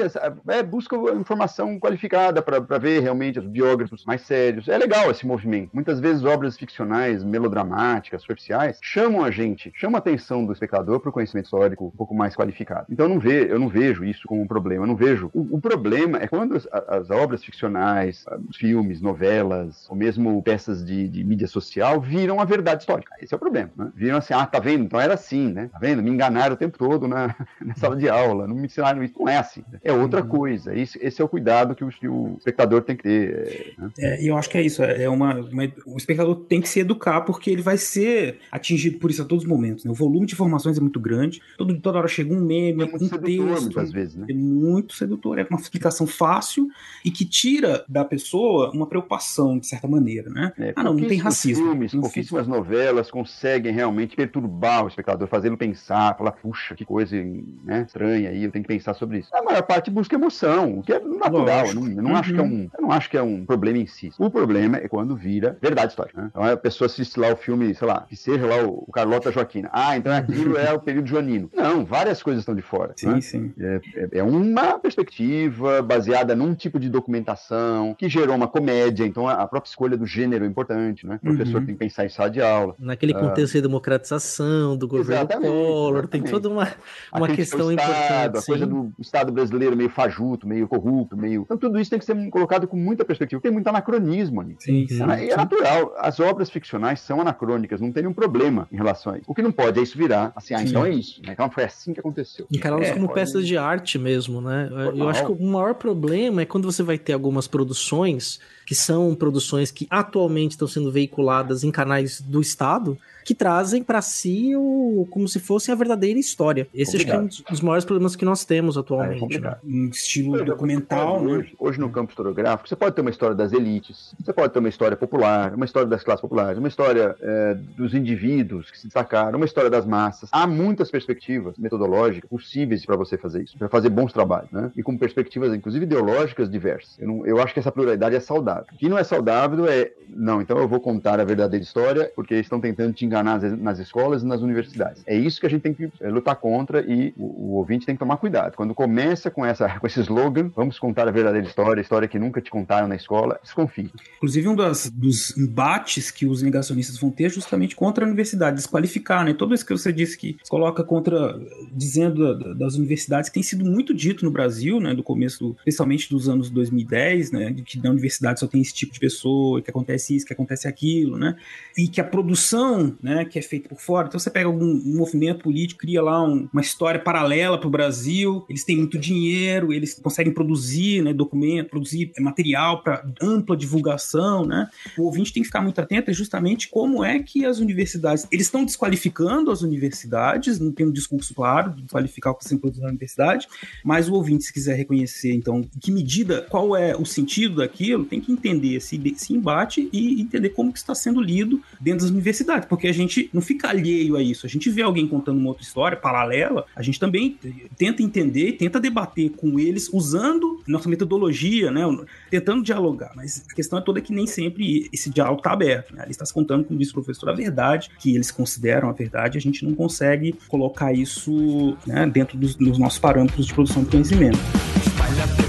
é, 0.49 0.63
busca 0.63 0.97
informação 1.19 1.47
qualificada 1.79 2.43
para 2.43 2.79
ver 2.79 3.01
realmente 3.01 3.39
os 3.39 3.47
biógrafos 3.47 4.05
mais 4.05 4.23
sérios. 4.23 4.69
É 4.69 4.77
legal 4.77 5.11
esse 5.11 5.27
movimento. 5.27 5.71
Muitas 5.73 6.01
vezes 6.01 6.25
obras 6.25 6.57
ficcionais, 6.57 7.25
melodramáticas, 7.25 8.23
superficiais, 8.23 8.79
chamam 8.83 9.25
a 9.25 9.31
gente, 9.31 9.73
chamam 9.75 9.97
a 9.97 9.99
atenção 9.99 10.45
do 10.45 10.53
espectador 10.53 11.01
para 11.01 11.09
o 11.09 11.13
conhecimento 11.13 11.47
histórico 11.47 11.87
um 11.87 11.97
pouco 11.97 12.15
mais 12.15 12.37
qualificado. 12.37 12.87
Então 12.91 13.07
eu 13.07 13.11
não, 13.11 13.19
ve, 13.19 13.49
eu 13.49 13.59
não 13.59 13.69
vejo 13.69 14.05
isso 14.05 14.27
como 14.27 14.43
um 14.43 14.47
problema. 14.47 14.85
Eu 14.85 14.89
não 14.89 14.97
vejo. 14.97 15.31
O, 15.33 15.57
o 15.57 15.61
problema 15.61 16.19
é 16.19 16.27
quando 16.27 16.57
as, 16.57 16.69
as 16.71 17.11
obras 17.11 17.43
ficcionais, 17.43 18.25
os 18.49 18.57
filmes, 18.57 19.01
novelas, 19.01 19.87
ou 19.89 19.97
mesmo 19.97 20.43
peças 20.43 20.85
de, 20.85 21.09
de 21.09 21.25
mídia 21.25 21.49
social 21.49 22.01
viram 22.01 22.41
a 22.41 22.45
verdade 22.45 22.83
histórica. 22.83 23.15
Esse 23.21 23.33
é 23.33 23.37
o 23.37 23.41
problema, 23.41 23.71
né? 23.77 23.93
Viram 23.95 24.19
assim, 24.19 24.35
ah, 24.35 24.47
tá 24.47 24.59
vendo? 24.59 24.85
Então 24.85 25.01
era 25.01 25.15
assim, 25.15 25.53
né? 25.53 25.71
Tá 25.73 25.79
vendo? 25.79 26.03
Me 26.03 26.11
enganaram 26.11 26.55
o 26.55 26.59
tempo 26.59 26.77
todo 26.77 27.09
na, 27.09 27.35
na 27.65 27.75
sala 27.75 27.97
de 27.97 28.09
aula, 28.09 28.47
não 28.47 28.55
me 28.55 28.67
ensinaram 28.67 29.03
isso. 29.03 29.15
Não 29.19 29.29
é 29.29 29.39
assim. 29.39 29.65
É 29.83 29.93
outra 29.93 30.23
coisa. 30.23 30.75
Esse, 30.75 30.99
esse 31.03 31.23
é 31.23 31.25
o 31.25 31.29
cuidado 31.29 31.46
que 31.75 31.85
o, 31.85 31.89
que 31.89 32.09
o 32.09 32.35
espectador 32.39 32.83
tem 32.83 32.97
que 32.97 33.03
ter. 33.03 33.75
é, 33.79 33.81
né? 33.81 33.91
É, 33.99 34.23
e 34.23 34.27
eu 34.29 34.37
acho 34.37 34.49
que 34.51 34.59
é 34.59 34.63
isso. 34.63 34.83
É 34.83 35.05
é 35.05 35.09
uma, 35.09 35.35
uma- 35.35 35.73
o 35.87 35.97
espectador 35.97 36.35
tem 36.49 36.61
que 36.61 36.69
se 36.69 36.81
educar 36.81 37.21
porque 37.23 37.51
ele 37.51 37.63
vai 37.63 37.77
ser 37.77 38.39
atingido 38.51 38.99
por 38.99 39.11
isso 39.11 39.23
a 39.23 39.25
todos 39.25 39.45
os 39.45 39.49
momentos. 39.51 39.85
né? 39.85 39.91
O 39.91 39.95
volume 39.95 40.27
de 40.27 40.35
informações 40.35 40.77
é 40.79 40.81
muito 40.81 40.99
grande. 40.99 41.41
Todo, 41.59 41.79
toda 41.81 41.99
hora 41.99 42.09
chega 42.09 42.33
um 42.35 42.41
meme, 42.41 42.83
É 42.83 42.87
muito 42.87 43.05
um 43.05 43.09
sedutor, 43.09 43.49
texto. 43.49 43.63
muitas 43.63 43.93
vezes, 43.93 44.17
né? 44.17 44.27
É 44.31 44.35
muito 44.35 44.95
sedutor. 44.95 45.39
É 45.39 45.47
uma 45.49 45.61
explicação 45.61 46.07
fácil 46.07 46.67
e 47.05 47.11
que 47.11 47.25
tira 47.25 47.85
da 47.89 48.05
pessoa 48.05 48.71
uma 48.73 48.87
preocupação, 48.87 49.59
de 49.59 49.67
certa 49.67 49.87
maneira, 49.87 50.31
né? 50.31 50.53
É, 50.59 50.73
ah, 50.77 50.83
não, 50.83 50.95
não 50.95 51.07
tem 51.07 51.19
racismo. 51.19 51.65
Filmes, 51.67 51.93
Não 51.93 52.01
pouquíssimas 52.01 52.47
novelas 52.49 53.11
conseguem 53.11 53.73
realmente 53.73 54.17
perturbar 54.17 54.85
o 54.85 54.89
espectador, 54.89 55.29
fazê-lo 55.29 55.57
pensar, 55.57 56.17
falar, 56.17 56.33
puxa, 56.33 56.75
que 56.75 56.85
coisa 56.85 57.17
né, 57.65 57.83
estranha 57.87 58.31
aí, 58.31 58.45
eu 58.45 58.51
tenho 58.51 58.63
que 58.65 58.69
pensar 58.69 58.95
sobre 58.95 59.19
isso. 59.19 59.29
A 59.35 59.43
maior 59.43 59.63
parte 59.63 59.91
busca 59.91 60.15
emoção, 60.15 60.79
o 60.79 60.83
que 60.83 60.93
é 60.93 60.99
natural. 61.01 61.31
Eu 61.41 61.75
não, 61.75 61.87
eu 61.89 62.03
não 62.03 62.17
acho 62.17 62.33
que 62.33 62.39
é 62.41 62.43
um, 62.43 62.69
eu 62.77 62.83
não 62.83 62.93
acho 62.93 63.11
que 63.11 63.17
é 63.17 63.23
um 63.23 63.45
problema 63.45 63.79
em 63.79 63.87
si. 63.87 64.11
O 64.19 64.31
problema 64.31 64.77
é 64.79 64.89
quando 64.89 65.15
vira 65.17 65.57
verdade 65.61 65.93
histórica. 65.93 66.21
né? 66.23 66.29
Então 66.31 66.43
a 66.45 66.57
pessoa 66.57 66.87
assiste 66.87 67.19
lá 67.19 67.33
o 67.33 67.37
filme, 67.37 67.75
sei 67.75 67.87
lá, 67.87 68.05
que 68.09 68.17
seja 68.17 68.47
lá 68.47 68.63
o, 68.65 68.85
o 68.87 68.93
Carlota 68.93 69.31
Joaquina. 69.33 69.69
Ah, 69.73 69.97
então 69.97 70.13
aquilo 70.13 70.57
é 70.57 70.73
o 70.73 70.81
período 70.81 71.07
joanino. 71.07 71.51
Não, 71.55 71.85
várias 71.85 72.23
coisas 72.23 72.43
estão 72.43 72.55
de 72.55 72.63
fora. 72.63 72.93
Sim, 72.97 73.07
né? 73.09 73.21
sim. 73.21 73.53
É, 73.59 73.81
é- 73.97 74.09
é 74.19 74.23
uma 74.23 74.79
perspectiva 74.79 75.83
baseada 75.83 76.35
num 76.35 76.55
tipo 76.55 76.79
de 76.79 76.89
documentação 76.89 77.95
que 77.99 78.09
gerou 78.09 78.35
uma 78.37 78.49
comédia, 78.49 79.05
então 79.05 79.29
a 79.29 79.47
própria 79.47 79.69
escolha 79.69 79.97
do 79.97 80.07
gênero 80.07 80.45
é 80.45 80.49
importante, 80.49 81.07
né? 81.07 81.17
O 81.23 81.27
professor 81.27 81.61
Uhum. 81.61 81.67
tem 81.67 81.75
que 81.75 81.79
pensar 81.79 82.05
em 82.05 82.09
sala 82.09 82.31
de 82.31 82.41
aula. 82.41 82.75
Naquele 82.79 83.13
Ah, 83.15 83.19
contexto 83.21 83.55
de 83.55 83.63
democratização, 83.63 84.77
do 84.77 84.87
governo 84.89 85.15
Exatamente, 85.25 85.51
Collor, 85.53 86.07
tem 86.07 86.23
toda 86.23 86.49
uma, 86.49 86.69
a 87.13 87.19
uma 87.19 87.29
questão 87.29 87.71
Estado, 87.71 87.73
importante. 87.73 88.39
A 88.39 88.47
coisa 88.47 88.65
sim. 88.65 88.71
do 88.71 88.93
Estado 88.99 89.33
brasileiro 89.33 89.77
meio 89.77 89.91
fajuto, 89.91 90.47
meio 90.47 90.69
corrupto, 90.69 91.17
meio. 91.17 91.26
Então 91.35 91.57
tudo 91.57 91.79
isso 91.81 91.91
tem 91.91 91.99
que 91.99 92.05
ser 92.05 92.15
colocado 92.31 92.67
com 92.67 92.77
muita 92.77 93.05
perspectiva. 93.05 93.41
Tem 93.43 93.51
muito 93.51 93.67
anacronismo 93.69 94.41
ali. 94.41 94.57
Sim, 94.59 94.87
sim. 94.89 94.99
E 95.21 95.31
é 95.31 95.37
natural. 95.37 95.95
As 95.99 96.21
obras 96.21 96.51
ficcionais 96.51 97.01
são 97.01 97.21
anacrônicas, 97.21 97.81
não 97.81 97.93
tem 97.93 98.03
nenhum 98.03 98.15
problema 98.15 98.69
em 98.73 98.77
relação 98.77 99.13
a 99.13 99.17
isso. 99.19 99.25
O 99.31 99.35
que 99.35 99.43
não 99.43 99.53
pode 99.53 99.79
é 99.79 99.83
isso 99.83 99.97
virar 99.99 100.33
assim, 100.37 100.55
ah, 100.55 100.59
Sim. 100.59 100.65
então 100.69 100.85
é 100.87 100.91
isso. 100.91 101.21
né? 101.25 101.33
Então 101.33 101.51
foi 101.51 101.65
assim 101.65 101.93
que 101.93 102.01
aconteceu. 102.01 102.47
Encará-las 102.53 102.89
É, 102.89 102.93
como 102.93 103.07
pode- 103.09 103.21
peças 103.21 103.47
de 103.47 103.57
arte 103.57 103.99
mesmo, 103.99 104.41
né? 104.41 104.69
Eu 104.95 105.09
acho 105.09 105.25
que 105.27 105.33
o 105.33 105.47
maior 105.47 105.75
problema 105.75 106.43
é 106.43 106.45
quando 106.45 106.71
você 106.71 106.83
vai 106.83 106.99
ter 106.99 107.13
algumas 107.13 107.47
produções 107.47 108.41
que 108.65 108.75
são 108.75 109.15
produções 109.15 109.71
que 109.71 109.87
atualmente 109.91 110.53
estão 110.53 110.67
sendo 110.67 110.91
veiculadas 110.91 111.63
em 111.63 111.71
canais 111.71 112.21
do 112.21 112.41
Estado 112.41 112.99
que 113.25 113.35
trazem 113.35 113.83
pra 113.83 114.01
si 114.01 114.53
o 114.57 115.05
como 115.11 115.27
se 115.27 115.41
fosse 115.41 115.73
a 115.73 115.75
verdadeira 115.75 116.17
história. 116.19 116.69
Esse 116.73 116.97
acho 116.97 117.05
que 117.05 117.11
é 117.11 117.19
um 117.19 117.27
dos- 117.27 117.61
maiores 117.61 117.85
problemas 117.85 118.15
que 118.15 118.25
nós 118.25 118.45
temos 118.45 118.77
É 118.77 118.81
atualmente. 118.81 119.19
complicado. 119.19 119.59
Um 119.65 119.89
estilo 119.89 120.45
documental, 120.45 121.16
Hoje, 121.25 121.55
hoje 121.59 121.81
no 121.81 121.91
campo 121.91 122.11
historiográfico, 122.11 122.69
você 122.69 122.77
pode 122.77 122.95
ter 122.95 123.01
uma 123.01 123.11
história 123.11 123.35
das 123.35 123.53
elites, 123.53 124.15
você 124.23 124.33
pode 124.33 124.53
ter 124.53 124.59
uma 124.59 124.69
história 124.69 124.97
popular, 124.97 125.55
uma 125.55 125.65
história 125.65 125.89
das 125.89 126.03
classes 126.03 126.21
populares, 126.21 126.59
uma 126.59 126.69
história 126.69 127.17
é, 127.21 127.55
dos 127.55 127.95
indivíduos 127.95 128.71
que 128.71 128.79
se 128.79 128.87
destacaram, 128.87 129.37
uma 129.39 129.45
história 129.45 129.71
das 129.71 129.87
massas. 129.87 130.29
Há 130.33 130.47
muitas 130.47 130.91
perspectivas 130.91 131.57
metodológicas 131.59 132.29
possíveis 132.29 132.85
para 132.85 132.97
você 132.97 133.17
fazer 133.17 133.43
isso, 133.45 133.57
para 133.59 133.69
fazer 133.69 133.89
bons 133.91 134.13
trabalhos, 134.13 134.51
né? 134.51 134.71
E 134.77 134.83
com 134.83 134.97
perspectivas, 134.97 135.53
inclusive 135.55 135.85
ideológicas 135.85 136.51
diversas. 136.51 136.99
Eu, 136.99 137.09
não- 137.09 137.27
eu 137.27 137.41
acho 137.41 137.53
que 137.55 137.61
essa 137.61 137.73
pluralidade 137.73 138.15
é 138.17 138.21
saudável. 138.21 138.67
O 138.73 138.77
que 138.77 138.89
não 138.89 138.99
é 138.99 139.05
saudável 139.05 139.67
é, 139.67 139.91
não, 140.09 140.41
então 140.41 140.59
eu 140.59 140.69
vou 140.69 140.81
contar 140.81 141.21
a 141.21 141.25
verdadeira 141.25 141.63
história 141.63 142.11
porque 142.15 142.35
estão 142.37 142.61
tentando 142.61 142.93
te 142.93 143.05
enganar 143.05 143.41
nas- 143.41 143.59
nas 143.59 143.79
escolas 143.79 144.23
e 144.23 144.27
nas 144.27 144.41
universidades. 144.43 145.03
É 145.07 145.15
isso 145.17 145.41
que 145.41 145.47
a 145.47 145.51
gente 145.51 145.63
tem 145.63 145.75
que 145.75 145.91
é, 146.01 146.09
lutar 146.09 146.37
contra 146.37 146.81
e 146.81 147.13
o, 147.17 147.25
o 147.25 147.57
ouvinte 147.57 147.87
tem 147.87 147.95
que 147.95 147.99
tomar 148.01 148.17
cuidado. 148.19 148.55
Quando 148.57 148.75
começa 148.75 149.31
com, 149.31 149.45
essa, 149.45 149.69
com 149.81 149.87
esse 149.87 150.01
slogan, 150.01 150.51
vamos 150.55 150.79
contar 150.79 151.06
a 151.07 151.13
verdadeira 151.13 151.47
história, 151.47 151.81
a 151.81 151.83
história 151.83 152.09
que 152.09 152.19
nunca 152.19 152.41
te 152.41 152.51
contaram 152.51 152.87
na 152.89 152.97
escola, 152.97 153.39
desconfie. 153.43 153.91
Inclusive, 154.17 154.49
um 154.49 154.55
das, 154.57 154.91
dos 154.91 155.37
embates 155.37 156.11
que 156.11 156.27
os 156.27 156.43
negacionistas 156.43 156.99
vão 156.99 157.11
ter 157.11 157.25
é 157.25 157.29
justamente 157.29 157.75
contra 157.77 158.05
a 158.05 158.07
universidade, 158.07 158.57
desqualificar, 158.57 159.25
né? 159.25 159.35
Tudo 159.35 159.55
isso 159.55 159.65
que 159.67 159.73
você 159.73 159.93
disse 159.93 160.17
que 160.17 160.37
se 160.43 160.51
coloca 160.51 160.83
contra, 160.85 161.39
dizendo 161.73 162.39
da- 162.39 162.53
das 162.55 162.75
universidades, 162.75 163.29
que 163.31 163.35
tem 163.35 163.43
sido 163.43 163.65
muito 163.65 163.93
dito 163.95 164.25
no 164.25 164.31
Brasil, 164.31 164.81
né? 164.81 164.95
Do 164.95 165.03
começo, 165.03 165.55
especialmente 165.59 166.09
dos 166.11 166.29
anos 166.29 166.51
2010, 166.51 167.31
né? 167.33 167.55
Que 167.65 167.79
na 167.83 167.91
universidade 167.91 168.41
só 168.41 168.47
tem 168.47 168.61
esse 168.61 168.75
tipo 168.75 168.93
de 168.93 169.01
pessoa, 169.01 169.61
que 169.63 169.71
acontece 169.71 170.15
isso, 170.17 170.27
que 170.27 170.33
acontece 170.33 170.69
aquilo, 170.69 171.17
né? 171.19 171.37
E 171.77 171.89
que 171.89 172.01
a 172.01 172.05
produção, 172.05 172.97
né? 173.03 173.25
Que 173.25 173.39
é 173.39 173.43
feita 173.43 173.69
por 173.69 173.81
fora. 173.81 174.09
Então, 174.09 174.19
você 174.19 174.31
pega 174.31 174.47
algum 174.47 174.65
um 174.67 174.97
movimento 174.97 175.43
político, 175.43 175.81
cria 175.81 176.03
lá 176.03 176.23
um- 176.23 176.49
uma 176.53 176.61
história 176.61 177.01
paralela 177.01 177.59
para 177.59 177.69
o 177.69 177.71
Brasil, 177.71 178.45
eles 178.49 178.65
têm 178.65 178.77
muito 178.77 178.99
dinheiro, 178.99 179.73
eles 179.73 179.95
conseguem 179.95 180.33
produzir, 180.33 180.96
né? 181.03 181.13
Documento, 181.13 181.71
produzir 181.71 182.13
material 182.19 182.83
para 182.83 183.05
ampla 183.21 183.57
divulgação, 183.57 184.45
né? 184.45 184.69
O 184.97 185.05
ouvinte 185.05 185.33
tem 185.33 185.43
que 185.43 185.49
ficar 185.49 185.61
muito 185.61 185.81
atento 185.81 186.11
é 186.11 186.15
justamente 186.15 186.69
como 186.69 187.05
é 187.05 187.19
que 187.19 187.45
as 187.45 187.59
universidades, 187.59 188.27
eles 188.31 188.47
estão 188.47 188.65
desqualificando 188.65 189.51
as 189.51 189.63
universidades, 189.63 190.59
não 190.59 190.73
tem 190.73 190.87
um 190.87 190.93
discurso 190.93 191.35
claro 191.35 191.73
de 191.73 191.83
desqualificar 191.83 192.33
o 192.33 192.37
que 192.37 192.45
sendo 192.45 192.61
produzido 192.61 192.85
na 192.85 192.91
universidade, 192.91 193.47
mas 193.85 194.09
o 194.09 194.15
ouvinte, 194.15 194.45
se 194.45 194.53
quiser 194.53 194.77
reconhecer, 194.77 195.33
então, 195.33 195.65
que 195.81 195.91
medida, 195.91 196.43
qual 196.49 196.77
é 196.77 196.97
o 196.97 197.05
sentido 197.05 197.57
daquilo, 197.57 198.05
tem 198.05 198.21
que 198.21 198.33
entender 198.33 198.75
esse, 198.75 199.01
esse 199.07 199.35
embate 199.35 199.89
e 199.93 200.21
entender 200.21 200.51
como 200.51 200.73
que 200.73 200.79
está 200.79 200.95
sendo 200.95 201.21
lido 201.21 201.63
dentro 201.81 202.01
das 202.01 202.11
universidades, 202.11 202.69
porque 202.69 202.89
a 202.89 202.93
gente 202.93 203.31
não 203.33 203.41
fica 203.41 203.69
alheio 203.69 204.17
a 204.17 204.23
isso, 204.23 204.47
a 204.47 204.49
gente 204.49 204.71
vê 204.71 204.83
alguém 204.83 205.07
contando 205.07 205.39
uma 205.39 205.49
outra 205.49 205.65
história 205.65 205.97
paralela, 205.97 206.65
a 206.75 206.83
gente 206.83 206.99
também 206.99 207.39
tenta 207.77 208.03
entender 208.03 208.53
tenta 208.53 208.81
debater 208.81 209.31
com 209.31 209.59
eles 209.59 209.89
usando 209.93 210.63
nossa 210.87 210.89
metodologia, 210.89 211.71
né, 211.71 211.83
tentando 212.31 212.63
dialogar, 212.63 213.13
mas 213.15 213.45
a 213.51 213.55
questão 213.55 213.79
é 213.79 213.83
toda 213.83 214.01
que 214.01 214.13
nem 214.13 214.27
sempre 214.27 214.89
esse 214.93 215.11
diálogo 215.11 215.39
está 215.39 215.53
aberto, 215.53 215.95
né? 215.95 216.03
Ele 216.05 216.13
está 216.13 216.25
se 216.25 216.33
contando, 216.33 216.65
como 216.65 216.79
disse 216.79 216.93
o 216.93 216.95
professor, 216.95 217.29
a 217.29 217.35
verdade, 217.35 217.91
que 217.99 218.15
eles 218.15 218.31
consideram 218.31 218.89
a 218.89 218.93
verdade, 218.93 219.37
a 219.37 219.41
gente 219.41 219.65
não 219.65 219.75
consegue 219.75 220.35
colocar 220.49 220.93
isso 220.93 221.77
né, 221.87 222.07
dentro 222.07 222.39
dos, 222.39 222.55
dos 222.55 222.79
nossos 222.79 222.99
parâmetros 222.99 223.47
de 223.47 223.53
produção 223.53 223.83
de 223.83 223.91
conhecimento. 223.91 224.39
Espalha 224.85 225.46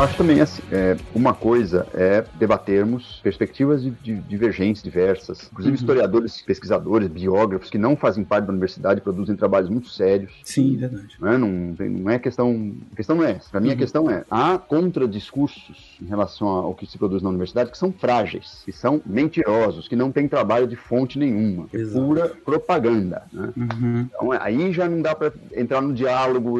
eu 0.00 0.04
acho 0.04 0.16
também 0.16 0.40
assim, 0.40 0.62
é, 0.70 0.98
uma 1.14 1.34
coisa 1.34 1.86
é 1.92 2.24
debatermos 2.34 3.20
perspectivas 3.22 3.82
de, 3.82 3.90
de 3.90 4.20
divergentes, 4.22 4.82
diversas, 4.82 5.48
inclusive 5.52 5.74
Uhum. 5.76 5.80
historiadores, 5.80 6.42
pesquisadores, 6.42 7.08
biógrafos 7.08 7.68
que 7.70 7.76
não 7.78 7.96
fazem 7.96 8.24
parte 8.24 8.46
da 8.46 8.52
universidade 8.52 9.00
produzem 9.00 9.36
trabalhos 9.36 9.68
muito 9.68 9.88
sérios. 9.88 10.40
Sim, 10.42 10.76
verdade. 10.76 11.16
Não 11.20 11.28
é, 11.32 11.38
não, 11.38 11.74
tem- 11.76 11.90
não 11.90 12.10
é 12.10 12.18
questão. 12.18 12.74
A 12.92 12.96
questão 12.96 13.16
não 13.16 13.24
é 13.24 13.32
essa. 13.32 13.50
Para 13.50 13.60
mim, 13.60 13.68
a 13.68 13.72
Uhum. 13.72 13.78
questão 13.78 14.10
é: 14.10 14.24
há 14.30 14.56
contradiscursos 14.58 15.98
em 16.00 16.06
relação 16.06 16.48
ao 16.48 16.74
que 16.74 16.86
se 16.86 16.96
produz 16.98 17.22
na 17.22 17.28
universidade 17.28 17.70
que 17.70 17.78
são 17.78 17.92
frágeis, 17.92 18.62
que 18.64 18.72
são 18.72 19.02
mentirosos, 19.04 19.86
que 19.86 19.96
não 19.96 20.10
têm 20.10 20.26
trabalho 20.28 20.66
de 20.66 20.76
fonte 20.76 21.18
nenhuma. 21.18 21.68
É 21.72 21.76
Exato. 21.76 22.06
pura 22.06 22.28
propaganda. 22.44 23.22
Né? 23.32 23.52
Uhum. 23.56 24.08
Então, 24.08 24.32
aí 24.32 24.72
já 24.72 24.88
não 24.88 25.02
dá 25.02 25.14
para 25.14 25.32
entrar 25.54 25.80
no 25.80 25.92
diálogo, 25.92 26.54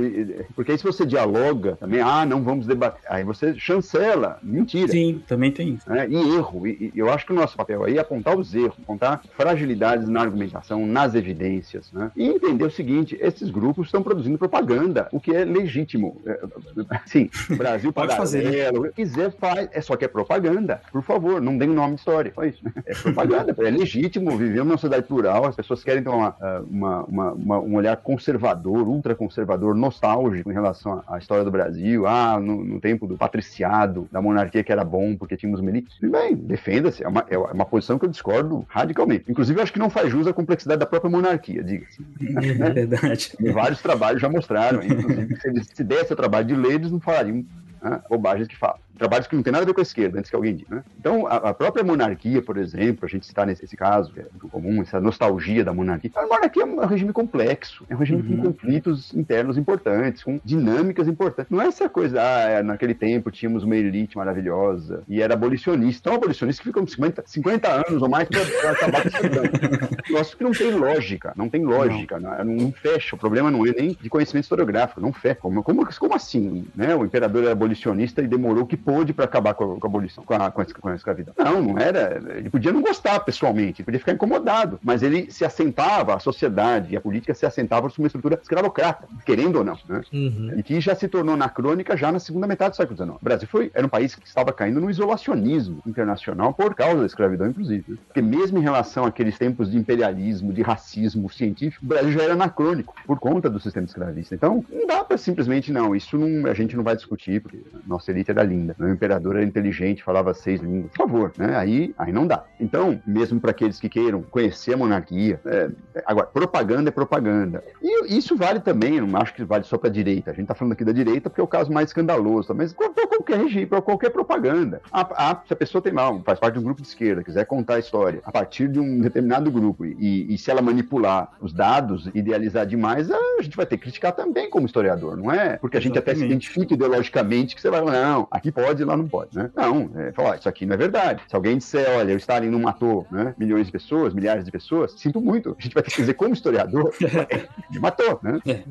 porque 0.55 0.73
aí 0.73 0.79
se 0.79 0.85
você 0.85 1.07
dialoga 1.07 1.77
também, 1.77 2.01
ah, 2.01 2.27
não 2.27 2.43
vamos 2.43 2.67
debater. 2.67 3.01
Aí 3.09 3.25
você 3.35 3.55
chancela, 3.59 4.39
mentira. 4.43 4.89
Sim, 4.89 5.23
também 5.27 5.51
tem 5.51 5.75
isso. 5.75 5.89
Né? 5.89 6.07
E 6.09 6.17
erro. 6.37 6.67
E, 6.67 6.93
e 6.95 6.99
eu 6.99 7.11
acho 7.11 7.27
que 7.27 7.33
o 7.33 7.37
nosso 7.37 7.57
papel 7.57 7.85
aí 7.85 7.97
é 7.97 8.01
apontar 8.01 8.37
os 8.37 8.55
erros, 8.55 8.77
apontar 8.83 9.23
fragilidades 9.37 10.09
na 10.09 10.21
argumentação, 10.21 10.87
nas 10.87 11.15
evidências, 11.15 11.93
né? 11.93 12.11
E 12.17 12.27
entender 12.27 12.65
o 12.65 12.71
seguinte: 12.71 13.17
esses 13.21 13.51
grupos 13.51 13.87
estão 13.87 14.03
produzindo 14.03 14.39
propaganda, 14.39 15.09
o 15.13 15.21
que 15.21 15.35
é 15.35 15.45
legítimo. 15.45 16.21
É, 16.27 16.41
sim, 17.07 17.31
Brasil 17.57 17.93
Pode 17.93 18.17
fazer, 18.17 18.45
né? 18.45 18.51
paralelo, 18.51 18.93
quiser 18.93 19.31
faz, 19.33 19.69
é 19.73 19.81
só 19.81 19.97
que 19.97 20.05
é 20.05 20.09
propaganda. 20.09 20.81
Por 20.91 21.03
favor, 21.03 21.41
não 21.41 21.57
dê 21.57 21.67
o 21.67 21.73
nome 21.73 21.95
de 21.95 22.01
história. 22.01 22.33
Só 22.35 22.45
isso. 22.45 22.61
É 22.85 22.95
propaganda. 22.95 23.55
é 23.59 23.71
legítimo 23.71 24.37
viver 24.37 24.65
numa 24.65 24.77
sociedade 24.77 25.07
plural, 25.07 25.47
as 25.47 25.57
pessoas 25.57 25.85
querem 25.85 26.03
ter 26.03 26.09
uma, 26.09 26.35
uma, 26.69 27.05
uma, 27.05 27.33
uma 27.33 27.61
um 27.61 27.77
olhar 27.77 27.97
conservador, 27.97 28.89
ultraconservador, 28.89 29.75
nostálgico 29.75 30.51
em 30.51 30.55
relação 30.55 31.03
à 31.07 31.19
história 31.19 31.45
do 31.45 31.51
Brasil. 31.51 32.07
Ah, 32.07 32.39
no, 32.41 32.65
no, 32.65 32.81
tempo 32.81 33.07
do 33.07 33.17
patriciado, 33.21 34.09
da 34.11 34.23
monarquia 34.23 34.65
que 34.65 34.73
era 34.73 34.83
bom 34.83 35.15
porque 35.15 35.37
tínhamos 35.37 35.61
milícias. 35.61 35.99
Tudo 36.01 36.13
bem, 36.13 36.35
defenda-se. 36.35 37.05
É 37.05 37.09
uma, 37.09 37.27
é 37.29 37.37
uma 37.37 37.67
posição 37.67 37.99
que 37.99 38.07
eu 38.07 38.09
discordo 38.09 38.65
radicalmente. 38.67 39.31
Inclusive, 39.31 39.59
eu 39.59 39.63
acho 39.63 39.73
que 39.75 39.79
não 39.79 39.91
faz 39.91 40.11
jus 40.11 40.27
à 40.27 40.33
complexidade 40.33 40.81
da 40.81 40.87
própria 40.87 41.11
monarquia, 41.11 41.63
diga-se. 41.63 42.03
É 42.19 42.71
verdade. 42.71 43.37
E 43.39 43.51
vários 43.51 43.83
trabalhos 43.83 44.23
já 44.23 44.29
mostraram, 44.31 44.83
inclusive, 44.83 45.37
se 45.37 45.49
eles 45.49 45.69
se 45.71 45.85
desse 45.85 46.15
o 46.15 46.17
trabalho 46.17 46.47
de 46.47 46.55
ler, 46.55 46.77
eles 46.77 46.91
não 46.91 46.99
falariam 46.99 47.45
né, 47.83 48.01
bobagens 48.09 48.49
que 48.49 48.57
falam 48.57 48.79
trabalhos 49.01 49.27
que 49.27 49.35
não 49.35 49.43
tem 49.43 49.51
nada 49.51 49.65
a 49.65 49.67
ver 49.67 49.73
com 49.73 49.81
a 49.81 49.83
esquerda, 49.83 50.19
antes 50.19 50.31
que 50.31 50.37
alguém 50.37 50.55
diga. 50.55 50.77
Né? 50.77 50.85
Então, 50.99 51.27
a, 51.27 51.37
a, 51.37 51.55
própria 51.55 51.83
monarquia, 51.83 52.43
por 52.43 52.59
exemplo, 52.59 53.07
a 53.07 53.09
gente 53.09 53.23
está 53.23 53.47
nesse, 53.47 53.63
nesse, 53.63 53.75
caso, 53.77 54.13
que 54.13 54.21
é 54.21 54.27
muito 54.31 54.47
comum, 54.49 54.83
essa 54.83 55.01
nostalgia 55.01 55.65
da 55.65 55.73
monarquia. 55.73 56.11
A 56.15 56.27
monarquia 56.27 56.63
é 56.63 56.67
um 56.67 56.85
regime 56.85 57.11
complexo, 57.11 57.85
é 57.89 57.95
um 57.95 57.99
regime 57.99 58.21
uhum. 58.21 58.37
com 58.37 58.53
conflitos 58.53 59.15
internos 59.15 59.57
importantes, 59.57 60.23
com 60.23 60.39
dinâmicas 60.45 61.09
importantes. 61.09 61.51
Não 61.51 61.63
é 61.63 61.67
essa 61.67 61.89
coisa, 61.89 62.21
ah, 62.21 62.43
é, 62.43 62.63
naquele 62.63 62.93
tempo 62.93 63.31
tínhamos 63.31 63.65
uma 63.65 63.75
elite 63.75 64.19
maravilhosa 64.19 65.03
e 65.09 65.23
era 65.23 65.33
abolicionista. 65.33 66.11
Então, 66.11 66.15
abolicionista 66.15 66.63
que 66.63 66.69
ficam 66.69 66.87
50, 66.87 67.23
50 67.27 67.69
anos 67.89 68.03
ou 68.03 68.09
mais 68.09 68.29
para 68.29 68.71
acabar 68.71 69.03
com 69.03 69.09
esse 69.09 70.13
Nossa, 70.13 70.37
que 70.37 70.45
não 70.45 70.51
tem 70.51 70.71
lógica, 70.73 71.33
não 71.37 71.49
tem 71.49 71.65
lógica, 71.65 72.21
não. 72.21 72.45
Não, 72.45 72.45
não. 72.45 72.73
fecha. 72.73 73.17
O 73.17 73.19
problema 73.19 73.51
não 73.51 73.67
é 73.67 73.73
nem 73.73 73.97
de 73.99 74.11
conhecimento 74.11 74.45
historiográfico, 74.45 75.01
não 75.01 75.13
fecha. 75.13 75.37
Como, 75.37 75.63
como, 75.63 75.87
como 75.99 76.15
assim? 76.15 76.67
Né? 76.75 76.95
O 76.95 77.05
imperador 77.05 77.45
era 77.45 77.53
abolicionista 77.53 78.21
e 78.21 78.27
demorou 78.27 78.67
que 78.67 78.77
pôde 78.91 79.13
para 79.13 79.25
acabar 79.25 79.55
com 79.55 79.75
a, 79.75 79.79
com 79.79 79.87
a 79.87 79.89
abolição, 79.89 80.25
com 80.25 80.35
a, 80.35 80.51
com 80.51 80.89
a, 80.89 80.95
escravidão. 80.95 81.33
Não, 81.39 81.63
não 81.63 81.79
era. 81.79 82.21
Ele 82.37 82.51
podia 82.51 82.73
não 82.73 82.83
gostar 82.83 83.21
pessoalmente, 83.21 83.81
ele 83.81 83.85
podia 83.85 84.01
ficar 84.01 84.13
incomodado, 84.13 84.81
mas 84.83 85.03
ele 85.03 85.31
se 85.31 85.45
assentava, 85.45 86.15
a 86.15 86.19
sociedade 86.19 86.93
e 86.93 86.97
a 86.97 87.01
política 87.01 87.33
se 87.33 87.47
assentavam 87.47 87.89
sobre 87.89 88.03
uma 88.03 88.07
estrutura 88.09 88.39
escravocrata, 88.43 89.07
querendo 89.25 89.57
ou 89.57 89.65
não, 89.65 89.79
né? 89.89 90.01
Uhum. 90.13 90.55
E 90.57 90.63
que 90.63 90.81
já 90.81 90.95
se 90.97 91.07
tornou 91.07 91.35
anacrônica 91.35 91.97
já 91.97 92.11
na 92.11 92.19
segunda 92.19 92.49
metade 92.49 92.71
do 92.71 92.77
século 92.77 92.97
XIX. 92.97 93.11
O 93.11 93.25
Brasil 93.25 93.49
foi, 93.49 93.71
era 93.73 93.87
um 93.87 93.89
país 93.89 94.17
que 94.17 94.27
estava 94.27 94.53
caindo 94.53 94.81
no 94.81 94.91
isolacionismo 94.91 95.83
internacional 95.87 96.53
por 96.53 96.75
causa 96.75 97.01
da 97.01 97.07
escravidão, 97.07 97.47
inclusive. 97.47 97.85
Né? 97.93 97.97
Porque 98.09 98.21
mesmo 98.21 98.59
em 98.59 98.63
relação 98.63 99.05
àqueles 99.05 99.39
tempos 99.39 99.71
de 99.71 99.79
imperialismo, 99.79 100.53
de 100.53 100.63
racismo 100.63 101.31
científico, 101.31 101.85
o 101.85 101.89
Brasil 101.89 102.11
já 102.11 102.23
era 102.23 102.33
anacrônico 102.33 102.93
por 103.07 103.21
conta 103.21 103.49
do 103.49 103.61
sistema 103.61 103.87
escravista. 103.87 104.35
Então, 104.35 104.65
não 104.69 104.87
dá 104.87 105.05
para 105.05 105.17
simplesmente, 105.17 105.71
não, 105.71 105.95
isso 105.95 106.19
não, 106.19 106.51
a 106.51 106.55
gente 106.55 106.77
não 106.77 106.83
vai 106.83 106.97
discutir, 106.97 107.41
porque 107.41 107.61
a 107.73 107.89
nossa 107.89 108.11
elite 108.11 108.31
era 108.31 108.43
linda. 108.43 108.75
O 108.81 108.89
imperador 108.89 109.37
era 109.37 109.45
inteligente, 109.45 110.03
falava 110.03 110.33
seis 110.35 110.61
línguas. 110.61 110.91
Por 110.93 111.07
favor, 111.07 111.33
né? 111.37 111.57
Aí, 111.57 111.95
aí 111.99 112.13
não 112.13 112.27
dá. 112.27 112.45
Então, 112.59 113.01
mesmo 113.07 113.41
para 113.41 113.51
aqueles 113.51 113.79
que 113.79 113.89
queiram 113.89 114.23
conhecer 114.23 114.75
a 114.75 114.77
monarquia, 114.77 115.41
é, 115.45 115.71
agora, 116.07 116.27
propaganda 116.27 116.89
é 116.89 116.93
propaganda. 116.93 117.63
E 117.83 118.17
isso 118.17 118.37
vale 118.37 118.61
também, 118.61 119.01
não 119.01 119.21
acho 119.21 119.35
que 119.35 119.45
vale 119.45 119.65
só 119.65 119.77
para 119.77 119.89
a 119.89 119.93
direita. 119.93 120.31
A 120.31 120.35
gente 120.35 120.45
está 120.45 120.55
falando 120.55 120.73
aqui 120.73 120.85
da 120.85 120.93
direita 120.93 121.29
porque 121.29 121.41
é 121.41 121.45
o 121.45 121.49
caso 121.49 121.73
mais 121.73 121.91
escandaloso, 121.91 122.55
mas 122.55 122.73
para 122.73 123.07
qualquer 123.07 123.39
regime, 123.39 123.67
para 123.67 123.83
qualquer 123.83 124.11
propaganda. 124.11 124.81
A, 124.91 125.31
a, 125.31 125.43
se 125.47 125.53
a 125.53 125.57
pessoa 125.57 125.83
tem 125.83 125.93
mal, 125.93 126.21
faz 126.25 126.39
parte 126.39 126.55
de 126.55 126.61
um 126.61 126.63
grupo 126.63 126.83
de 126.83 126.89
esquerda, 126.89 127.23
quiser 127.23 127.45
contar 127.45 127.75
a 127.75 127.79
história 127.79 128.21
a 128.25 128.33
partir 128.33 128.69
de 128.69 128.79
um 128.81 129.01
determinado 129.01 129.51
grupo 129.51 129.85
e, 129.85 130.33
e 130.33 130.39
se 130.39 130.51
ela 130.51 130.63
manipular 130.63 131.33
os 131.41 131.53
dados, 131.53 132.09
idealizar 132.15 132.67
demais, 132.67 133.11
a 133.11 133.43
gente 133.43 133.57
vai 133.57 133.67
ter 133.67 133.77
que 133.77 133.85
criticar 133.85 134.13
também 134.13 134.49
como 134.49 134.67
historiador, 134.67 135.17
não 135.17 135.31
é? 135.31 135.57
Porque 135.57 135.77
a 135.77 135.81
gente 135.81 135.93
Exatamente. 135.93 136.19
até 136.19 136.21
se 136.21 136.27
identifica 136.27 136.75
ideologicamente 136.75 137.55
que 137.55 137.61
você 137.61 137.71
vai 137.71 137.81
falar, 137.81 137.93
não, 137.93 138.29
aqui 138.31 138.53
pode, 138.63 138.85
lá 138.85 138.97
não 138.97 139.09
pode, 139.09 139.37
né? 139.37 139.51
Não, 139.55 139.91
é, 139.97 140.13
falar, 140.13 140.37
isso 140.37 140.49
aqui 140.49 140.67
não 140.67 140.75
é 140.75 140.77
verdade. 140.77 141.23
Se 141.29 141.35
alguém 141.35 141.59
disser, 141.59 141.89
olha, 141.97 142.15
o 142.15 142.19
Stalin 142.19 142.49
não 142.49 142.61
matou 142.61 143.07
né, 143.11 143.35
milhões 143.39 143.67
de 143.67 143.73
pessoas, 143.73 144.15
milhares 144.15 144.45
de 144.45 144.51
pessoas, 144.51 144.93
sinto 144.93 145.21
muito. 145.21 145.57
A 145.59 145.63
gente 145.63 145.75
vai 145.75 145.83
ter 145.83 145.91
que 145.91 146.01
dizer 146.01 146.15
como 146.15 146.35
historiador, 146.35 146.93
matou, 147.81 148.21
né? 148.23 148.41
É, 148.47 148.51
é, 148.51 148.63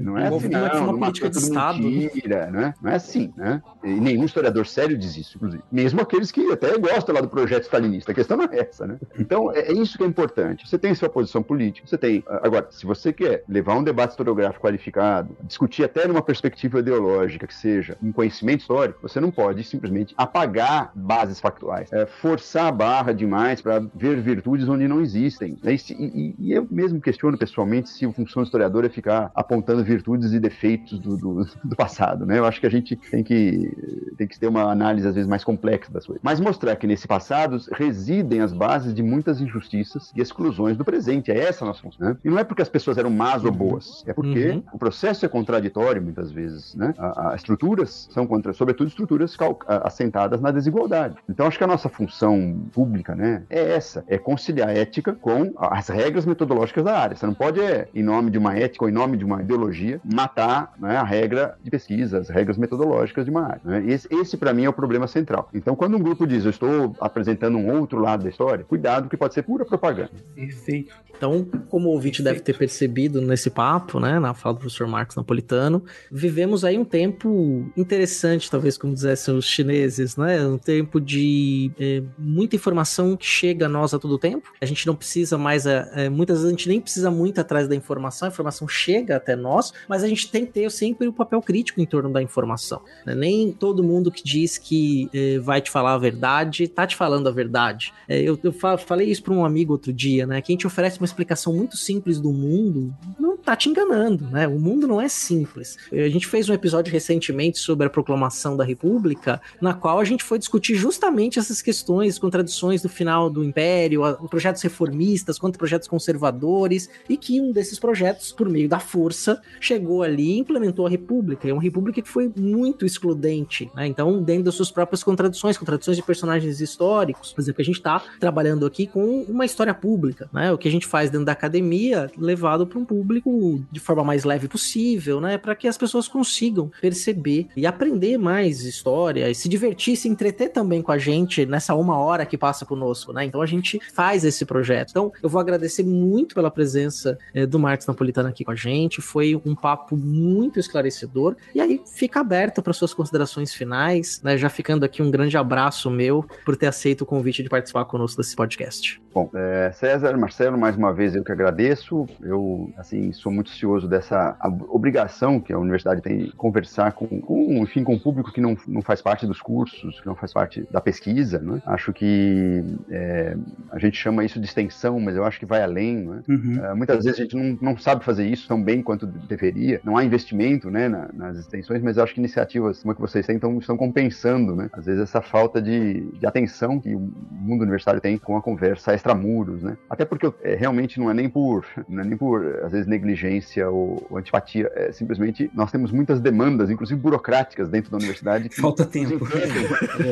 não 0.00 0.18
é 0.18 0.28
assim, 0.28 0.48
não, 0.48 0.86
não, 0.86 0.98
matou 0.98 1.30
tudo 1.30 1.38
Estado, 1.38 1.78
mentira, 1.78 2.50
né? 2.50 2.74
Não 2.82 2.90
é 2.90 2.94
assim, 2.94 3.32
né? 3.36 3.62
E 3.82 3.88
nenhum 3.88 4.24
historiador 4.24 4.66
sério 4.66 4.96
diz 4.96 5.16
isso, 5.16 5.36
inclusive. 5.36 5.62
Mesmo 5.70 6.00
aqueles 6.00 6.30
que 6.30 6.52
até 6.52 6.76
gostam 6.78 7.14
lá 7.14 7.20
do 7.20 7.28
projeto 7.28 7.64
stalinista. 7.64 8.12
A 8.12 8.14
questão 8.14 8.36
não 8.36 8.44
é 8.44 8.58
essa, 8.58 8.86
né? 8.86 8.98
Então, 9.18 9.52
é, 9.52 9.60
é 9.60 9.72
isso 9.72 9.96
que 9.96 10.04
é 10.04 10.06
importante. 10.06 10.68
Você 10.68 10.78
tem 10.78 10.94
sua 10.94 11.08
posição 11.08 11.42
política, 11.42 11.86
você 11.86 11.98
tem... 11.98 12.24
Agora, 12.42 12.68
se 12.70 12.84
você 12.84 13.12
quer 13.12 13.44
levar 13.48 13.76
um 13.76 13.82
debate 13.82 14.10
historiográfico 14.10 14.66
qualificado, 14.66 15.36
discutir 15.42 15.84
até 15.84 16.06
numa 16.06 16.22
perspectiva 16.22 16.80
ideológica 16.80 17.46
que 17.46 17.54
seja 17.54 17.96
um 18.02 18.12
conhecimento 18.12 18.60
histórico, 18.60 18.97
você 19.02 19.20
não 19.20 19.30
pode 19.30 19.64
simplesmente 19.64 20.14
apagar 20.16 20.90
bases 20.94 21.40
factuais, 21.40 21.92
é, 21.92 22.06
forçar 22.06 22.66
a 22.66 22.72
barra 22.72 23.12
demais 23.12 23.60
para 23.60 23.80
ver 23.94 24.20
virtudes 24.20 24.68
onde 24.68 24.86
não 24.88 25.00
existem. 25.00 25.56
É, 25.64 25.72
e, 25.72 26.34
e, 26.38 26.52
eu 26.52 26.66
mesmo 26.70 27.00
questiono 27.00 27.36
pessoalmente 27.38 27.88
se 27.88 28.04
a 28.04 28.12
função 28.12 28.42
do 28.42 28.46
historiador 28.46 28.84
é 28.84 28.88
ficar 28.88 29.30
apontando 29.34 29.84
virtudes 29.84 30.32
e 30.32 30.40
defeitos 30.40 30.98
do, 30.98 31.16
do, 31.16 31.44
do, 31.64 31.76
passado. 31.76 32.26
Né? 32.26 32.38
Eu 32.38 32.44
acho 32.44 32.60
que 32.60 32.66
a 32.66 32.70
gente 32.70 32.96
tem 32.96 33.22
que, 33.22 34.14
tem 34.16 34.26
que 34.26 34.38
ter 34.38 34.46
uma 34.46 34.70
análise 34.70 35.06
às 35.06 35.14
vezes 35.14 35.28
mais 35.28 35.44
complexa 35.44 35.92
das 35.92 36.06
coisas. 36.06 36.22
Mas 36.22 36.40
mostrar 36.40 36.76
que 36.76 36.86
nesse 36.86 37.06
passado 37.06 37.58
residem 37.72 38.40
as 38.40 38.52
bases 38.52 38.94
de 38.94 39.02
muitas 39.02 39.40
injustiças 39.40 40.12
e 40.14 40.20
exclusões 40.20 40.76
do 40.76 40.84
presente. 40.84 41.30
É 41.30 41.38
essa 41.38 41.64
a 41.64 41.68
nossa 41.68 41.82
função. 41.82 42.08
Né? 42.08 42.16
E 42.24 42.28
não 42.28 42.38
é 42.38 42.44
porque 42.44 42.62
as 42.62 42.68
pessoas 42.68 42.98
eram 42.98 43.10
más 43.10 43.44
ou 43.44 43.52
boas, 43.52 44.04
é 44.06 44.12
porque 44.12 44.50
uhum. 44.50 44.62
o 44.72 44.78
processo 44.78 45.24
é 45.24 45.28
contraditório 45.28 46.02
muitas 46.02 46.30
vezes. 46.32 46.74
Né? 46.74 46.94
As 46.98 47.36
estruturas 47.36 48.08
são 48.10 48.26
contra, 48.26 48.52
sobretudo 48.52 48.87
estruturas 48.88 49.36
assentadas 49.66 50.40
na 50.40 50.50
desigualdade. 50.50 51.16
Então, 51.28 51.46
acho 51.46 51.58
que 51.58 51.64
a 51.64 51.68
nossa 51.68 51.88
função 51.88 52.66
pública, 52.72 53.14
né, 53.14 53.42
é 53.48 53.74
essa, 53.74 54.04
é 54.08 54.18
conciliar 54.18 54.68
a 54.68 54.72
ética 54.72 55.12
com 55.12 55.52
as 55.56 55.88
regras 55.88 56.26
metodológicas 56.26 56.84
da 56.84 56.96
área. 56.96 57.16
Você 57.16 57.26
não 57.26 57.34
pode, 57.34 57.60
é, 57.60 57.88
em 57.94 58.02
nome 58.02 58.30
de 58.30 58.38
uma 58.38 58.56
ética 58.56 58.84
ou 58.84 58.88
em 58.88 58.92
nome 58.92 59.16
de 59.16 59.24
uma 59.24 59.42
ideologia, 59.42 60.00
matar 60.04 60.72
né, 60.78 60.96
a 60.96 61.04
regra 61.04 61.56
de 61.62 61.70
pesquisa, 61.70 62.18
as 62.18 62.28
regras 62.28 62.56
metodológicas 62.56 63.24
de 63.24 63.30
uma 63.30 63.44
área. 63.44 63.60
Né? 63.64 63.84
Esse, 63.86 64.08
esse 64.10 64.36
para 64.36 64.52
mim, 64.52 64.64
é 64.64 64.68
o 64.68 64.72
problema 64.72 65.06
central. 65.06 65.48
Então, 65.52 65.74
quando 65.74 65.96
um 65.96 66.00
grupo 66.00 66.26
diz, 66.26 66.44
eu 66.44 66.50
estou 66.50 66.94
apresentando 67.00 67.58
um 67.58 67.78
outro 67.78 67.98
lado 67.98 68.24
da 68.24 68.28
história, 68.28 68.64
cuidado, 68.64 69.08
que 69.08 69.16
pode 69.16 69.34
ser 69.34 69.42
pura 69.42 69.64
propaganda. 69.64 70.10
Perfeito. 70.34 70.94
Então, 71.18 71.44
como 71.68 71.88
o 71.88 71.92
ouvinte 71.92 72.22
deve 72.22 72.38
ter 72.38 72.56
percebido 72.56 73.20
nesse 73.20 73.50
papo, 73.50 73.98
né, 73.98 74.20
na 74.20 74.32
fala 74.34 74.54
do 74.54 74.60
professor 74.60 74.86
Marcos 74.86 75.16
Napolitano, 75.16 75.84
vivemos 76.10 76.64
aí 76.64 76.78
um 76.78 76.84
tempo 76.84 77.70
interessante, 77.76 78.48
talvez 78.48 78.78
como 78.78 78.94
dissessem 78.94 79.34
os 79.34 79.44
chineses, 79.44 80.16
né? 80.16 80.46
Um 80.46 80.56
tempo 80.56 81.00
de 81.00 81.72
é, 81.78 82.02
muita 82.16 82.54
informação 82.54 83.16
que 83.16 83.26
chega 83.26 83.66
a 83.66 83.68
nós 83.68 83.92
a 83.92 83.98
todo 83.98 84.16
tempo. 84.16 84.52
A 84.60 84.64
gente 84.64 84.86
não 84.86 84.94
precisa 84.94 85.36
mais, 85.36 85.66
é, 85.66 85.90
é, 85.94 86.08
muitas 86.08 86.38
vezes 86.38 86.46
a 86.46 86.56
gente 86.56 86.68
nem 86.68 86.80
precisa 86.80 87.10
muito 87.10 87.40
atrás 87.40 87.66
da 87.66 87.74
informação, 87.74 88.28
a 88.28 88.30
informação 88.30 88.68
chega 88.68 89.16
até 89.16 89.34
nós, 89.34 89.72
mas 89.88 90.04
a 90.04 90.08
gente 90.08 90.30
tem 90.30 90.46
que 90.46 90.52
ter 90.52 90.70
sempre 90.70 91.08
o 91.08 91.10
um 91.10 91.12
papel 91.12 91.42
crítico 91.42 91.80
em 91.80 91.86
torno 91.86 92.12
da 92.12 92.22
informação. 92.22 92.80
Né? 93.04 93.16
Nem 93.16 93.50
todo 93.50 93.82
mundo 93.82 94.12
que 94.12 94.22
diz 94.22 94.56
que 94.56 95.10
é, 95.12 95.40
vai 95.40 95.60
te 95.60 95.70
falar 95.70 95.94
a 95.94 95.98
verdade, 95.98 96.68
tá 96.68 96.86
te 96.86 96.94
falando 96.94 97.28
a 97.28 97.32
verdade. 97.32 97.92
É, 98.08 98.20
eu, 98.20 98.38
eu 98.40 98.52
falei 98.52 99.10
isso 99.10 99.24
para 99.24 99.34
um 99.34 99.44
amigo 99.44 99.72
outro 99.72 99.92
dia, 99.92 100.24
né? 100.24 100.40
Quem 100.40 100.56
te 100.56 100.66
oferece 100.66 101.00
uma 101.00 101.07
explicação 101.08 101.52
muito 101.52 101.76
simples 101.76 102.20
do 102.20 102.32
mundo 102.32 102.94
não 103.18 103.36
tá 103.36 103.56
te 103.56 103.68
enganando, 103.68 104.26
né? 104.26 104.46
O 104.46 104.58
mundo 104.58 104.86
não 104.86 105.00
é 105.00 105.08
simples. 105.08 105.76
A 105.92 106.08
gente 106.08 106.26
fez 106.26 106.48
um 106.48 106.54
episódio 106.54 106.92
recentemente 106.92 107.58
sobre 107.58 107.86
a 107.86 107.90
proclamação 107.90 108.56
da 108.56 108.64
República, 108.64 109.40
na 109.60 109.74
qual 109.74 109.98
a 109.98 110.04
gente 110.04 110.22
foi 110.24 110.38
discutir 110.38 110.74
justamente 110.74 111.38
essas 111.38 111.62
questões, 111.62 112.18
contradições 112.18 112.82
do 112.82 112.88
final 112.88 113.30
do 113.30 113.44
Império, 113.44 114.02
projetos 114.28 114.62
reformistas 114.62 115.38
quanto 115.38 115.58
projetos 115.58 115.88
conservadores, 115.88 116.88
e 117.08 117.16
que 117.16 117.40
um 117.40 117.52
desses 117.52 117.78
projetos, 117.78 118.32
por 118.32 118.48
meio 118.48 118.68
da 118.68 118.78
força, 118.78 119.40
chegou 119.60 120.02
ali 120.02 120.32
e 120.32 120.38
implementou 120.38 120.86
a 120.86 120.90
República. 120.90 121.48
É 121.48 121.52
uma 121.52 121.62
República 121.62 122.02
que 122.02 122.08
foi 122.08 122.30
muito 122.36 122.84
excludente, 122.84 123.70
né? 123.74 123.86
Então, 123.86 124.22
dentro 124.22 124.44
das 124.44 124.54
suas 124.54 124.70
próprias 124.70 125.02
contradições, 125.02 125.56
contradições 125.56 125.96
de 125.96 126.02
personagens 126.02 126.60
históricos, 126.60 127.32
por 127.32 127.40
exemplo, 127.40 127.62
a 127.62 127.64
gente 127.64 127.76
está 127.76 128.02
trabalhando 128.20 128.66
aqui 128.66 128.86
com 128.86 129.22
uma 129.22 129.44
história 129.44 129.72
pública, 129.72 130.28
né? 130.32 130.52
O 130.52 130.58
que 130.58 130.68
a 130.68 130.70
gente 130.70 130.86
faz 130.86 130.97
dentro 131.06 131.24
da 131.24 131.32
academia, 131.32 132.10
levado 132.16 132.66
para 132.66 132.78
um 132.78 132.84
público 132.84 133.60
de 133.70 133.80
forma 133.80 134.04
mais 134.04 134.24
leve 134.24 134.48
possível, 134.48 135.20
né? 135.20 135.38
Para 135.38 135.54
que 135.54 135.68
as 135.68 135.78
pessoas 135.78 136.08
consigam 136.08 136.70
perceber 136.80 137.48
e 137.56 137.66
aprender 137.66 138.18
mais 138.18 138.64
história 138.64 139.30
e 139.30 139.34
se 139.34 139.48
divertir, 139.48 139.96
se 139.96 140.08
entreter 140.08 140.50
também 140.50 140.82
com 140.82 140.92
a 140.92 140.98
gente 140.98 141.46
nessa 141.46 141.74
uma 141.74 141.96
hora 141.98 142.26
que 142.26 142.36
passa 142.36 142.66
conosco, 142.66 143.12
né? 143.12 143.24
Então 143.24 143.40
a 143.40 143.46
gente 143.46 143.80
faz 143.92 144.24
esse 144.24 144.44
projeto. 144.44 144.90
Então 144.90 145.12
eu 145.22 145.28
vou 145.28 145.40
agradecer 145.40 145.84
muito 145.84 146.34
pela 146.34 146.50
presença 146.50 147.18
é, 147.34 147.46
do 147.46 147.58
Marcos 147.58 147.86
Napolitano 147.86 148.28
aqui 148.28 148.44
com 148.44 148.50
a 148.50 148.56
gente. 148.56 149.00
Foi 149.00 149.40
um 149.44 149.54
papo 149.54 149.96
muito 149.96 150.58
esclarecedor. 150.58 151.36
E 151.54 151.60
aí 151.60 151.80
fica 151.86 152.20
aberto 152.20 152.62
para 152.62 152.72
suas 152.72 152.92
considerações 152.92 153.52
finais, 153.52 154.20
né? 154.22 154.36
Já 154.36 154.48
ficando 154.48 154.84
aqui 154.84 155.02
um 155.02 155.10
grande 155.10 155.36
abraço 155.36 155.90
meu 155.90 156.24
por 156.44 156.56
ter 156.56 156.66
aceito 156.66 157.02
o 157.02 157.06
convite 157.06 157.42
de 157.42 157.48
participar 157.48 157.84
conosco 157.84 158.20
desse 158.20 158.34
podcast. 158.34 159.00
Bom, 159.12 159.30
é, 159.34 159.72
César, 159.72 160.16
Marcelo, 160.16 160.56
mais 160.56 160.76
uma 160.76 160.87
vez 160.92 161.14
eu 161.14 161.24
que 161.24 161.32
agradeço. 161.32 162.06
Eu, 162.20 162.70
assim, 162.76 163.12
sou 163.12 163.30
muito 163.30 163.50
cioso 163.50 163.88
dessa 163.88 164.36
obrigação 164.68 165.40
que 165.40 165.52
a 165.52 165.58
universidade 165.58 166.02
tem 166.02 166.18
de 166.18 166.32
conversar 166.32 166.92
com, 166.92 167.06
com, 167.20 167.62
enfim, 167.62 167.84
com 167.84 167.94
o 167.94 168.00
público 168.00 168.32
que 168.32 168.40
não, 168.40 168.56
não 168.66 168.82
faz 168.82 169.00
parte 169.00 169.26
dos 169.26 169.40
cursos, 169.40 170.00
que 170.00 170.06
não 170.06 170.14
faz 170.14 170.32
parte 170.32 170.66
da 170.70 170.80
pesquisa, 170.80 171.38
né? 171.38 171.62
Acho 171.66 171.92
que 171.92 172.64
é, 172.90 173.36
a 173.70 173.78
gente 173.78 173.96
chama 173.96 174.24
isso 174.24 174.40
de 174.40 174.46
extensão, 174.46 174.98
mas 175.00 175.16
eu 175.16 175.24
acho 175.24 175.38
que 175.38 175.46
vai 175.46 175.62
além, 175.62 175.96
né? 175.96 176.22
Uhum. 176.28 176.64
É, 176.64 176.74
muitas 176.74 177.04
vezes 177.04 177.20
a 177.20 177.22
gente 177.22 177.36
não, 177.36 177.58
não 177.60 177.78
sabe 177.78 178.04
fazer 178.04 178.26
isso 178.26 178.48
tão 178.48 178.62
bem 178.62 178.82
quanto 178.82 179.06
deveria. 179.06 179.80
Não 179.84 179.96
há 179.96 180.04
investimento, 180.04 180.70
né, 180.70 180.88
na, 180.88 181.08
nas 181.12 181.38
extensões, 181.38 181.82
mas 181.82 181.96
eu 181.96 182.04
acho 182.04 182.14
que 182.14 182.20
iniciativas 182.20 182.80
como 182.82 182.92
a 182.92 182.94
que 182.94 183.00
vocês 183.00 183.26
têm 183.26 183.36
estão, 183.36 183.58
estão 183.58 183.76
compensando, 183.76 184.54
né? 184.56 184.70
Às 184.72 184.86
vezes 184.86 185.02
essa 185.02 185.20
falta 185.20 185.60
de, 185.60 186.00
de 186.12 186.26
atenção 186.26 186.80
que 186.80 186.94
o 186.94 187.00
mundo 187.30 187.62
universitário 187.62 188.00
tem 188.00 188.16
com 188.18 188.36
a 188.36 188.42
conversa 188.42 188.94
extramuros, 188.94 189.62
né? 189.62 189.76
Até 189.88 190.04
porque 190.04 190.32
é, 190.42 190.54
realmente 190.54 190.77
não 190.98 191.10
é 191.10 191.14
nem 191.14 191.28
por, 191.28 191.64
não 191.88 192.02
é 192.02 192.04
nem 192.06 192.16
por, 192.16 192.44
às 192.64 192.72
vezes, 192.72 192.86
negligência 192.86 193.68
ou, 193.68 194.06
ou 194.10 194.18
antipatia, 194.18 194.70
é 194.74 194.92
simplesmente 194.92 195.50
nós 195.54 195.70
temos 195.70 195.90
muitas 195.90 196.20
demandas, 196.20 196.70
inclusive 196.70 197.00
burocráticas 197.00 197.68
dentro 197.68 197.90
da 197.90 197.96
universidade. 197.96 198.48
Falta 198.54 198.84
tempo. 198.84 199.24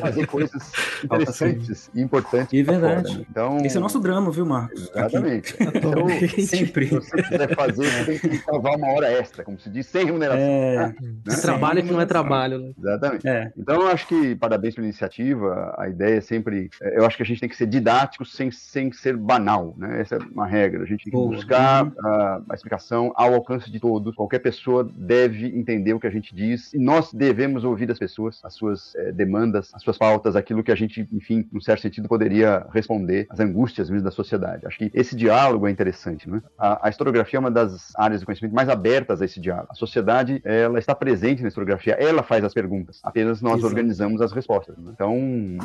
fazer 0.01 0.27
coisas 0.27 0.73
interessantes 1.05 1.91
e 1.95 2.01
importantes. 2.01 2.53
E 2.53 2.61
é 2.61 2.63
verdade. 2.63 3.09
Fora, 3.09 3.19
né? 3.19 3.27
Então, 3.31 3.59
Esse 3.59 3.77
é 3.77 3.81
o 3.81 3.83
nosso 3.83 4.01
drama, 4.01 4.31
viu, 4.31 4.47
Marcos? 4.47 4.91
Exatamente. 4.91 5.57
Então, 5.77 6.09
sempre. 6.47 6.87
Se 6.87 6.95
você 6.95 7.23
quiser 7.23 7.55
fazer, 7.55 7.85
você 7.85 8.19
tem 8.19 8.31
que 8.31 8.39
salvar 8.39 8.77
uma 8.77 8.89
hora 8.89 9.11
extra, 9.11 9.45
como 9.45 9.59
se 9.59 9.69
diz, 9.69 9.87
sem 9.87 10.07
remuneração. 10.07 10.41
É... 10.41 10.95
Né? 11.01 11.37
Trabalho 11.43 11.83
que 11.83 11.93
não 11.93 12.01
é 12.01 12.07
trabalho. 12.07 12.59
Né? 12.59 12.73
Exatamente. 12.79 13.29
É. 13.29 13.53
Então, 13.57 13.83
eu 13.83 13.89
acho 13.89 14.07
que 14.07 14.35
parabéns 14.37 14.75
pela 14.75 14.87
iniciativa. 14.87 15.75
A 15.77 15.89
ideia 15.89 16.17
é 16.17 16.21
sempre. 16.21 16.71
É, 16.81 16.99
eu 16.99 17.05
acho 17.05 17.17
que 17.17 17.23
a 17.23 17.27
gente 17.27 17.41
tem 17.41 17.49
que 17.49 17.57
ser 17.57 17.67
didático 17.67 18.25
sem, 18.25 18.51
sem 18.51 18.91
ser 18.93 19.17
banal, 19.17 19.75
né? 19.77 20.01
Essa 20.01 20.17
é 20.17 20.19
uma 20.19 20.47
regra. 20.57 20.83
A 20.83 20.87
gente 20.87 21.05
tem 21.05 21.11
que 21.13 21.17
Boa. 21.17 21.35
buscar 21.35 21.85
uhum. 21.85 21.93
a, 22.05 22.43
a 22.51 22.55
explicação 22.55 23.13
ao 23.15 23.35
alcance 23.35 23.71
de 23.71 23.79
todos. 23.79 24.15
Qualquer 24.15 24.41
pessoa 24.41 24.89
deve 24.97 25.47
entender 25.47 25.95
o 25.95 26.01
que 26.01 26.07
a 26.07 26.11
gente 26.11 26.35
diz 26.35 26.73
e 26.73 26.79
nós 26.79 27.13
devemos 27.13 27.65
ouvir 27.65 27.87
das 27.87 27.99
pessoas, 27.99 28.41
as 28.43 28.55
suas 28.55 28.95
é, 28.97 29.13
demandas, 29.13 29.71
as 29.75 29.83
suas 29.83 29.99
pautas, 29.99 30.37
aquilo 30.37 30.63
que 30.63 30.73
a 30.73 30.75
gente, 30.75 31.07
enfim, 31.13 31.47
num 31.53 31.61
certo 31.61 31.83
sentido, 31.83 32.09
poderia 32.09 32.67
responder, 32.73 33.27
as 33.31 33.41
angústias 33.41 33.91
mesmo 33.91 34.05
da 34.05 34.11
sociedade. 34.11 34.67
Acho 34.67 34.79
que 34.79 34.91
esse 34.95 35.15
diálogo 35.15 35.67
é 35.67 35.71
interessante, 35.71 36.29
né? 36.29 36.43
A, 36.59 36.87
a 36.87 36.91
historiografia 36.91 37.39
é 37.39 37.41
uma 37.41 37.51
das 37.51 37.93
áreas 37.97 38.21
de 38.21 38.27
conhecimento 38.27 38.55
mais 38.55 38.69
abertas 38.69 39.21
a 39.21 39.25
esse 39.25 39.41
diálogo. 39.41 39.69
A 39.71 39.75
sociedade, 39.75 40.41
ela 40.45 40.79
está 40.79 40.95
presente 40.95 41.43
na 41.43 41.49
historiografia, 41.49 41.95
ela 41.95 42.23
faz 42.23 42.45
as 42.45 42.55
perguntas, 42.55 43.01
apenas 43.03 43.43
nós 43.43 43.59
Exato. 43.59 43.67
organizamos 43.67 44.21
as 44.21 44.33
respostas. 44.33 44.77
Né? 44.79 44.93
Então, 44.95 45.17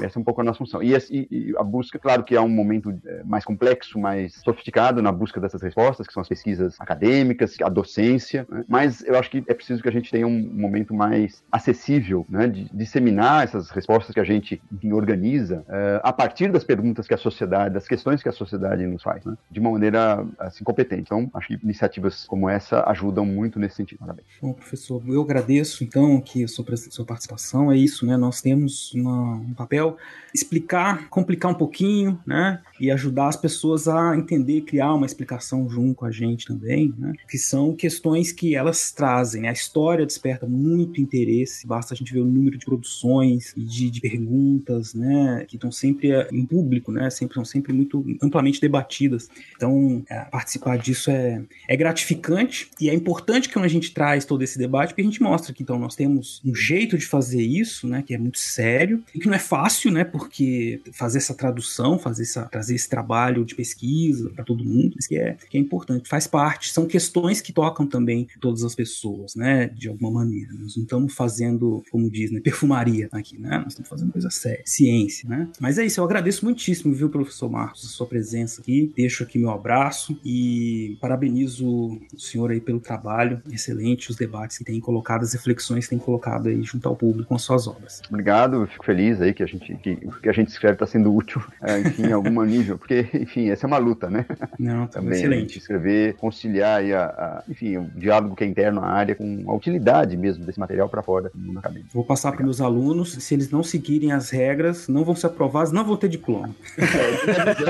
essa 0.01 0.17
é 0.17 0.19
um 0.19 0.23
pouco 0.23 0.41
a 0.41 0.43
nossa 0.43 0.59
função. 0.59 0.81
E, 0.81 0.93
e, 1.09 1.27
e 1.31 1.53
a 1.57 1.63
busca, 1.63 1.97
claro 1.99 2.23
que 2.23 2.35
há 2.35 2.41
um 2.41 2.49
momento 2.49 2.93
é, 3.05 3.23
mais 3.23 3.45
complexo, 3.45 3.99
mais 3.99 4.35
sofisticado 4.43 4.80
na 5.01 5.11
busca 5.11 5.39
dessas 5.39 5.61
respostas, 5.61 6.07
que 6.07 6.13
são 6.13 6.21
as 6.21 6.29
pesquisas 6.29 6.75
acadêmicas, 6.79 7.55
a 7.61 7.69
docência, 7.69 8.47
né? 8.49 8.63
mas 8.67 9.03
eu 9.03 9.17
acho 9.17 9.29
que 9.29 9.43
é 9.47 9.53
preciso 9.53 9.81
que 9.81 9.89
a 9.89 9.91
gente 9.91 10.09
tenha 10.09 10.25
um 10.25 10.51
momento 10.53 10.93
mais 10.93 11.43
acessível, 11.51 12.25
né? 12.29 12.47
de 12.47 12.69
disseminar 12.73 13.43
essas 13.43 13.69
respostas 13.69 14.13
que 14.13 14.19
a 14.19 14.23
gente 14.23 14.61
organiza 14.91 15.59
uh, 15.67 16.01
a 16.01 16.13
partir 16.13 16.51
das 16.51 16.63
perguntas 16.63 17.07
que 17.07 17.13
a 17.13 17.17
sociedade, 17.17 17.73
das 17.73 17.87
questões 17.87 18.23
que 18.23 18.29
a 18.29 18.31
sociedade 18.31 18.85
nos 18.87 19.03
faz, 19.03 19.23
né? 19.25 19.37
de 19.49 19.59
uma 19.59 19.71
maneira 19.71 20.25
assim 20.39 20.63
competente. 20.63 21.01
Então, 21.01 21.29
acho 21.33 21.47
que 21.47 21.59
iniciativas 21.61 22.25
como 22.25 22.49
essa 22.49 22.83
ajudam 22.89 23.25
muito 23.25 23.59
nesse 23.59 23.75
sentido. 23.75 23.99
Parabéns. 23.99 24.27
Bom, 24.41 24.53
professor, 24.53 25.01
eu 25.07 25.21
agradeço 25.21 25.83
então 25.83 26.21
que 26.21 26.43
a 26.43 26.47
sua, 26.47 26.65
sua 26.89 27.05
participação 27.05 27.71
é 27.71 27.77
isso, 27.77 28.05
né? 28.05 28.15
Nós 28.17 28.41
temos 28.41 28.93
uma, 28.93 29.33
um 29.35 29.53
papel 29.53 29.97
explicar, 30.33 31.09
complicar 31.09 31.51
um 31.51 31.55
pouquinho, 31.55 32.19
né? 32.25 32.61
E 32.79 32.89
ajudar 32.91 33.27
as 33.27 33.35
pessoas 33.35 33.87
a 33.87 34.15
entender, 34.15 34.60
criar 34.61 34.93
uma 34.93 35.05
explicação 35.05 35.69
junto 35.69 35.95
com 35.95 36.05
a 36.05 36.11
gente 36.11 36.45
também, 36.45 36.93
né? 36.97 37.13
Que 37.29 37.37
são 37.37 37.73
questões 37.75 38.31
que 38.31 38.55
elas 38.55 38.91
trazem. 38.91 39.47
A 39.47 39.51
história 39.51 40.05
desperta 40.05 40.45
muito 40.45 41.01
interesse, 41.01 41.65
basta 41.65 41.93
a 41.93 41.97
gente 41.97 42.13
ver 42.13 42.21
o 42.21 42.25
número 42.25 42.57
de 42.57 42.65
produções 42.65 43.53
e 43.57 43.61
de, 43.61 43.89
de 43.89 43.99
perguntas, 43.99 44.93
né? 44.93 45.45
Que 45.47 45.55
estão 45.55 45.71
sempre 45.71 46.11
eh, 46.11 46.27
em 46.31 46.45
público, 46.45 46.91
né? 46.91 47.09
Sempre, 47.09 47.35
são 47.35 47.45
sempre 47.45 47.73
muito 47.73 48.05
amplamente 48.21 48.61
debatidas. 48.61 49.29
Então, 49.55 50.03
é, 50.09 50.21
participar 50.25 50.77
disso 50.77 51.09
é, 51.09 51.41
é 51.67 51.75
gratificante 51.75 52.69
e 52.79 52.89
é 52.89 52.93
importante 52.93 53.49
que 53.49 53.57
a 53.57 53.67
gente 53.67 53.91
traz 53.91 54.25
todo 54.25 54.41
esse 54.43 54.57
debate, 54.57 54.89
porque 54.89 55.01
a 55.01 55.05
gente 55.05 55.21
mostra 55.21 55.53
que 55.53 55.63
então 55.63 55.77
nós 55.77 55.95
temos 55.95 56.41
um 56.43 56.53
jeito 56.55 56.97
de 56.97 57.05
fazer 57.05 57.41
isso, 57.41 57.87
né? 57.87 58.01
Que 58.01 58.13
é 58.13 58.17
muito 58.17 58.39
sério 58.39 59.03
e 59.13 59.19
que 59.19 59.27
não 59.27 59.35
é 59.35 59.39
fácil, 59.39 59.91
né? 59.91 60.03
porque 60.11 60.81
fazer 60.91 61.17
essa 61.17 61.33
tradução, 61.33 61.97
fazer 61.97 62.23
essa, 62.23 62.43
trazer 62.43 62.75
esse 62.75 62.89
trabalho 62.89 63.43
de 63.45 63.55
pesquisa 63.55 64.29
para 64.29 64.43
todo 64.51 64.63
mundo, 64.63 64.95
isso 64.97 65.07
que 65.07 65.17
é, 65.17 65.37
que 65.49 65.57
é 65.57 65.59
importante, 65.59 66.09
faz 66.09 66.27
parte, 66.27 66.71
são 66.71 66.85
questões 66.85 67.41
que 67.41 67.53
tocam 67.53 67.85
também 67.85 68.27
todas 68.39 68.63
as 68.63 68.75
pessoas, 68.75 69.35
né, 69.35 69.67
de 69.67 69.87
alguma 69.87 70.11
maneira. 70.11 70.53
Nós 70.53 70.75
não 70.75 70.83
estamos 70.83 71.13
fazendo, 71.13 71.83
como 71.91 72.09
diz, 72.09 72.31
né, 72.31 72.39
perfumaria 72.39 73.07
aqui, 73.11 73.39
né, 73.39 73.59
nós 73.59 73.73
estamos 73.73 73.89
fazendo 73.89 74.11
coisa 74.11 74.29
séria, 74.29 74.63
ciência, 74.65 75.29
né. 75.29 75.49
Mas 75.59 75.77
é 75.77 75.85
isso, 75.85 75.99
eu 75.99 76.05
agradeço 76.05 76.45
muitíssimo, 76.45 76.93
viu, 76.93 77.09
professor 77.09 77.49
Marcos, 77.49 77.85
a 77.85 77.87
sua 77.87 78.07
presença 78.07 78.61
aqui, 78.61 78.91
deixo 78.95 79.23
aqui 79.23 79.37
meu 79.39 79.51
abraço 79.51 80.19
e 80.23 80.97
parabenizo 80.99 81.67
o 82.13 82.19
senhor 82.19 82.51
aí 82.51 82.59
pelo 82.59 82.79
trabalho 82.79 83.41
excelente, 83.51 84.09
os 84.09 84.15
debates 84.15 84.57
que 84.57 84.63
tem 84.63 84.79
colocado, 84.79 85.23
as 85.23 85.33
reflexões 85.33 85.85
que 85.85 85.91
tem 85.91 85.99
colocado 85.99 86.47
aí 86.47 86.61
junto 86.63 86.87
ao 86.87 86.95
público 86.95 87.29
com 87.29 87.35
as 87.35 87.41
suas 87.41 87.67
obras. 87.67 88.01
Obrigado, 88.09 88.67
fico 88.67 88.85
feliz 88.85 89.21
aí 89.21 89.33
que 89.33 89.43
a 89.43 89.45
gente 89.45 89.75
que 89.77 89.95
que 90.21 90.29
a 90.29 90.33
gente 90.33 90.49
escreve 90.49 90.73
está 90.73 90.85
sendo 90.85 91.13
útil, 91.13 91.41
é, 91.61 91.79
enfim, 91.79 92.03
em 92.03 92.11
algum 92.11 92.41
nível, 92.43 92.77
porque, 92.77 93.07
enfim, 93.13 93.49
essa 93.49 93.65
é 93.65 93.67
uma 93.67 93.77
luta, 93.77 94.09
né? 94.09 94.25
Não, 94.57 94.87
tá 94.87 94.99
Também, 94.99 95.19
excelente. 95.19 95.57
escrever, 95.57 96.15
conciliar 96.15 96.79
aí 96.79 96.93
a, 96.93 97.05
a, 97.05 97.43
enfim, 97.49 97.77
o 97.77 97.83
diálogo 97.95 98.35
que 98.35 98.43
é 98.43 98.47
interno 98.47 98.81
à 98.81 98.87
área 98.87 99.15
com 99.15 99.43
a 99.47 99.53
utilidade 99.53 100.17
mesmo 100.17 100.45
desse 100.45 100.59
material 100.59 100.89
para 100.89 101.01
fora 101.01 101.31
do 101.33 101.39
mundo 101.39 101.59
acadêmico. 101.59 101.89
Vou 101.93 102.03
passar 102.03 102.31
para 102.31 102.43
meus 102.43 102.61
alunos, 102.61 103.13
se 103.13 103.33
eles 103.33 103.49
não 103.49 103.63
seguirem 103.63 104.11
as 104.11 104.29
regras, 104.29 104.87
não 104.87 105.03
vão 105.03 105.15
ser 105.15 105.27
aprovados, 105.27 105.71
não 105.71 105.83
vão 105.83 105.97
ter 105.97 106.09
diploma. 106.09 106.53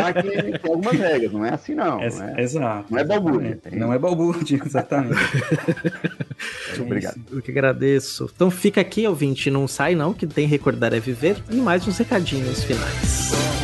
É, 0.01 0.13
que 0.13 0.61
tem 0.61 0.71
algumas 0.71 0.93
regras, 0.93 1.31
não 1.31 1.45
é 1.45 1.53
assim 1.53 1.75
não. 1.75 2.01
É, 2.01 2.09
não 2.09 2.23
é, 2.29 2.41
exato. 2.41 2.91
Não 2.91 2.99
é 2.99 3.03
balbúrdia. 3.03 3.59
Não 3.71 3.93
é 3.93 3.99
balbúrdia, 3.99 4.59
exatamente. 4.65 5.15
Muito 6.69 6.81
obrigado. 6.81 7.19
Eu 7.31 7.41
que 7.41 7.51
agradeço. 7.51 8.29
Então 8.33 8.49
fica 8.49 8.81
aqui, 8.81 9.05
ouvinte, 9.05 9.51
não 9.51 9.67
sai 9.67 9.95
não, 9.95 10.13
que 10.13 10.25
tem 10.25 10.47
Recordar 10.47 10.93
é 10.93 10.99
Viver, 10.99 11.37
e 11.49 11.55
mais 11.57 11.87
uns 11.87 11.97
recadinhos 11.97 12.21
recadinhos 12.21 12.63
finais. 12.63 13.60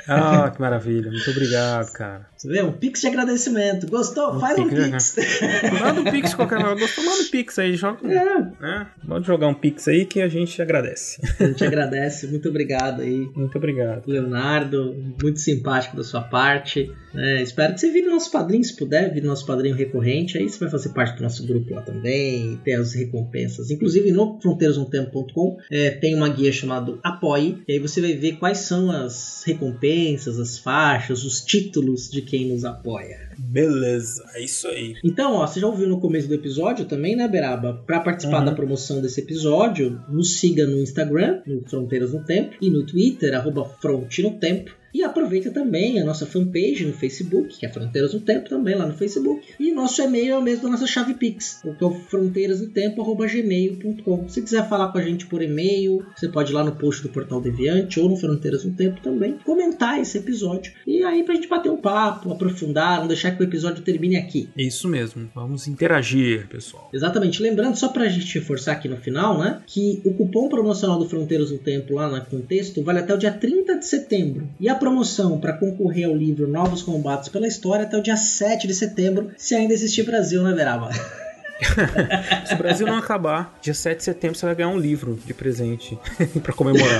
Ah, 0.08 0.52
que 0.52 0.62
maravilha. 0.62 1.10
Muito 1.10 1.32
obrigado, 1.32 1.92
cara. 1.94 2.32
Você 2.44 2.50
vê? 2.50 2.62
Um 2.62 2.74
pix 2.74 3.00
de 3.00 3.08
agradecimento. 3.08 3.88
Gostou? 3.88 4.36
Um 4.36 4.40
Faz 4.42 4.60
um 4.60 4.68
pix. 4.68 5.16
Manda 5.82 6.02
um 6.02 6.04
pix 6.04 6.34
qualquer 6.34 6.62
coisa. 6.62 6.76
Gostou? 6.76 7.06
Manda 7.06 7.22
um 7.22 7.30
pix 7.32 7.58
aí. 7.58 7.74
Joga, 7.74 8.06
é. 8.06 8.42
né? 8.62 8.88
Pode 9.08 9.26
jogar 9.26 9.48
um 9.48 9.54
pix 9.54 9.88
aí 9.88 10.06
que 10.06 10.22
a 10.22 10.28
gente 10.28 10.62
agradece. 10.62 11.22
A 11.40 11.46
gente 11.46 11.64
agradece. 11.64 12.28
Muito 12.28 12.50
obrigado 12.50 13.02
aí. 13.02 13.30
Muito 13.34 13.58
obrigado. 13.58 14.06
Leonardo, 14.06 14.94
muito 15.22 15.40
simpático 15.40 15.96
da 15.96 16.04
sua 16.04 16.22
parte. 16.22 16.92
É, 17.16 17.42
espero 17.42 17.74
que 17.74 17.80
você 17.80 17.92
vire 17.92 18.08
nosso 18.08 18.32
padrinho, 18.32 18.64
se 18.64 18.76
puder, 18.76 19.14
vire 19.14 19.26
nosso 19.26 19.46
padrinho 19.46 19.76
recorrente. 19.76 20.38
Aí 20.38 20.50
você 20.50 20.60
vai 20.60 20.70
fazer 20.70 20.90
parte 20.90 21.18
do 21.18 21.24
nosso 21.24 21.46
grupo 21.46 21.74
lá 21.74 21.82
também, 21.82 22.60
ter 22.64 22.74
as 22.74 22.94
recompensas. 22.94 23.70
Inclusive 23.70 24.12
no 24.12 24.40
fronteirasnotempo.com 24.42 25.58
é, 25.72 25.92
tem 25.92 26.16
uma 26.16 26.30
guia 26.30 26.52
chamada 26.52 26.98
Apoie. 27.04 27.64
E 27.68 27.74
aí 27.74 27.80
você 27.80 28.02
vai 28.02 28.14
ver 28.14 28.34
quais 28.34 28.60
são 28.60 28.92
as 28.92 29.44
recompensas, 29.46 30.40
as 30.40 30.58
faixas, 30.58 31.24
os 31.24 31.42
títulos 31.42 32.10
de 32.10 32.22
quem 32.22 32.48
nos 32.48 32.66
apoia. 32.66 33.30
Beleza, 33.38 34.24
é 34.36 34.44
isso 34.44 34.68
aí. 34.68 34.96
Então, 35.04 35.36
ó, 35.36 35.48
você 35.48 35.60
já 35.60 35.68
ouviu 35.68 35.88
no 35.88 36.00
começo 36.00 36.28
do 36.28 36.34
episódio 36.34 36.86
também, 36.86 37.16
né, 37.16 37.28
Beraba? 37.28 37.82
Para 37.86 38.00
participar 38.00 38.40
uhum. 38.40 38.46
da 38.46 38.52
promoção 38.52 39.02
desse 39.02 39.22
episódio, 39.22 40.02
nos 40.10 40.40
siga 40.40 40.66
no 40.66 40.80
Instagram, 40.80 41.42
no 41.46 41.62
Fronteiras 41.68 42.14
no 42.14 42.24
Tempo, 42.24 42.56
e 42.62 42.70
no 42.70 42.86
Twitter, 42.86 43.34
arroba 43.36 43.66
Fronte 43.66 44.22
no 44.22 44.32
Tempo. 44.40 44.83
E 44.94 45.04
aproveita 45.04 45.50
também 45.52 46.00
a 46.00 46.06
nossa 46.06 46.26
fanpage 46.26 46.86
no 46.86 46.94
Facebook, 46.94 47.58
que 47.58 47.66
é 47.66 47.70
Fronteiras 47.70 48.14
no 48.14 48.20
Tempo, 48.20 48.50
também 48.50 48.76
lá 48.76 48.86
no 48.86 48.94
Facebook. 48.94 49.48
E 49.60 49.72
nosso 49.72 50.00
e-mail 50.02 50.34
é 50.34 50.38
o 50.38 50.42
mesmo 50.42 50.64
da 50.64 50.70
nossa 50.70 50.86
chave 50.86 51.14
Pix, 51.16 51.62
que 51.62 51.70
é 51.84 51.88
o 51.88 51.94
fronteirasnotempo.gmail.com. 51.94 54.30
Se 54.30 54.42
quiser 54.42 54.70
falar 54.70 54.92
com 54.92 54.98
a 54.98 55.02
gente 55.02 55.26
por 55.26 55.42
e-mail, 55.42 56.06
você 56.16 56.30
pode 56.30 56.52
ir 56.52 56.56
lá 56.56 56.64
no 56.64 56.76
post 56.76 57.02
do 57.02 57.10
Portal 57.10 57.42
Deviante 57.42 58.00
ou 58.00 58.08
no 58.10 58.16
Fronteiras 58.16 58.64
no 58.64 58.74
Tempo 58.74 59.02
também, 59.02 59.38
comentar 59.44 60.00
esse 60.00 60.16
episódio. 60.18 60.72
E 60.86 61.04
aí 61.04 61.24
pra 61.24 61.34
gente 61.36 61.48
bater 61.48 61.72
um 61.72 61.78
papo, 61.78 62.32
aprofundar, 62.32 63.00
não 63.00 63.08
deixar 63.08 63.32
que 63.32 63.42
o 63.42 63.46
episódio 63.46 63.82
termine 63.84 64.18
aqui. 64.18 64.48
Isso 64.56 64.88
mesmo, 64.88 65.28
vamos 65.34 65.68
interagir, 65.68 66.48
pessoal. 66.48 66.92
Exatamente. 66.94 67.42
Lembrando, 67.42 67.76
só 67.76 67.88
pra 67.88 68.08
gente 68.08 68.38
reforçar 68.38 68.74
aqui 68.74 68.88
no 68.88 68.98
final, 68.98 69.40
né, 69.40 69.62
que 69.66 70.02
o 70.06 70.14
cupom 70.14 70.48
promocional 70.50 71.00
do 71.00 71.10
Fronteiras 71.10 71.50
no 71.52 71.58
Tempo 71.58 71.96
lá 71.96 72.08
no 72.10 72.24
contexto 72.26 72.84
vale 72.84 73.00
até 73.00 73.14
o 73.14 73.18
dia 73.18 73.32
30 73.32 73.80
de 73.80 73.88
setembro. 73.88 74.48
E 74.60 74.70
a 74.70 74.76
promoção 74.84 75.40
para 75.40 75.54
concorrer 75.54 76.10
ao 76.10 76.14
livro 76.16 76.46
Novos 76.46 76.84
Combates 76.84 77.30
pela 77.30 77.48
História 77.48 77.86
até 77.86 77.98
o 77.98 78.04
dia 78.04 78.18
7 78.18 78.68
de 78.68 78.74
setembro, 78.74 79.32
se 79.38 79.56
ainda 79.56 79.74
existir 79.74 80.04
Brasil, 80.04 80.44
né, 80.44 80.52
Veraba? 80.52 80.90
Se 82.46 82.56
o 82.56 82.58
Brasil 82.58 82.86
não 82.86 82.98
acabar, 82.98 83.58
dia 83.62 83.74
7 83.74 84.00
de 84.00 84.04
setembro 84.04 84.38
você 84.38 84.46
vai 84.46 84.54
ganhar 84.54 84.68
um 84.68 84.78
livro 84.78 85.18
de 85.26 85.34
presente 85.34 85.98
para 86.44 86.52
comemorar. 86.52 87.00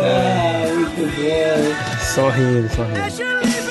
ah, 0.00 0.64
muito 0.74 1.02
bom. 1.14 2.00
Só 2.00 2.30
rindo, 2.30 2.70
só 2.74 2.84
rindo. 2.84 3.61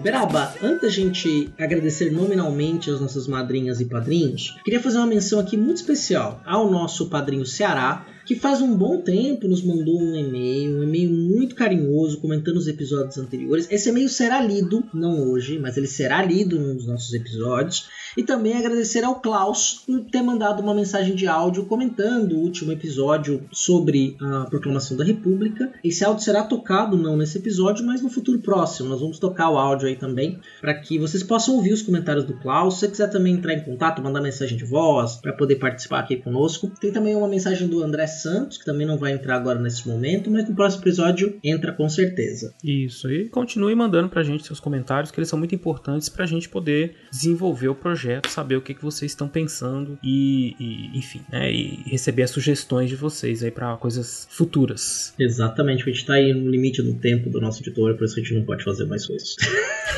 Beraba, 0.00 0.54
antes 0.62 0.80
da 0.80 0.88
gente 0.88 1.50
agradecer 1.58 2.10
nominalmente 2.10 2.90
as 2.90 3.00
nossas 3.00 3.26
madrinhas 3.26 3.82
e 3.82 3.84
padrinhos, 3.84 4.56
queria 4.64 4.80
fazer 4.80 4.96
uma 4.96 5.06
menção 5.06 5.38
aqui 5.38 5.58
muito 5.58 5.76
especial 5.76 6.42
ao 6.46 6.70
nosso 6.70 7.10
padrinho 7.10 7.44
Ceará, 7.44 8.06
que 8.24 8.34
faz 8.34 8.62
um 8.62 8.74
bom 8.74 9.00
tempo 9.00 9.48
nos 9.48 9.62
mandou 9.62 10.00
um 10.00 10.14
e-mail, 10.14 10.78
um 10.78 10.84
e-mail 10.84 11.10
muito 11.10 11.54
carinhoso, 11.54 12.20
comentando 12.20 12.56
os 12.56 12.66
episódios 12.66 13.18
anteriores. 13.18 13.66
Esse 13.70 13.90
e-mail 13.90 14.08
será 14.08 14.40
lido, 14.40 14.84
não 14.94 15.28
hoje, 15.28 15.58
mas 15.58 15.76
ele 15.76 15.88
será 15.88 16.24
lido 16.24 16.58
nos 16.58 16.86
nossos 16.86 17.12
episódios. 17.12 17.88
E 18.16 18.22
também 18.22 18.56
agradecer 18.56 19.04
ao 19.04 19.20
Klaus 19.20 19.82
por 19.86 20.00
ter 20.04 20.22
mandado 20.22 20.62
uma 20.62 20.74
mensagem 20.74 21.14
de 21.14 21.26
áudio 21.26 21.66
comentando 21.66 22.32
o 22.32 22.40
último 22.40 22.72
episódio 22.72 23.44
sobre 23.52 24.16
a 24.20 24.46
proclamação 24.46 24.96
da 24.96 25.04
República. 25.04 25.72
Esse 25.82 26.04
áudio 26.04 26.24
será 26.24 26.42
tocado 26.42 26.96
não 26.96 27.16
nesse 27.16 27.38
episódio, 27.38 27.84
mas 27.84 28.02
no 28.02 28.08
futuro 28.08 28.38
próximo. 28.40 28.88
Nós 28.88 29.00
vamos 29.00 29.18
tocar 29.18 29.50
o 29.50 29.58
áudio 29.58 29.88
aí 29.88 29.96
também 29.96 30.38
para 30.60 30.74
que 30.74 30.98
vocês 30.98 31.22
possam 31.22 31.56
ouvir 31.56 31.72
os 31.72 31.82
comentários 31.82 32.24
do 32.24 32.34
Klaus. 32.34 32.74
Se 32.74 32.80
você 32.80 32.88
quiser 32.88 33.10
também 33.10 33.34
entrar 33.34 33.54
em 33.54 33.64
contato, 33.64 34.02
mandar 34.02 34.20
mensagem 34.20 34.56
de 34.56 34.64
voz 34.64 35.16
para 35.16 35.32
poder 35.32 35.56
participar 35.56 36.00
aqui 36.00 36.16
conosco. 36.16 36.70
Tem 36.80 36.92
também 36.92 37.14
uma 37.14 37.28
mensagem 37.28 37.68
do 37.68 37.82
André 37.82 38.06
Santos, 38.06 38.58
que 38.58 38.64
também 38.64 38.86
não 38.86 38.98
vai 38.98 39.12
entrar 39.12 39.36
agora 39.36 39.60
nesse 39.60 39.88
momento, 39.88 40.30
mas 40.30 40.48
no 40.48 40.54
próximo 40.54 40.82
episódio 40.82 41.38
entra 41.42 41.72
com 41.72 41.88
certeza. 41.88 42.54
Isso 42.64 43.06
aí. 43.06 43.28
Continue 43.28 43.74
mandando 43.74 44.08
pra 44.08 44.22
gente 44.22 44.46
seus 44.46 44.60
comentários, 44.60 45.10
que 45.10 45.18
eles 45.18 45.28
são 45.28 45.38
muito 45.38 45.54
importantes 45.54 46.08
pra 46.08 46.26
gente 46.26 46.48
poder 46.48 46.96
desenvolver 47.10 47.68
o 47.68 47.74
projeto, 47.74 47.99
saber 48.28 48.56
o 48.56 48.62
que, 48.62 48.74
que 48.74 48.82
vocês 48.82 49.12
estão 49.12 49.28
pensando 49.28 49.98
e, 50.02 50.56
e 50.58 50.98
enfim, 50.98 51.22
né? 51.30 51.52
E 51.52 51.82
receber 51.86 52.22
as 52.22 52.30
sugestões 52.30 52.88
de 52.88 52.96
vocês 52.96 53.42
aí 53.42 53.50
para 53.50 53.76
coisas 53.76 54.26
futuras. 54.30 55.12
Exatamente, 55.18 55.82
a 55.82 55.86
gente 55.86 56.06
tá 56.06 56.14
aí 56.14 56.32
no 56.32 56.50
limite 56.50 56.82
do 56.82 56.94
tempo 56.94 57.30
do 57.30 57.40
nosso 57.40 57.62
editor, 57.62 57.94
por 57.94 58.04
isso 58.04 58.18
a 58.18 58.22
gente 58.22 58.34
não 58.34 58.44
pode 58.44 58.64
fazer 58.64 58.86
mais 58.86 59.06
coisas. 59.06 59.36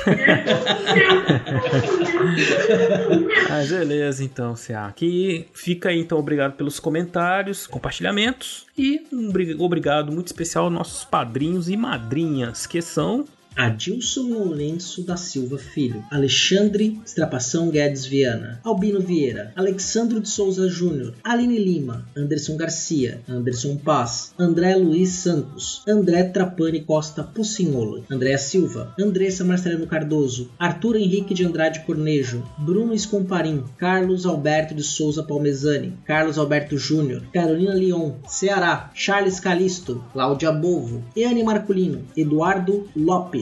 Mas 3.49 3.71
beleza, 3.71 4.25
então, 4.25 4.55
CA. 4.55 4.87
Aqui 4.87 5.47
fica 5.53 5.91
aí, 5.91 5.99
então, 5.99 6.19
obrigado 6.19 6.55
pelos 6.55 6.81
comentários, 6.81 7.67
compartilhamentos 7.67 8.67
e 8.77 9.07
um 9.13 9.31
obrigado 9.63 10.13
muito 10.13 10.29
especial 10.29 10.65
aos 10.65 10.73
nossos 10.73 11.05
padrinhos 11.05 11.69
e 11.69 11.77
madrinhas, 11.77 12.67
que 12.67 12.81
são 12.81 13.27
Adilson 13.57 14.29
Lourenço 14.29 15.03
da 15.03 15.17
Silva 15.17 15.59
Filho, 15.59 16.05
Alexandre 16.11 16.99
Estrapação 17.05 17.71
Guedes 17.71 18.07
Viana, 18.07 18.61
Albino 18.65 19.01
Vieira, 19.01 19.53
Alexandro 19.55 20.21
de 20.21 20.29
Souza 20.29 20.69
Júnior, 20.69 21.15
Aline 21.23 21.59
Lima, 21.59 22.07
Anderson 22.17 22.57
Garcia, 22.57 23.21
Anderson 23.29 23.77
Paz, 23.77 24.33
André 24.39 24.75
Luiz 24.77 25.11
Santos, 25.11 25.83
André 25.87 26.25
Trapani 26.25 26.81
Costa 26.81 27.23
Pucinhola, 27.23 28.03
Andréa 28.11 28.39
Silva, 28.39 28.95
Andressa 28.99 29.45
Marcelino 29.45 29.87
Cardoso, 29.87 30.51
Arthur 30.59 30.97
Henrique 30.97 31.35
de 31.35 31.45
Andrade 31.45 31.81
Cornejo, 31.81 32.43
Bruno 32.59 32.95
Escomparim, 32.95 33.65
Carlos 33.77 34.25
Alberto 34.25 34.75
de 34.75 34.83
Souza 34.83 35.23
Palmezani, 35.23 35.99
Carlos 36.05 36.39
Alberto 36.39 36.77
Júnior, 36.79 37.23
Carolina 37.33 37.75
Leon, 37.75 38.17
Ceará, 38.27 38.91
Charles 38.95 39.39
Calisto, 39.39 40.03
Cláudia 40.13 40.51
Bovo, 40.53 41.03
Eane 41.17 41.45
Marculino, 41.45 42.03
Eduardo 42.17 42.89
Lopes, 42.97 43.42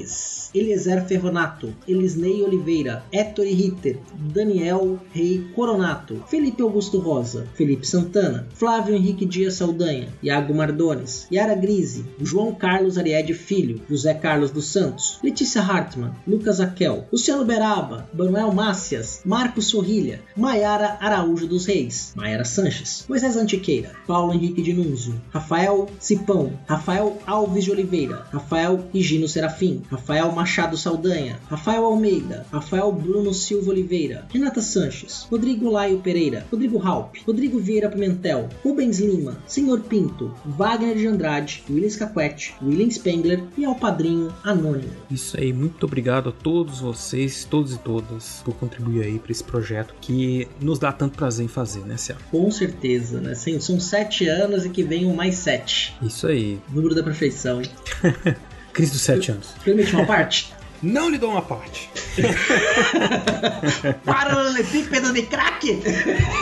Eliezer 0.55 1.07
Ferronato, 1.07 1.72
Elisnei 1.86 2.42
Oliveira, 2.42 3.05
Héctor 3.12 3.44
Ritter, 3.44 3.98
Daniel 4.32 4.98
Rei 5.12 5.46
Coronato, 5.55 6.24
Felipe 6.28 6.62
Augusto 6.62 6.98
Rosa, 6.98 7.46
Felipe 7.55 7.86
Santana, 7.86 8.46
Flávio 8.55 8.94
Henrique 8.94 9.24
Dias 9.24 9.55
Saldanha, 9.55 10.09
Iago 10.22 10.55
Mardones, 10.55 11.26
Yara 11.32 11.55
Grise, 11.55 12.05
João 12.20 12.55
Carlos 12.55 12.98
Ariede 12.98 13.34
Filho, 13.34 13.80
José 13.88 14.14
Carlos 14.14 14.51
dos 14.51 14.66
Santos, 14.66 15.18
Letícia 15.22 15.62
Hartmann, 15.62 16.14
Lucas 16.26 16.61
Aquel, 16.61 17.07
Luciano 17.12 17.44
Beraba, 17.44 18.09
Manuel 18.12 18.53
Mácias, 18.53 19.22
Marcos 19.24 19.66
Sorrilha, 19.66 20.20
Maiara 20.36 20.98
Araújo 21.01 21.46
dos 21.46 21.66
Reis, 21.66 22.12
Maiara 22.16 22.44
Sanches, 22.44 23.05
Moisés 23.09 23.36
Antiqueira, 23.36 23.92
Paulo 24.07 24.32
Henrique 24.34 24.62
de 24.62 24.72
Nunzio, 24.72 25.20
Rafael 25.30 25.88
Cipão, 25.98 26.59
Rafael 26.66 27.18
Alves 27.26 27.64
de 27.64 27.70
Oliveira, 27.70 28.26
Rafael 28.32 28.84
Higino 28.92 29.28
Serafim, 29.28 29.82
Rafael 29.91 30.30
Machado 30.32 30.76
Saldanha, 30.76 31.41
Rafael 31.49 31.84
Almeida, 31.84 32.47
Rafael 32.53 32.93
Bruno 32.93 33.34
Silva 33.34 33.70
Oliveira, 33.70 34.26
Renata 34.32 34.61
Sanches, 34.61 35.26
Rodrigo 35.30 35.68
Laio 35.68 35.99
Pereira, 35.99 36.47
Rodrigo 36.51 36.78
Halp, 36.78 37.16
Rodrigo 37.26 37.59
Vieira 37.59 37.88
Pimentel, 37.88 38.49
Rubens 38.62 39.01
Lima, 39.01 39.36
Senhor 39.47 39.80
Pinto, 39.80 40.32
Wagner 40.45 40.97
de 40.97 41.07
Andrade, 41.07 41.64
William 41.68 41.91
Caquete, 41.91 42.55
William 42.62 42.91
Spengler 42.91 43.43
e 43.59 43.64
ao 43.64 43.74
padrinho 43.74 44.32
Anônimo. 44.45 44.93
Isso 45.11 45.38
aí, 45.38 45.53
muito 45.53 45.84
obrigado 45.84 46.28
a 46.28 46.32
todos 46.32 46.80
vocês, 46.80 47.45
todos 47.45 47.74
e 47.74 47.78
todas, 47.78 48.43
por 48.45 48.55
contribuir 48.55 49.03
aí 49.03 49.18
para 49.18 49.32
esse 49.32 49.43
projeto 49.43 49.95
que 50.01 50.47
nos 50.61 50.78
dá 50.78 50.93
tanto 50.93 51.16
prazer 51.16 51.45
em 51.45 51.49
fazer, 51.49 51.80
né, 51.80 51.97
Cia? 51.97 52.16
Com 52.30 52.51
certeza, 52.51 53.20
né? 53.20 53.34
São 53.34 53.80
sete 53.80 54.28
anos 54.28 54.64
e 54.64 54.70
que 54.70 54.82
venham 54.82 55.14
mais 55.14 55.36
sete. 55.36 55.97
Isso 56.03 56.26
aí. 56.26 56.61
Número 56.68 56.95
da 56.95 57.03
perfeição, 57.03 57.61
hein? 57.61 57.70
Crise 58.72 58.92
dos 58.92 59.02
sete 59.02 59.30
anos. 59.30 59.48
Permite 59.64 59.94
uma 59.94 60.06
parte? 60.06 60.52
Não 60.82 61.10
lhe 61.10 61.18
dou 61.18 61.32
uma 61.32 61.42
parte. 61.42 61.90
Paralelepípedo 64.04 65.12
de 65.12 65.22
crack! 65.22 65.82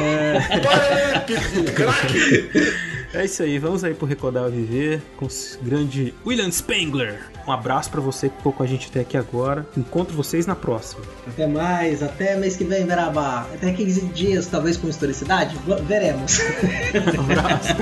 É... 0.01 0.61
Paralelepípedo 0.61 1.63
de 1.63 1.73
crack! 1.73 2.89
É 3.15 3.25
isso 3.25 3.43
aí, 3.43 3.59
vamos 3.59 3.83
aí 3.83 3.95
pro 3.95 4.07
Recordar 4.07 4.45
a 4.45 4.49
Viver 4.49 5.01
com 5.17 5.25
o 5.25 5.29
grande 5.63 6.15
William 6.25 6.51
Spengler. 6.53 7.21
Um 7.47 7.53
abraço 7.53 7.91
para 7.91 8.01
você 8.01 8.29
que 8.29 8.37
ficou 8.37 8.53
com 8.53 8.63
a 8.63 8.67
gente 8.67 8.89
até 8.89 9.01
aqui 9.01 9.17
agora. 9.17 9.67
Encontro 9.77 10.15
vocês 10.15 10.47
na 10.47 10.55
próxima. 10.55 11.03
Até 11.27 11.47
mais, 11.47 12.03
até 12.03 12.37
mês 12.37 12.57
que 12.57 12.65
vem, 12.65 12.87
Verabá. 12.87 13.47
Até 13.55 13.73
15 13.73 14.07
dias, 14.09 14.47
talvez 14.47 14.77
com 14.77 14.89
historicidade. 14.89 15.57
Veremos. 15.87 16.39
um 17.19 17.33
abraço, 17.33 17.75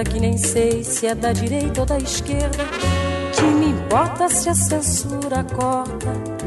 perda 0.00 0.04
que 0.04 0.20
nem 0.20 0.36
sei 0.36 0.82
se 0.82 1.06
é 1.06 1.14
da 1.14 1.32
direita 1.32 1.80
ou 1.80 1.86
da 1.86 1.98
esquerda. 1.98 2.64
Que 3.34 3.42
me 3.42 3.66
importa 3.70 4.28
se 4.28 4.48
a 4.48 4.54
censura 4.54 5.44
corta 5.44 6.40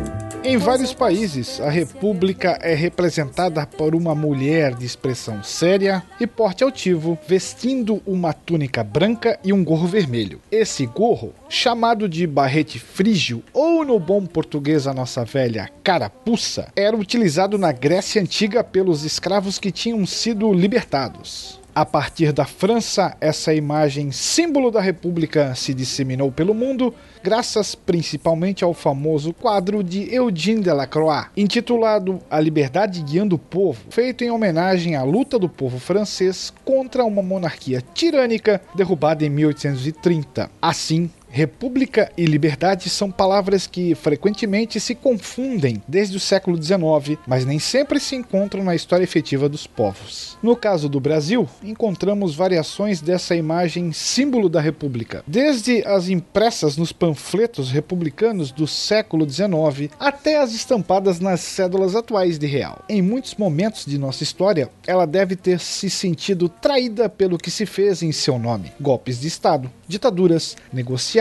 em 0.45 0.57
vários 0.57 0.93
países, 0.93 1.61
a 1.61 1.69
república 1.69 2.59
é 2.61 2.75
representada 2.75 3.65
por 3.65 3.95
uma 3.95 4.13
mulher 4.13 4.75
de 4.75 4.85
expressão 4.85 5.41
séria 5.41 6.03
e 6.19 6.27
porte 6.27 6.65
altivo, 6.65 7.17
vestindo 7.25 8.01
uma 8.05 8.33
túnica 8.33 8.83
branca 8.83 9.39
e 9.41 9.53
um 9.53 9.63
gorro 9.63 9.87
vermelho. 9.87 10.41
Esse 10.51 10.85
gorro, 10.85 11.33
chamado 11.47 12.09
de 12.09 12.27
barrete 12.27 12.77
frígio 12.77 13.41
ou 13.53 13.85
no 13.85 13.97
bom 13.97 14.25
português 14.25 14.85
a 14.85 14.93
nossa 14.93 15.23
velha 15.23 15.69
carapuça, 15.81 16.67
era 16.75 16.97
utilizado 16.97 17.57
na 17.57 17.71
Grécia 17.71 18.21
antiga 18.21 18.65
pelos 18.65 19.05
escravos 19.05 19.57
que 19.57 19.71
tinham 19.71 20.05
sido 20.05 20.51
libertados. 20.51 21.62
A 21.75 21.83
partir 21.87 22.31
da 22.31 22.45
França, 22.45 23.17
essa 23.19 23.51
imagem 23.51 24.11
símbolo 24.11 24.69
da 24.69 24.79
República 24.79 25.55
se 25.55 25.73
disseminou 25.73 26.31
pelo 26.31 26.53
mundo, 26.53 26.93
graças 27.23 27.73
principalmente 27.73 28.63
ao 28.63 28.75
famoso 28.75 29.33
quadro 29.33 29.83
de 29.83 30.13
Eugène 30.13 30.61
Delacroix, 30.61 31.29
intitulado 31.35 32.19
A 32.29 32.39
Liberdade 32.39 33.01
Guiando 33.01 33.37
o 33.37 33.39
Povo, 33.39 33.85
feito 33.89 34.23
em 34.23 34.29
homenagem 34.29 34.95
à 34.95 35.01
luta 35.01 35.39
do 35.39 35.49
povo 35.49 35.79
francês 35.79 36.53
contra 36.63 37.03
uma 37.03 37.23
monarquia 37.23 37.81
tirânica 37.95 38.61
derrubada 38.75 39.25
em 39.25 39.29
1830. 39.31 40.51
Assim, 40.61 41.09
República 41.35 42.11
e 42.15 42.25
liberdade 42.25 42.91
são 42.91 43.09
palavras 43.09 43.65
que 43.65 43.95
frequentemente 43.95 44.79
se 44.79 44.93
confundem 44.93 45.81
desde 45.87 46.15
o 46.15 46.19
século 46.19 46.61
XIX, 46.61 47.17
mas 47.25 47.43
nem 47.43 47.57
sempre 47.57 47.99
se 47.99 48.15
encontram 48.15 48.63
na 48.63 48.75
história 48.75 49.03
efetiva 49.03 49.49
dos 49.49 49.65
povos. 49.65 50.37
No 50.43 50.55
caso 50.55 50.87
do 50.87 50.99
Brasil, 50.99 51.49
encontramos 51.63 52.35
variações 52.35 53.01
dessa 53.01 53.35
imagem 53.35 53.91
símbolo 53.91 54.47
da 54.47 54.61
República, 54.61 55.23
desde 55.25 55.83
as 55.87 56.07
impressas 56.07 56.77
nos 56.77 56.91
panfletos 56.91 57.71
republicanos 57.71 58.51
do 58.51 58.67
século 58.67 59.27
XIX 59.27 59.91
até 59.99 60.39
as 60.39 60.53
estampadas 60.53 61.19
nas 61.19 61.39
cédulas 61.39 61.95
atuais 61.95 62.37
de 62.37 62.45
real. 62.45 62.85
Em 62.87 63.01
muitos 63.01 63.33
momentos 63.33 63.87
de 63.87 63.97
nossa 63.97 64.21
história, 64.21 64.69
ela 64.85 65.07
deve 65.07 65.35
ter 65.35 65.59
se 65.59 65.89
sentido 65.89 66.47
traída 66.47 67.09
pelo 67.09 67.39
que 67.39 67.49
se 67.49 67.65
fez 67.65 68.03
em 68.03 68.11
seu 68.11 68.37
nome: 68.37 68.71
golpes 68.79 69.19
de 69.19 69.27
Estado, 69.27 69.71
ditaduras, 69.87 70.55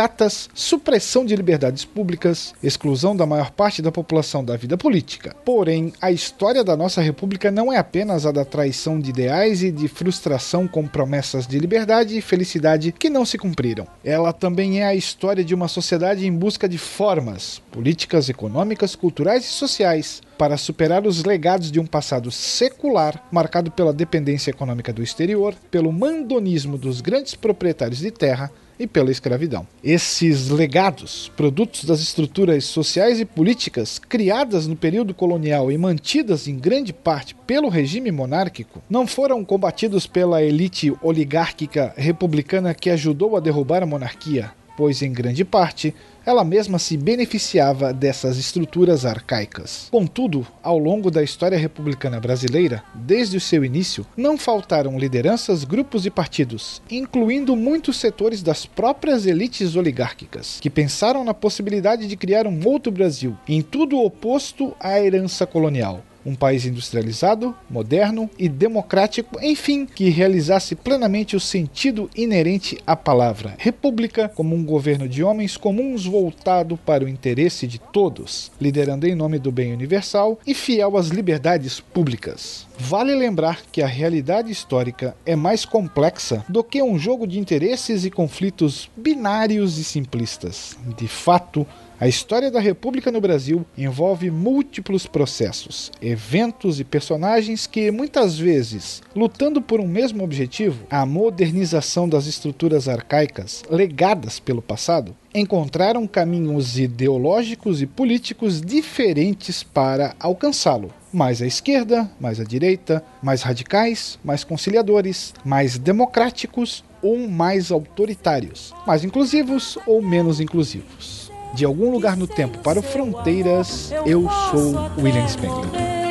negociatas, 0.03 0.51
supressão 0.53 1.25
de 1.25 1.37
liberdades 1.37 1.85
públicas, 1.85 2.55
exclusão 2.63 3.15
da 3.15 3.25
maior 3.25 3.51
parte 3.51 3.81
da 3.81 3.93
população 3.93 4.45
da 4.45 4.57
vida 4.57 4.77
política. 4.77 5.37
Porém, 5.45 5.93
a 6.01 6.11
história 6.11 6.65
da 6.65 6.77
nossa 6.77 7.01
república 7.01 7.51
não 7.51 7.73
é 7.73 7.79
apenas 7.79 8.27
a 8.27 8.33
da 8.33 8.45
traição 8.45 8.99
de 8.99 9.11
ideais 9.11 9.63
e 9.63 9.71
de 9.71 9.87
frustração 9.87 10.67
com 10.67 10.87
promessas 10.87 11.47
de 11.47 11.59
liberdade 11.59 12.17
e 12.17 12.23
felicidade 12.23 12.93
que 12.93 13.09
não 13.09 13.25
se 13.25 13.39
cumpriram. 13.39 13.87
Ela 14.05 14.33
também 14.33 14.81
é 14.81 14.87
a 14.87 14.95
história 14.95 15.45
de 15.45 15.55
uma 15.55 15.69
sociedade 15.69 16.27
em 16.27 16.37
busca 16.37 16.69
de 16.69 16.79
formas 16.79 17.61
políticas, 17.71 18.29
econômicas, 18.29 18.97
culturais 18.97 19.45
e 19.45 19.49
sociais 19.49 20.21
para 20.37 20.57
superar 20.57 21.07
os 21.07 21.23
legados 21.23 21.71
de 21.71 21.79
um 21.79 21.87
passado 21.87 22.31
secular 22.33 23.23
marcado 23.31 23.71
pela 23.71 23.93
dependência 23.93 24.51
econômica 24.51 24.93
do 24.93 25.03
exterior, 25.03 25.55
pelo 25.71 25.93
mandonismo 25.93 26.77
dos 26.77 27.01
grandes 27.01 27.37
proprietários 27.37 28.01
de 28.01 28.11
terra 28.11 28.51
e 28.79 28.87
pela 28.87 29.11
escravidão. 29.11 29.67
Esses 29.83 30.49
legados, 30.49 31.31
produtos 31.37 31.85
das 31.85 32.01
estruturas 32.01 32.65
sociais 32.65 33.21
e 33.21 33.25
políticas 33.25 33.99
criadas 33.99 34.67
no 34.67 34.77
período 34.77 35.15
colonial 35.15 35.71
e 35.71 35.79
mantidas 35.79 36.49
em 36.49 36.57
grande 36.57 36.93
parte 36.93 37.35
pelo 37.47 37.69
regime 37.69 38.11
monárquico, 38.11 38.83
não 38.89 39.07
foram 39.07 39.45
combatidos 39.45 40.07
pela 40.07 40.43
elite 40.43 40.93
oligárquica 41.03 41.93
republicana 41.97 42.75
que 42.75 42.91
ajudou 42.91 43.37
a 43.37 43.41
derrubar 43.41 43.83
a 43.83 43.87
monarquia, 43.87 44.53
pois 44.77 45.03
em 45.03 45.13
grande 45.13 45.45
parte 45.45 45.95
ela 46.25 46.45
mesma 46.45 46.79
se 46.79 46.97
beneficiava 46.97 47.93
dessas 47.93 48.39
estruturas 48.39 49.05
arcaicas. 49.05 49.89
Contudo, 49.91 50.47
ao 50.63 50.79
longo 50.79 51.11
da 51.11 51.23
história 51.23 51.59
republicana 51.59 52.21
brasileira, 52.21 52.83
desde 52.95 53.37
o 53.37 53.41
seu 53.41 53.65
início, 53.65 54.07
não 54.17 54.39
faltaram 54.39 54.99
lideranças, 54.99 55.65
grupos 55.65 56.07
e 56.07 56.11
partidos, 56.11 56.81
incluindo 56.91 57.57
muitos 57.57 57.97
setores 57.97 58.43
das 58.43 58.65
próprias 58.65 59.27
elites 59.27 59.75
oligárquicas, 59.75 60.59
que 60.61 60.71
pensaram 60.71 61.25
na 61.25 61.35
possibilidade 61.35 62.07
de 62.07 62.17
criar 62.17 62.47
um 62.47 62.61
outro 62.67 62.93
Brasil, 62.93 63.37
em 63.49 63.61
tudo 63.61 63.99
oposto 63.99 64.75
à 64.79 65.01
herança 65.01 65.47
colonial 65.47 66.03
um 66.25 66.35
país 66.35 66.67
industrializado, 66.67 67.55
moderno 67.69 68.29
e 68.39 68.49
democrático, 68.49 69.39
enfim, 69.43 69.87
que 69.87 70.09
realizasse 70.09 70.75
plenamente 70.75 71.37
o 71.37 71.41
sentido 71.41 72.09
inerente 72.15 72.79
à 72.87 72.95
palavra 72.95 73.55
república 73.59 74.29
como 74.29 74.55
um 74.55 74.65
governo 74.65 75.09
de 75.09 75.23
homens 75.23 75.57
comuns 75.57 76.05
voltado 76.05 76.77
para 76.77 77.05
o 77.05 77.09
interesse 77.09 77.67
de 77.67 77.79
todos, 77.79 78.51
liderando 78.61 79.07
em 79.07 79.15
nome 79.15 79.39
do 79.39 79.53
bem 79.53 79.73
universal 79.73 80.39
e 80.47 80.55
fiel 80.55 80.97
às 80.97 81.09
liberdades 81.09 81.81
públicas. 81.81 82.67
Vale 82.79 83.15
lembrar 83.15 83.63
que 83.71 83.83
a 83.83 83.87
realidade 83.87 84.51
histórica 84.51 85.17
é 85.25 85.37
mais 85.37 85.65
complexa 85.65 86.45
do 86.49 86.65
que 86.65 86.83
um 86.83 86.99
jogo 86.99 87.27
de 87.27 87.39
interesses 87.39 88.05
e 88.05 88.11
conflitos 88.11 88.91
binários 88.97 89.79
e 89.79 89.85
simplistas. 89.85 90.77
De 90.97 91.07
fato, 91.07 91.67
a 92.03 92.09
história 92.09 92.51
da 92.51 92.59
República 92.59 93.13
no 93.13 93.21
Brasil 93.21 93.65
envolve 93.79 94.29
múltiplos 94.29 95.07
processos, 95.07 95.93
eventos 96.03 96.81
e 96.81 96.85
personagens 96.85 97.65
que, 97.65 97.93
muitas 97.93 98.37
vezes, 98.37 99.01
lutando 99.15 99.63
por 99.63 99.79
um 99.79 99.87
mesmo 99.87 100.25
objetivo, 100.25 100.85
a 100.91 101.07
modernização 101.07 102.09
das 102.09 102.27
estruturas 102.27 102.89
arcaicas 102.89 103.63
legadas 103.71 104.41
pelo 104.41 104.61
passado, 104.61 105.15
encontraram 105.33 106.05
caminhos 106.09 106.77
ideológicos 106.77 107.81
e 107.81 107.87
políticos 107.87 108.61
diferentes 108.61 109.63
para 109.63 110.17
alcançá-lo. 110.19 110.93
Mais 111.13 111.41
à 111.41 111.47
esquerda, 111.47 112.11
mais 112.19 112.41
à 112.41 112.45
direita, 112.45 113.01
mais 113.23 113.43
radicais, 113.43 114.19
mais 114.25 114.43
conciliadores, 114.43 115.33
mais 115.45 115.79
democráticos 115.79 116.83
ou 117.01 117.29
mais 117.29 117.71
autoritários, 117.71 118.75
mais 118.85 119.05
inclusivos 119.05 119.79
ou 119.87 120.03
menos 120.03 120.41
inclusivos 120.41 121.32
de 121.53 121.65
algum 121.65 121.91
lugar 121.91 122.17
no 122.17 122.27
tempo 122.27 122.59
para 122.59 122.79
o 122.79 122.83
Fronteiras, 122.83 123.93
eu 124.07 124.29
sou 124.51 124.91
William 124.99 125.27
Spengler. 125.29 126.02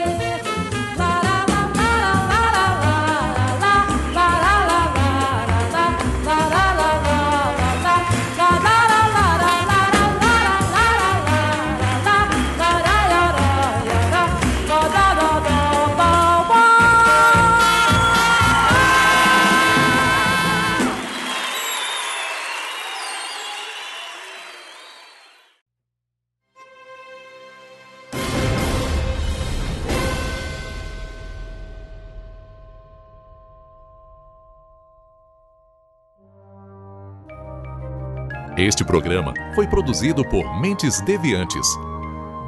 Este 38.62 38.86
programa 38.86 39.34
foi 39.56 39.66
produzido 39.66 40.24
por 40.24 40.62
Mentes 40.62 41.02
Deviantes. 41.02 41.68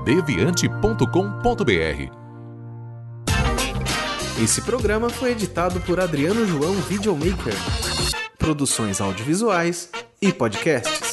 deviante.com.br. 0.05 2.11
Esse 4.39 4.61
programa 4.61 5.09
foi 5.09 5.31
editado 5.31 5.81
por 5.81 5.99
Adriano 5.99 6.45
João 6.45 6.75
Videomaker. 6.75 7.55
Produções 8.37 9.01
audiovisuais 9.01 9.89
e 10.21 10.31
podcasts. 10.31 11.12